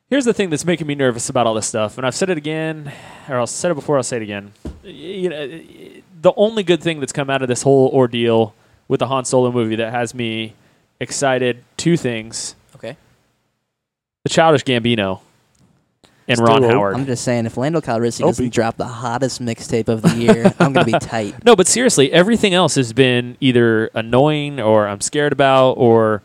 Here's 0.09 0.25
the 0.25 0.33
thing 0.33 0.49
that's 0.49 0.65
making 0.65 0.85
me 0.85 0.93
nervous 0.95 1.29
about 1.29 1.47
all 1.47 1.53
this 1.55 1.65
stuff, 1.65 1.97
and 1.97 2.05
I've 2.05 2.13
said 2.15 2.29
it 2.29 2.37
again, 2.37 2.91
or 3.29 3.37
I'll 3.39 3.47
said 3.47 3.71
it 3.71 3.75
before. 3.75 3.97
I'll 3.97 4.03
say 4.03 4.17
it 4.17 4.23
again. 4.23 4.51
You 4.83 5.29
know, 5.29 5.47
the 6.21 6.33
only 6.35 6.61
good 6.63 6.81
thing 6.83 6.99
that's 6.99 7.13
come 7.13 7.29
out 7.29 7.41
of 7.41 7.47
this 7.47 7.63
whole 7.63 7.89
ordeal 7.93 8.53
with 8.87 8.99
the 8.99 9.07
Han 9.07 9.25
Solo 9.25 9.51
movie 9.51 9.77
that 9.77 9.91
has 9.91 10.13
me 10.13 10.53
excited, 10.99 11.63
two 11.77 11.95
things: 11.97 12.55
Okay. 12.75 12.97
the 14.23 14.29
Childish 14.29 14.63
Gambino 14.65 15.21
and 16.27 16.37
Still 16.37 16.47
Ron 16.47 16.63
old. 16.63 16.73
Howard. 16.73 16.95
I'm 16.95 17.05
just 17.05 17.23
saying, 17.23 17.45
if 17.45 17.57
Lando 17.57 17.81
Calrissian 17.81 18.21
Opie. 18.21 18.29
doesn't 18.29 18.53
drop 18.53 18.77
the 18.77 18.87
hottest 18.87 19.41
mixtape 19.41 19.87
of 19.87 20.01
the 20.01 20.15
year, 20.17 20.53
I'm 20.59 20.73
going 20.73 20.85
to 20.85 20.91
be 20.91 20.99
tight. 20.99 21.43
No, 21.43 21.55
but 21.55 21.67
seriously, 21.67 22.11
everything 22.11 22.53
else 22.53 22.75
has 22.75 22.93
been 22.93 23.37
either 23.39 23.87
annoying 23.93 24.59
or 24.59 24.87
I'm 24.87 25.01
scared 25.01 25.33
about 25.33 25.73
or 25.73 26.21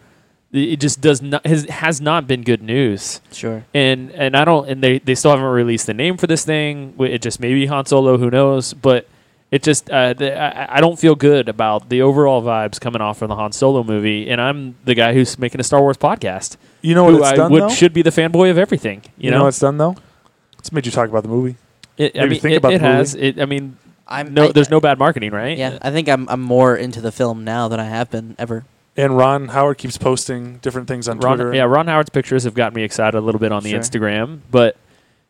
it 0.53 0.81
just 0.81 1.01
does 1.01 1.21
not 1.21 1.45
has, 1.47 1.65
has 1.67 2.01
not 2.01 2.27
been 2.27 2.43
good 2.43 2.63
news. 2.63 3.21
Sure. 3.33 3.65
And 3.75 4.11
and 4.13 4.37
I 4.37 4.45
don't 4.45 4.69
and 4.69 4.83
they, 4.83 4.99
they 4.99 5.15
still 5.15 5.33
haven't 5.33 5.45
released 5.45 5.87
the 5.87 5.95
name 5.95 6.17
for 6.17 6.27
this 6.27 6.45
thing. 6.45 6.95
It 7.01 7.21
just 7.21 7.39
may 7.41 7.53
be 7.53 7.67
Han 7.67 7.85
Solo, 7.87 8.17
who 8.17 8.31
knows? 8.31 8.73
But 8.73 9.07
it 9.51 9.63
just 9.63 9.89
uh, 9.91 10.13
the, 10.13 10.39
I, 10.39 10.77
I 10.77 10.81
don't 10.81 10.99
feel 10.99 11.15
good 11.15 11.49
about 11.49 11.89
the 11.89 12.03
overall 12.03 12.43
vibes 12.43 12.79
coming 12.81 13.01
off 13.01 13.19
from 13.19 13.29
the 13.29 13.35
Han 13.37 13.53
Solo 13.53 13.83
movie. 13.83 14.29
And 14.29 14.41
I'm 14.41 14.77
the 14.85 14.95
guy 14.95 15.15
who's 15.15 15.39
making 15.39 15.61
a 15.61 15.65
Star 15.65 15.81
Wars 15.81 15.97
podcast. 15.97 16.57
You 16.83 16.95
know 16.95 17.05
what 17.05 17.15
it's 17.15 17.25
I 17.25 17.37
done 17.37 17.53
would 17.53 17.63
though. 17.63 17.69
should 17.71 17.93
be 17.93 18.03
the 18.03 18.11
fanboy 18.11 18.51
of 18.51 18.59
everything. 18.59 19.03
You, 19.17 19.27
you 19.27 19.31
know 19.31 19.43
what 19.43 19.49
it's 19.49 19.59
done 19.59 19.79
though. 19.79 19.97
It's 20.59 20.71
made 20.73 20.85
you 20.87 20.93
talk 20.93 21.09
about 21.09 21.23
the 21.23 21.29
movie. 21.29 21.57
it, 21.97 22.19
I 22.19 22.27
mean, 22.27 22.41
think 22.41 22.55
it, 22.55 22.57
about 22.59 22.73
it 22.75 22.79
the 22.79 22.85
movie? 22.85 22.97
has. 22.97 23.15
It, 23.15 23.41
I 23.41 23.47
mean, 23.47 23.77
I'm 24.07 24.35
no, 24.35 24.49
I- 24.49 24.53
there's 24.53 24.71
no 24.71 24.81
bad 24.81 24.99
marketing, 24.99 25.33
right? 25.33 25.57
Yeah, 25.57 25.79
I 25.83 25.91
think 25.91 26.09
I'm 26.09 26.29
I'm 26.29 26.41
more 26.43 26.77
into 26.77 27.01
the 27.01 27.13
film 27.13 27.45
now 27.45 27.69
than 27.69 27.81
I 27.81 27.85
have 27.85 28.11
been 28.11 28.37
ever. 28.39 28.65
And 28.97 29.17
Ron 29.17 29.49
Howard 29.49 29.79
keeps 29.79 29.97
posting 29.97 30.59
different 30.59 30.89
things 30.89 31.09
on 31.09 31.21
Ron, 31.21 31.37
Twitter. 31.37 31.55
yeah, 31.55 31.63
Ron 31.63 31.87
Howard's 31.87 32.11
pictures 32.11 32.43
have 32.45 32.55
got 32.55 32.75
me 32.75 32.83
excited 32.83 33.17
a 33.17 33.21
little 33.21 33.39
bit 33.39 33.53
on 33.53 33.63
the 33.63 33.71
Sure. 33.71 33.79
Instagram. 33.79 34.41
But 34.51 34.77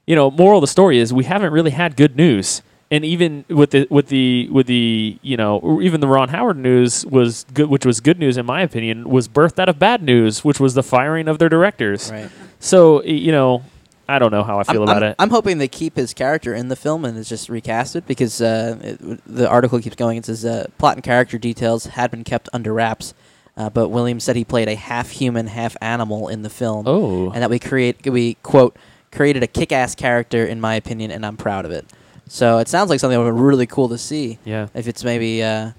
you 0.06 0.16
know, 0.16 0.30
moral 0.30 0.58
of 0.58 0.62
the 0.62 0.66
story 0.68 0.98
is 0.98 1.12
we 1.12 1.24
haven't 1.24 1.52
really 1.52 1.70
had 1.72 1.94
good 1.94 2.16
news. 2.16 2.62
And 2.90 3.04
even 3.04 3.44
with 3.48 3.72
the 3.72 3.86
with 3.90 4.08
the 4.08 4.48
with 4.50 4.66
the 4.66 5.18
you 5.20 5.36
know 5.36 5.80
even 5.82 6.00
the 6.00 6.08
Ron 6.08 6.30
Howard 6.30 6.56
news 6.56 7.04
was 7.04 7.44
good, 7.52 7.68
which 7.68 7.84
was 7.84 8.00
good 8.00 8.18
news 8.18 8.38
in 8.38 8.46
my 8.46 8.62
opinion, 8.62 9.08
was 9.08 9.28
birthed 9.28 9.58
out 9.58 9.68
of 9.68 9.78
bad 9.78 10.02
news, 10.02 10.42
which 10.42 10.58
was 10.58 10.72
the 10.72 10.82
firing 10.82 11.28
of 11.28 11.38
their 11.38 11.50
directors. 11.50 12.10
Right. 12.10 12.30
So 12.60 13.02
you 13.04 13.30
know, 13.30 13.62
I 14.08 14.18
don't 14.18 14.30
know 14.30 14.42
how 14.42 14.58
I 14.58 14.62
feel 14.62 14.82
I'm, 14.82 14.88
about 14.88 15.02
I'm, 15.02 15.10
it. 15.10 15.16
I'm 15.18 15.28
hoping 15.28 15.58
they 15.58 15.68
keep 15.68 15.96
his 15.96 16.14
character 16.14 16.54
in 16.54 16.68
the 16.68 16.76
film 16.76 17.04
and 17.04 17.18
it's 17.18 17.28
just 17.28 17.50
recasted 17.50 18.06
because 18.06 18.40
uh, 18.40 18.78
it, 18.80 19.20
the 19.26 19.46
article 19.46 19.78
keeps 19.80 19.96
going. 19.96 20.16
It 20.16 20.24
says 20.24 20.46
uh, 20.46 20.68
plot 20.78 20.96
and 20.96 21.04
character 21.04 21.36
details 21.36 21.86
had 21.86 22.10
been 22.10 22.24
kept 22.24 22.48
under 22.54 22.72
wraps, 22.72 23.12
uh, 23.54 23.68
but 23.68 23.90
Williams 23.90 24.24
said 24.24 24.34
he 24.34 24.46
played 24.46 24.66
a 24.66 24.76
half 24.76 25.10
human, 25.10 25.48
half 25.48 25.76
animal 25.82 26.28
in 26.28 26.40
the 26.40 26.48
film, 26.50 26.88
oh, 26.88 27.30
and 27.32 27.42
that 27.42 27.50
we 27.50 27.58
create 27.58 28.10
we 28.10 28.34
quote 28.42 28.78
created 29.12 29.42
a 29.42 29.46
kick-ass 29.46 29.94
character 29.94 30.46
in 30.46 30.58
my 30.58 30.74
opinion, 30.74 31.10
and 31.10 31.26
I'm 31.26 31.36
proud 31.36 31.66
of 31.66 31.70
it. 31.70 31.84
So 32.28 32.58
it 32.58 32.68
sounds 32.68 32.90
like 32.90 33.00
something 33.00 33.18
that 33.18 33.24
would 33.24 33.34
be 33.34 33.40
really 33.40 33.66
cool 33.66 33.88
to 33.88 33.98
see 33.98 34.38
yeah. 34.44 34.68
if 34.74 34.86
it's 34.86 35.02
maybe 35.04 35.42
uh, 35.42 35.72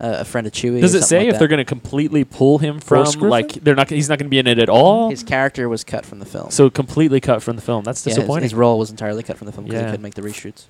a 0.00 0.20
a 0.20 0.24
friend 0.24 0.46
of 0.46 0.52
Chewie. 0.52 0.80
Does 0.80 0.94
or 0.94 0.98
it 0.98 1.00
something 1.00 1.06
say 1.08 1.18
like 1.18 1.26
if 1.28 1.32
that. 1.34 1.38
they're 1.40 1.48
going 1.48 1.58
to 1.58 1.64
completely 1.64 2.24
pull 2.24 2.58
him 2.58 2.80
from 2.80 3.04
Forrest 3.06 3.18
like 3.20 3.52
they're 3.54 3.74
not? 3.74 3.90
He's 3.90 4.08
not 4.08 4.18
going 4.18 4.26
to 4.26 4.30
be 4.30 4.38
in 4.38 4.46
it 4.46 4.58
at 4.58 4.68
all. 4.68 5.10
His 5.10 5.22
character 5.22 5.68
was 5.68 5.84
cut 5.84 6.04
from 6.06 6.18
the 6.18 6.26
film. 6.26 6.50
so 6.50 6.70
completely 6.70 7.20
cut 7.20 7.42
from 7.42 7.56
the 7.56 7.62
film. 7.62 7.84
That's 7.84 8.04
Yeah, 8.06 8.10
his, 8.10 8.16
disappointing. 8.18 8.42
his 8.44 8.54
role 8.54 8.78
was 8.78 8.90
entirely 8.90 9.22
cut 9.22 9.36
from 9.38 9.46
the 9.46 9.52
film 9.52 9.64
because 9.66 9.80
Yeah. 9.80 9.86
he 9.86 9.90
couldn't 9.92 10.02
make 10.02 10.14
the 10.14 10.22
reshoots. 10.22 10.64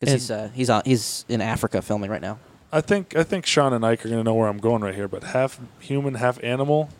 Because 0.00 0.12
he's 0.14 0.30
uh, 0.30 0.50
he's 0.54 0.70
on 0.70 0.82
he's 0.84 1.24
in 1.28 1.40
Africa 1.40 1.80
filming 1.82 2.10
right 2.10 2.22
now. 2.22 2.38
I 2.72 2.80
think 2.80 3.14
I 3.16 3.22
think 3.22 3.46
Sean 3.46 3.72
and 3.72 3.86
Ike 3.86 4.04
are 4.04 4.08
going 4.08 4.20
to 4.20 4.24
know 4.24 4.34
where 4.34 4.48
I'm 4.48 4.58
going 4.58 4.82
right 4.82 4.94
here. 4.94 5.06
But 5.08 5.22
half 5.24 5.60
human, 5.78 6.14
half 6.14 6.42
animal. 6.42 6.90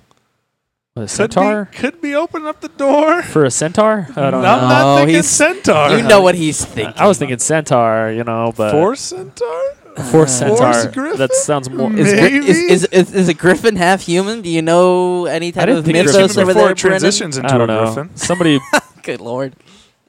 A 0.97 1.01
Could 1.01 1.11
centaur 1.11 1.65
be, 1.73 1.77
could 1.79 2.01
be 2.01 2.15
opening 2.15 2.47
up 2.47 2.61
the 2.61 2.69
door. 2.69 3.21
for 3.23 3.45
a 3.45 3.51
centaur. 3.51 4.07
I 4.15 4.31
don't 4.31 4.35
I'm 4.35 4.43
know. 4.43 4.43
not 4.43 4.69
No, 4.85 4.97
thinking 4.99 5.15
he's- 5.17 5.27
centaur. 5.29 5.91
You 5.91 6.03
know 6.05 6.21
what 6.21 6.37
he's 6.37 6.65
thinking. 6.65 6.95
I 6.97 7.09
was 7.09 7.19
thinking 7.19 7.41
centaur, 7.41 8.13
you 8.13 8.23
know, 8.23 8.53
but 8.57 8.71
Four 8.71 8.95
centaur. 8.95 9.75
four 10.13 10.29
centaur. 10.29 10.57
Forrest 10.57 10.93
Griffin? 10.93 11.19
That 11.19 11.33
sounds 11.33 11.69
more. 11.69 11.93
Is, 11.93 12.13
Maybe. 12.13 12.47
Is, 12.47 12.59
is, 12.59 12.85
is, 12.93 13.13
is 13.13 13.29
a 13.29 13.35
griffin 13.35 13.75
half 13.75 14.03
human? 14.03 14.41
Do 14.41 14.49
you 14.49 14.63
know 14.63 15.25
any 15.27 15.51
type 15.51 15.67
didn't 15.67 15.79
of 15.81 15.85
think 15.85 15.97
It's 15.97 16.13
Griffin- 16.13 16.21
mythos 16.23 16.37
even 16.37 16.43
over 16.45 16.53
before 16.53 16.63
there, 16.67 16.73
it 16.73 16.79
transitions 16.79 17.39
into 17.39 17.53
I 17.53 17.59
don't 17.59 17.71
a 17.71 17.75
know. 17.75 17.93
griffin. 17.95 18.17
Somebody 18.17 18.61
Good 19.03 19.21
lord! 19.21 19.57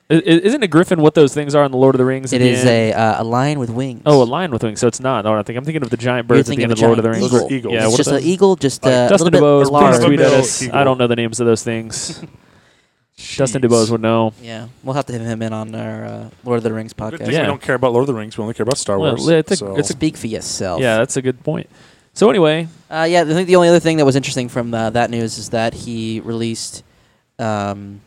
I- 0.10 0.16
i- 0.16 0.20
isn't 0.20 0.62
a 0.62 0.68
griffin 0.68 1.02
what 1.02 1.16
those 1.16 1.34
things 1.34 1.56
are 1.56 1.64
in 1.66 1.72
the 1.72 1.78
Lord 1.78 1.96
of 1.96 2.00
the 2.00 2.06
Rings? 2.06 2.32
It 2.32 2.36
at 2.36 2.46
the 2.46 2.50
is 2.52 2.66
a 2.66 2.94
uh, 2.94 3.22
a 3.22 3.26
lion 3.26 3.58
with 3.58 3.70
wings. 3.72 4.04
oh 4.06 4.22
a 4.22 4.24
lion 4.24 4.52
with 4.52 4.64
wings. 4.64 4.80
So 4.80 4.88
it's 4.88 5.00
not. 5.00 5.26
No, 5.26 5.34
I 5.34 5.42
think 5.44 5.58
I'm 5.58 5.66
thinking 5.66 5.82
of 5.82 5.90
the 5.90 5.98
giant 5.98 6.28
birds 6.28 6.48
at 6.50 6.56
the 6.56 6.62
end 6.64 6.72
of 6.72 6.78
of 6.78 6.82
the 6.82 6.86
Lord 6.88 7.00
of 7.00 7.04
the 7.04 7.10
Rings. 7.10 7.22
giant 7.30 7.32
Those 7.32 7.52
are 7.52 7.54
eagles. 7.54 7.74
Yeah, 7.74 7.88
it's 7.88 7.98
just 7.98 8.12
an 8.12 8.20
eagle, 8.24 8.56
just 8.56 8.86
uh, 8.86 8.90
a 8.90 9.10
Dustin 9.10 9.32
little 9.32 9.32
bit 9.32 9.42
DuBose, 9.46 9.64
please 9.64 9.72
large. 9.72 10.06
tweet 10.06 10.20
at 10.20 10.34
us. 10.34 10.62
eagle. 10.64 10.76
I 10.78 10.84
don't 10.84 10.98
know 11.00 11.08
the 11.08 11.16
names 11.16 11.40
of 11.40 11.48
those 11.48 11.64
things. 11.64 12.22
Dustin 13.38 13.62
Jeez. 13.62 13.70
DuBose 13.70 13.90
would 13.90 14.02
know. 14.02 14.34
Yeah, 14.44 14.68
we'll 14.84 14.94
have 14.94 15.06
to 15.06 15.14
have 15.14 15.22
him 15.22 15.42
in 15.42 15.54
on 15.54 15.74
our 15.74 16.06
uh, 16.06 16.30
Lord 16.44 16.58
of 16.58 16.64
the 16.64 16.74
Rings 16.74 16.94
podcast. 16.94 17.32
Yeah. 17.32 17.42
we 17.42 17.48
don't 17.48 17.62
care 17.62 17.76
about 17.76 17.94
Lord 17.94 18.04
of 18.04 18.08
the 18.08 18.14
Rings. 18.14 18.38
We 18.38 18.42
only 18.44 18.54
care 18.54 18.64
about 18.64 18.78
Star 18.78 19.00
Well, 19.00 19.16
Wars. 19.16 19.28
it's 19.28 19.52
a- 19.54 19.56
so. 19.56 19.76
it's 19.78 19.90
a- 19.90 19.94
Speak 19.94 20.18
for 20.18 20.28
yourself. 20.28 20.82
Yeah, 20.82 20.98
that's 20.98 21.16
a 21.18 21.22
good 21.22 21.42
point. 21.44 21.70
So 22.14 22.30
anyway, 22.30 22.68
Uh, 22.92 23.08
yeah, 23.10 23.22
I 23.22 23.26
think 23.26 23.48
the 23.48 23.56
only 23.56 23.70
other 23.70 23.80
thing 23.80 23.98
that 23.98 24.06
was 24.06 24.16
interesting 24.16 24.50
from 24.50 24.74
uh, 24.74 24.90
that 24.92 25.10
news 25.10 25.38
is 25.38 25.50
that 25.50 25.74
he 25.74 26.20
released 26.22 26.84
um, 27.40 28.02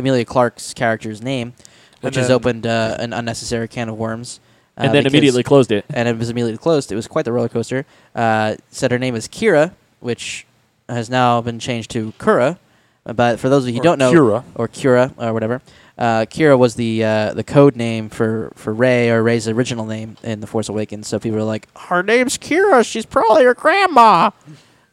Emilia 0.00 0.24
Clarke's 0.24 0.72
character's 0.74 1.20
name, 1.20 1.54
which 2.02 2.14
has 2.14 2.28
then- 2.28 2.34
opened 2.36 2.66
uh, 2.68 2.96
an 3.00 3.12
unnecessary 3.12 3.66
can 3.66 3.88
of 3.88 3.98
worms. 3.98 4.38
uh, 4.76 4.82
and 4.82 4.94
then 4.94 5.02
because- 5.02 5.12
immediately 5.12 5.42
closed 5.42 5.72
it. 5.72 5.84
and 5.90 6.06
it 6.08 6.16
was 6.16 6.30
immediately 6.30 6.56
closed. 6.56 6.92
It 6.92 6.94
was 6.94 7.08
quite 7.08 7.24
the 7.24 7.32
roller 7.32 7.48
coaster. 7.48 7.84
Uh, 8.14 8.54
said 8.70 8.92
her 8.92 8.98
name 9.00 9.16
is 9.16 9.26
Kira, 9.26 9.72
which 9.98 10.46
has 10.88 11.10
now 11.10 11.40
been 11.40 11.58
changed 11.58 11.90
to 11.90 12.12
Kura. 12.18 12.58
Uh, 13.04 13.12
But 13.12 13.40
for 13.40 13.48
those 13.48 13.64
of 13.64 13.70
you 13.70 13.74
who 13.74 13.80
Or 13.80 13.82
don't 13.82 13.98
know, 13.98 14.12
Kira. 14.12 14.44
or 14.54 14.68
Kira 14.68 15.10
or 15.18 15.32
whatever, 15.32 15.60
uh, 15.98 16.26
Kira 16.30 16.56
was 16.56 16.76
the 16.76 17.02
uh, 17.02 17.34
the 17.34 17.42
code 17.42 17.74
name 17.74 18.08
for 18.08 18.52
for 18.54 18.72
Rey 18.72 19.10
or 19.10 19.20
Rey's 19.24 19.48
original 19.48 19.84
name 19.84 20.16
in 20.22 20.38
The 20.40 20.46
Force 20.46 20.68
Awakens. 20.68 21.08
So 21.08 21.18
people 21.18 21.38
were 21.38 21.44
like, 21.44 21.66
"Her 21.76 22.04
name's 22.04 22.38
Kira. 22.38 22.86
She's 22.86 23.04
probably 23.04 23.42
her 23.42 23.54
grandma." 23.54 24.30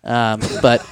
Um, 0.05 0.39
but 0.61 0.85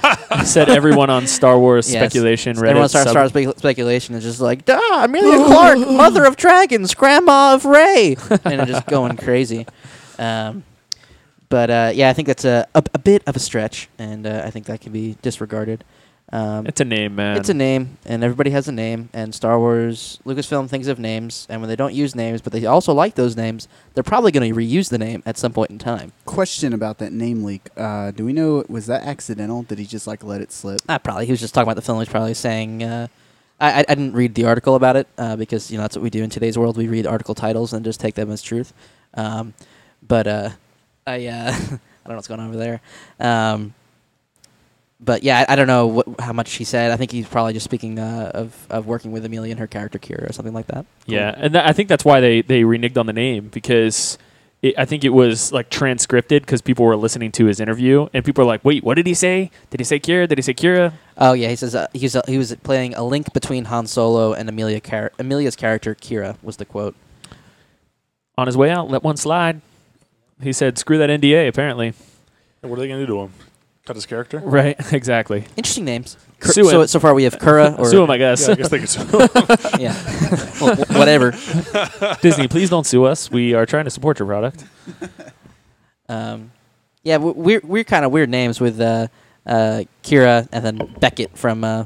Said 0.44 0.68
everyone 0.68 1.08
on 1.08 1.26
Star 1.28 1.58
Wars 1.58 1.88
Yes. 1.92 2.00
speculation. 2.02 2.56
Reddit 2.56 2.68
everyone 2.70 2.88
starts 2.88 3.12
sub- 3.12 3.30
starts 3.30 3.52
spe- 3.54 3.58
speculation. 3.58 4.14
Is 4.16 4.24
just 4.24 4.40
like, 4.40 4.64
"Duh, 4.64 4.80
Emilia 5.04 5.44
Clarke, 5.46 5.78
mother 5.88 6.24
of 6.24 6.36
dragons, 6.36 6.94
grandma 6.94 7.54
of 7.54 7.64
Rey," 7.64 8.16
and 8.44 8.66
just 8.66 8.86
going 8.88 9.16
crazy. 9.16 9.66
Um, 10.18 10.64
but 11.48 11.70
uh, 11.70 11.92
yeah, 11.94 12.08
I 12.10 12.12
think 12.12 12.26
that's 12.26 12.44
a, 12.44 12.66
a 12.74 12.82
a 12.94 12.98
bit 12.98 13.22
of 13.26 13.36
a 13.36 13.38
stretch, 13.38 13.88
and 13.98 14.26
uh, 14.26 14.42
I 14.44 14.50
think 14.50 14.66
that 14.66 14.80
can 14.80 14.92
be 14.92 15.16
disregarded. 15.22 15.84
Um, 16.34 16.66
It's 16.66 16.80
a 16.80 16.84
name, 16.84 17.14
man. 17.14 17.36
it's 17.36 17.48
a 17.48 17.54
name, 17.54 17.96
and 18.04 18.24
everybody 18.24 18.50
has 18.50 18.66
a 18.66 18.72
name. 18.72 19.08
And 19.12 19.32
Star 19.32 19.56
Wars, 19.56 20.18
Lucasfilm 20.26 20.68
thinks 20.68 20.88
of 20.88 20.98
names, 20.98 21.46
and 21.48 21.60
when 21.60 21.68
they 21.68 21.76
don't 21.76 21.94
use 21.94 22.16
names, 22.16 22.40
but 22.42 22.52
they 22.52 22.66
also 22.66 22.92
like 22.92 23.14
those 23.14 23.36
names, 23.36 23.68
they're 23.94 24.02
probably 24.02 24.32
going 24.32 24.52
to 24.52 24.58
reuse 24.58 24.88
the 24.90 24.98
name 24.98 25.22
at 25.26 25.38
some 25.38 25.52
point 25.52 25.70
in 25.70 25.78
time. 25.78 26.10
Question 26.24 26.72
about 26.72 26.98
that 26.98 27.12
name 27.12 27.44
leak. 27.44 27.68
Uh, 27.76 28.10
do 28.10 28.24
we 28.24 28.32
know 28.32 28.64
was 28.68 28.86
that 28.86 29.02
accidental? 29.04 29.62
Did 29.62 29.78
he 29.78 29.86
just 29.86 30.08
like 30.08 30.24
let 30.24 30.40
it 30.40 30.50
slip? 30.50 30.80
Uh, 30.88 30.98
probably 30.98 31.26
he 31.26 31.32
was 31.32 31.40
just 31.40 31.54
talking 31.54 31.68
about 31.68 31.76
the 31.76 31.82
film. 31.82 32.00
He's 32.00 32.08
probably 32.08 32.34
saying, 32.34 32.82
uh, 32.82 33.06
I, 33.60 33.70
I 33.70 33.78
I 33.78 33.94
didn't 33.94 34.14
read 34.14 34.34
the 34.34 34.46
article 34.46 34.74
about 34.74 34.96
it 34.96 35.06
uh, 35.16 35.36
because 35.36 35.70
you 35.70 35.76
know 35.76 35.82
that's 35.84 35.96
what 35.96 36.02
we 36.02 36.10
do 36.10 36.24
in 36.24 36.30
today's 36.30 36.58
world. 36.58 36.76
We 36.76 36.88
read 36.88 37.06
article 37.06 37.36
titles 37.36 37.72
and 37.72 37.84
just 37.84 38.00
take 38.00 38.16
them 38.16 38.32
as 38.32 38.42
truth. 38.42 38.72
Um, 39.14 39.54
but 40.02 40.26
uh, 40.26 40.50
I 41.06 41.26
uh, 41.28 41.52
I 41.52 41.58
don't 41.60 41.80
know 42.08 42.14
what's 42.16 42.26
going 42.26 42.40
on 42.40 42.48
over 42.48 42.56
there. 42.56 42.80
Um, 43.20 43.72
but 45.04 45.22
yeah, 45.22 45.44
I, 45.48 45.52
I 45.52 45.56
don't 45.56 45.66
know 45.66 45.86
what, 45.86 46.06
how 46.20 46.32
much 46.32 46.52
he 46.54 46.64
said. 46.64 46.90
I 46.90 46.96
think 46.96 47.10
he's 47.10 47.28
probably 47.28 47.52
just 47.52 47.64
speaking 47.64 47.98
uh, 47.98 48.30
of 48.34 48.66
of 48.70 48.86
working 48.86 49.12
with 49.12 49.24
Emilia 49.24 49.50
and 49.50 49.60
her 49.60 49.66
character 49.66 49.98
Kira 49.98 50.28
or 50.30 50.32
something 50.32 50.54
like 50.54 50.66
that. 50.68 50.86
Yeah, 51.06 51.34
and 51.36 51.54
tha- 51.54 51.66
I 51.66 51.72
think 51.72 51.88
that's 51.88 52.04
why 52.04 52.20
they 52.20 52.42
they 52.42 52.62
reneged 52.62 52.96
on 52.96 53.06
the 53.06 53.12
name 53.12 53.48
because 53.48 54.16
it, 54.62 54.74
I 54.78 54.84
think 54.86 55.04
it 55.04 55.10
was 55.10 55.52
like 55.52 55.68
transcripted 55.68 56.42
because 56.42 56.62
people 56.62 56.86
were 56.86 56.96
listening 56.96 57.32
to 57.32 57.44
his 57.46 57.60
interview 57.60 58.08
and 58.14 58.24
people 58.24 58.44
were 58.44 58.48
like, 58.48 58.64
"Wait, 58.64 58.82
what 58.82 58.94
did 58.94 59.06
he 59.06 59.14
say? 59.14 59.50
Did 59.70 59.80
he 59.80 59.84
say 59.84 60.00
Kira? 60.00 60.26
Did 60.28 60.38
he 60.38 60.42
say 60.42 60.54
Kira?" 60.54 60.94
Oh 61.18 61.32
yeah, 61.34 61.48
he 61.48 61.56
says 61.56 61.74
uh, 61.74 61.86
he's 61.92 62.16
uh, 62.16 62.22
he 62.26 62.38
was 62.38 62.54
playing 62.62 62.94
a 62.94 63.04
link 63.04 63.32
between 63.34 63.66
Han 63.66 63.86
Solo 63.86 64.32
and 64.32 64.48
Emilia 64.48 64.80
char- 64.80 65.12
Emilia's 65.18 65.56
character 65.56 65.94
Kira 65.94 66.36
was 66.42 66.56
the 66.56 66.64
quote. 66.64 66.94
On 68.36 68.46
his 68.46 68.56
way 68.56 68.70
out, 68.70 68.90
let 68.90 69.02
one 69.04 69.16
slide. 69.16 69.60
He 70.42 70.52
said, 70.52 70.78
"Screw 70.78 70.98
that 70.98 71.10
NDA." 71.10 71.46
Apparently, 71.46 71.92
And 72.62 72.70
what 72.70 72.78
are 72.78 72.82
they 72.82 72.88
going 72.88 73.00
to 73.00 73.06
do 73.06 73.12
to 73.12 73.20
him? 73.22 73.32
Cut 73.86 73.96
his 73.96 74.06
character? 74.06 74.38
right? 74.38 74.76
Exactly. 74.92 75.44
Interesting 75.56 75.84
names. 75.84 76.16
Sue 76.40 76.64
so 76.64 76.86
so 76.86 76.98
far 77.00 77.14
we 77.14 77.24
have 77.24 77.38
Kura 77.38 77.74
or 77.78 77.86
Sue 77.88 78.02
him, 78.02 78.10
I 78.10 78.16
guess. 78.18 78.46
Yeah, 78.46 78.52
I 78.52 78.56
guess 78.56 78.68
they 78.68 78.78
could. 78.78 78.88
sue. 78.88 79.00
yeah, 79.78 79.94
Well, 80.60 80.74
wh- 80.76 80.90
whatever. 80.90 81.30
Disney, 82.22 82.48
please 82.48 82.68
don't 82.70 82.86
sue 82.86 83.04
us. 83.04 83.30
We 83.30 83.54
are 83.54 83.66
trying 83.66 83.84
to 83.84 83.90
support 83.90 84.18
your 84.18 84.26
product. 84.28 84.64
Um, 86.08 86.52
yeah, 87.02 87.14
w- 87.18 87.34
we're 87.36 87.60
we're 87.64 87.84
kind 87.84 88.04
of 88.04 88.12
weird 88.12 88.28
names 88.30 88.60
with 88.60 88.80
uh, 88.80 89.08
uh, 89.46 89.84
Kira 90.02 90.48
and 90.52 90.64
then 90.64 90.94
Beckett 91.00 91.36
from 91.36 91.64
uh, 91.64 91.84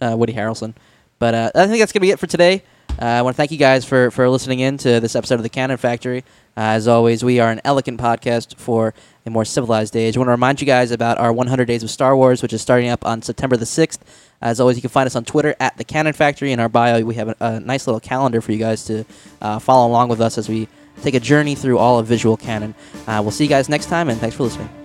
uh, 0.00 0.14
Woody 0.16 0.32
Harrelson. 0.32 0.74
But 1.18 1.34
uh, 1.34 1.50
I 1.54 1.66
think 1.66 1.78
that's 1.80 1.92
gonna 1.92 2.00
be 2.02 2.10
it 2.10 2.18
for 2.18 2.26
today. 2.26 2.62
Uh, 3.00 3.04
I 3.04 3.22
want 3.22 3.34
to 3.34 3.36
thank 3.36 3.50
you 3.52 3.58
guys 3.58 3.84
for 3.84 4.10
for 4.10 4.28
listening 4.28 4.60
in 4.60 4.78
to 4.78 5.00
this 5.00 5.14
episode 5.16 5.36
of 5.36 5.42
the 5.42 5.48
Canon 5.48 5.76
Factory. 5.76 6.24
Uh, 6.56 6.76
as 6.76 6.86
always, 6.86 7.24
we 7.24 7.40
are 7.40 7.50
an 7.50 7.60
elegant 7.64 7.98
podcast 7.98 8.56
for 8.56 8.92
a 9.24 9.30
more 9.30 9.44
civilized 9.44 9.96
age. 9.96 10.16
I 10.16 10.20
want 10.20 10.26
to 10.28 10.32
remind 10.32 10.60
you 10.60 10.66
guys 10.66 10.90
about 10.90 11.18
our 11.18 11.32
100 11.32 11.64
Days 11.64 11.82
of 11.82 11.90
Star 11.90 12.16
Wars, 12.16 12.42
which 12.42 12.52
is 12.52 12.60
starting 12.60 12.88
up 12.88 13.06
on 13.06 13.22
September 13.22 13.56
the 13.56 13.64
6th. 13.64 13.98
As 14.42 14.60
always, 14.60 14.76
you 14.76 14.82
can 14.82 14.90
find 14.90 15.06
us 15.06 15.16
on 15.16 15.24
Twitter 15.24 15.54
at 15.60 15.76
the 15.78 15.84
Canon 15.84 16.12
Factory. 16.12 16.52
In 16.52 16.60
our 16.60 16.68
bio, 16.68 17.02
we 17.04 17.14
have 17.14 17.28
a, 17.28 17.36
a 17.40 17.60
nice 17.60 17.86
little 17.86 18.00
calendar 18.00 18.40
for 18.40 18.52
you 18.52 18.58
guys 18.58 18.84
to 18.86 19.04
uh, 19.40 19.58
follow 19.58 19.88
along 19.88 20.08
with 20.08 20.20
us 20.20 20.36
as 20.36 20.48
we 20.48 20.68
take 21.02 21.14
a 21.14 21.20
journey 21.20 21.54
through 21.54 21.78
all 21.78 21.98
of 21.98 22.06
visual 22.06 22.36
canon. 22.36 22.74
Uh, 23.06 23.20
we'll 23.22 23.30
see 23.30 23.44
you 23.44 23.50
guys 23.50 23.68
next 23.68 23.86
time, 23.86 24.08
and 24.08 24.20
thanks 24.20 24.36
for 24.36 24.42
listening. 24.42 24.81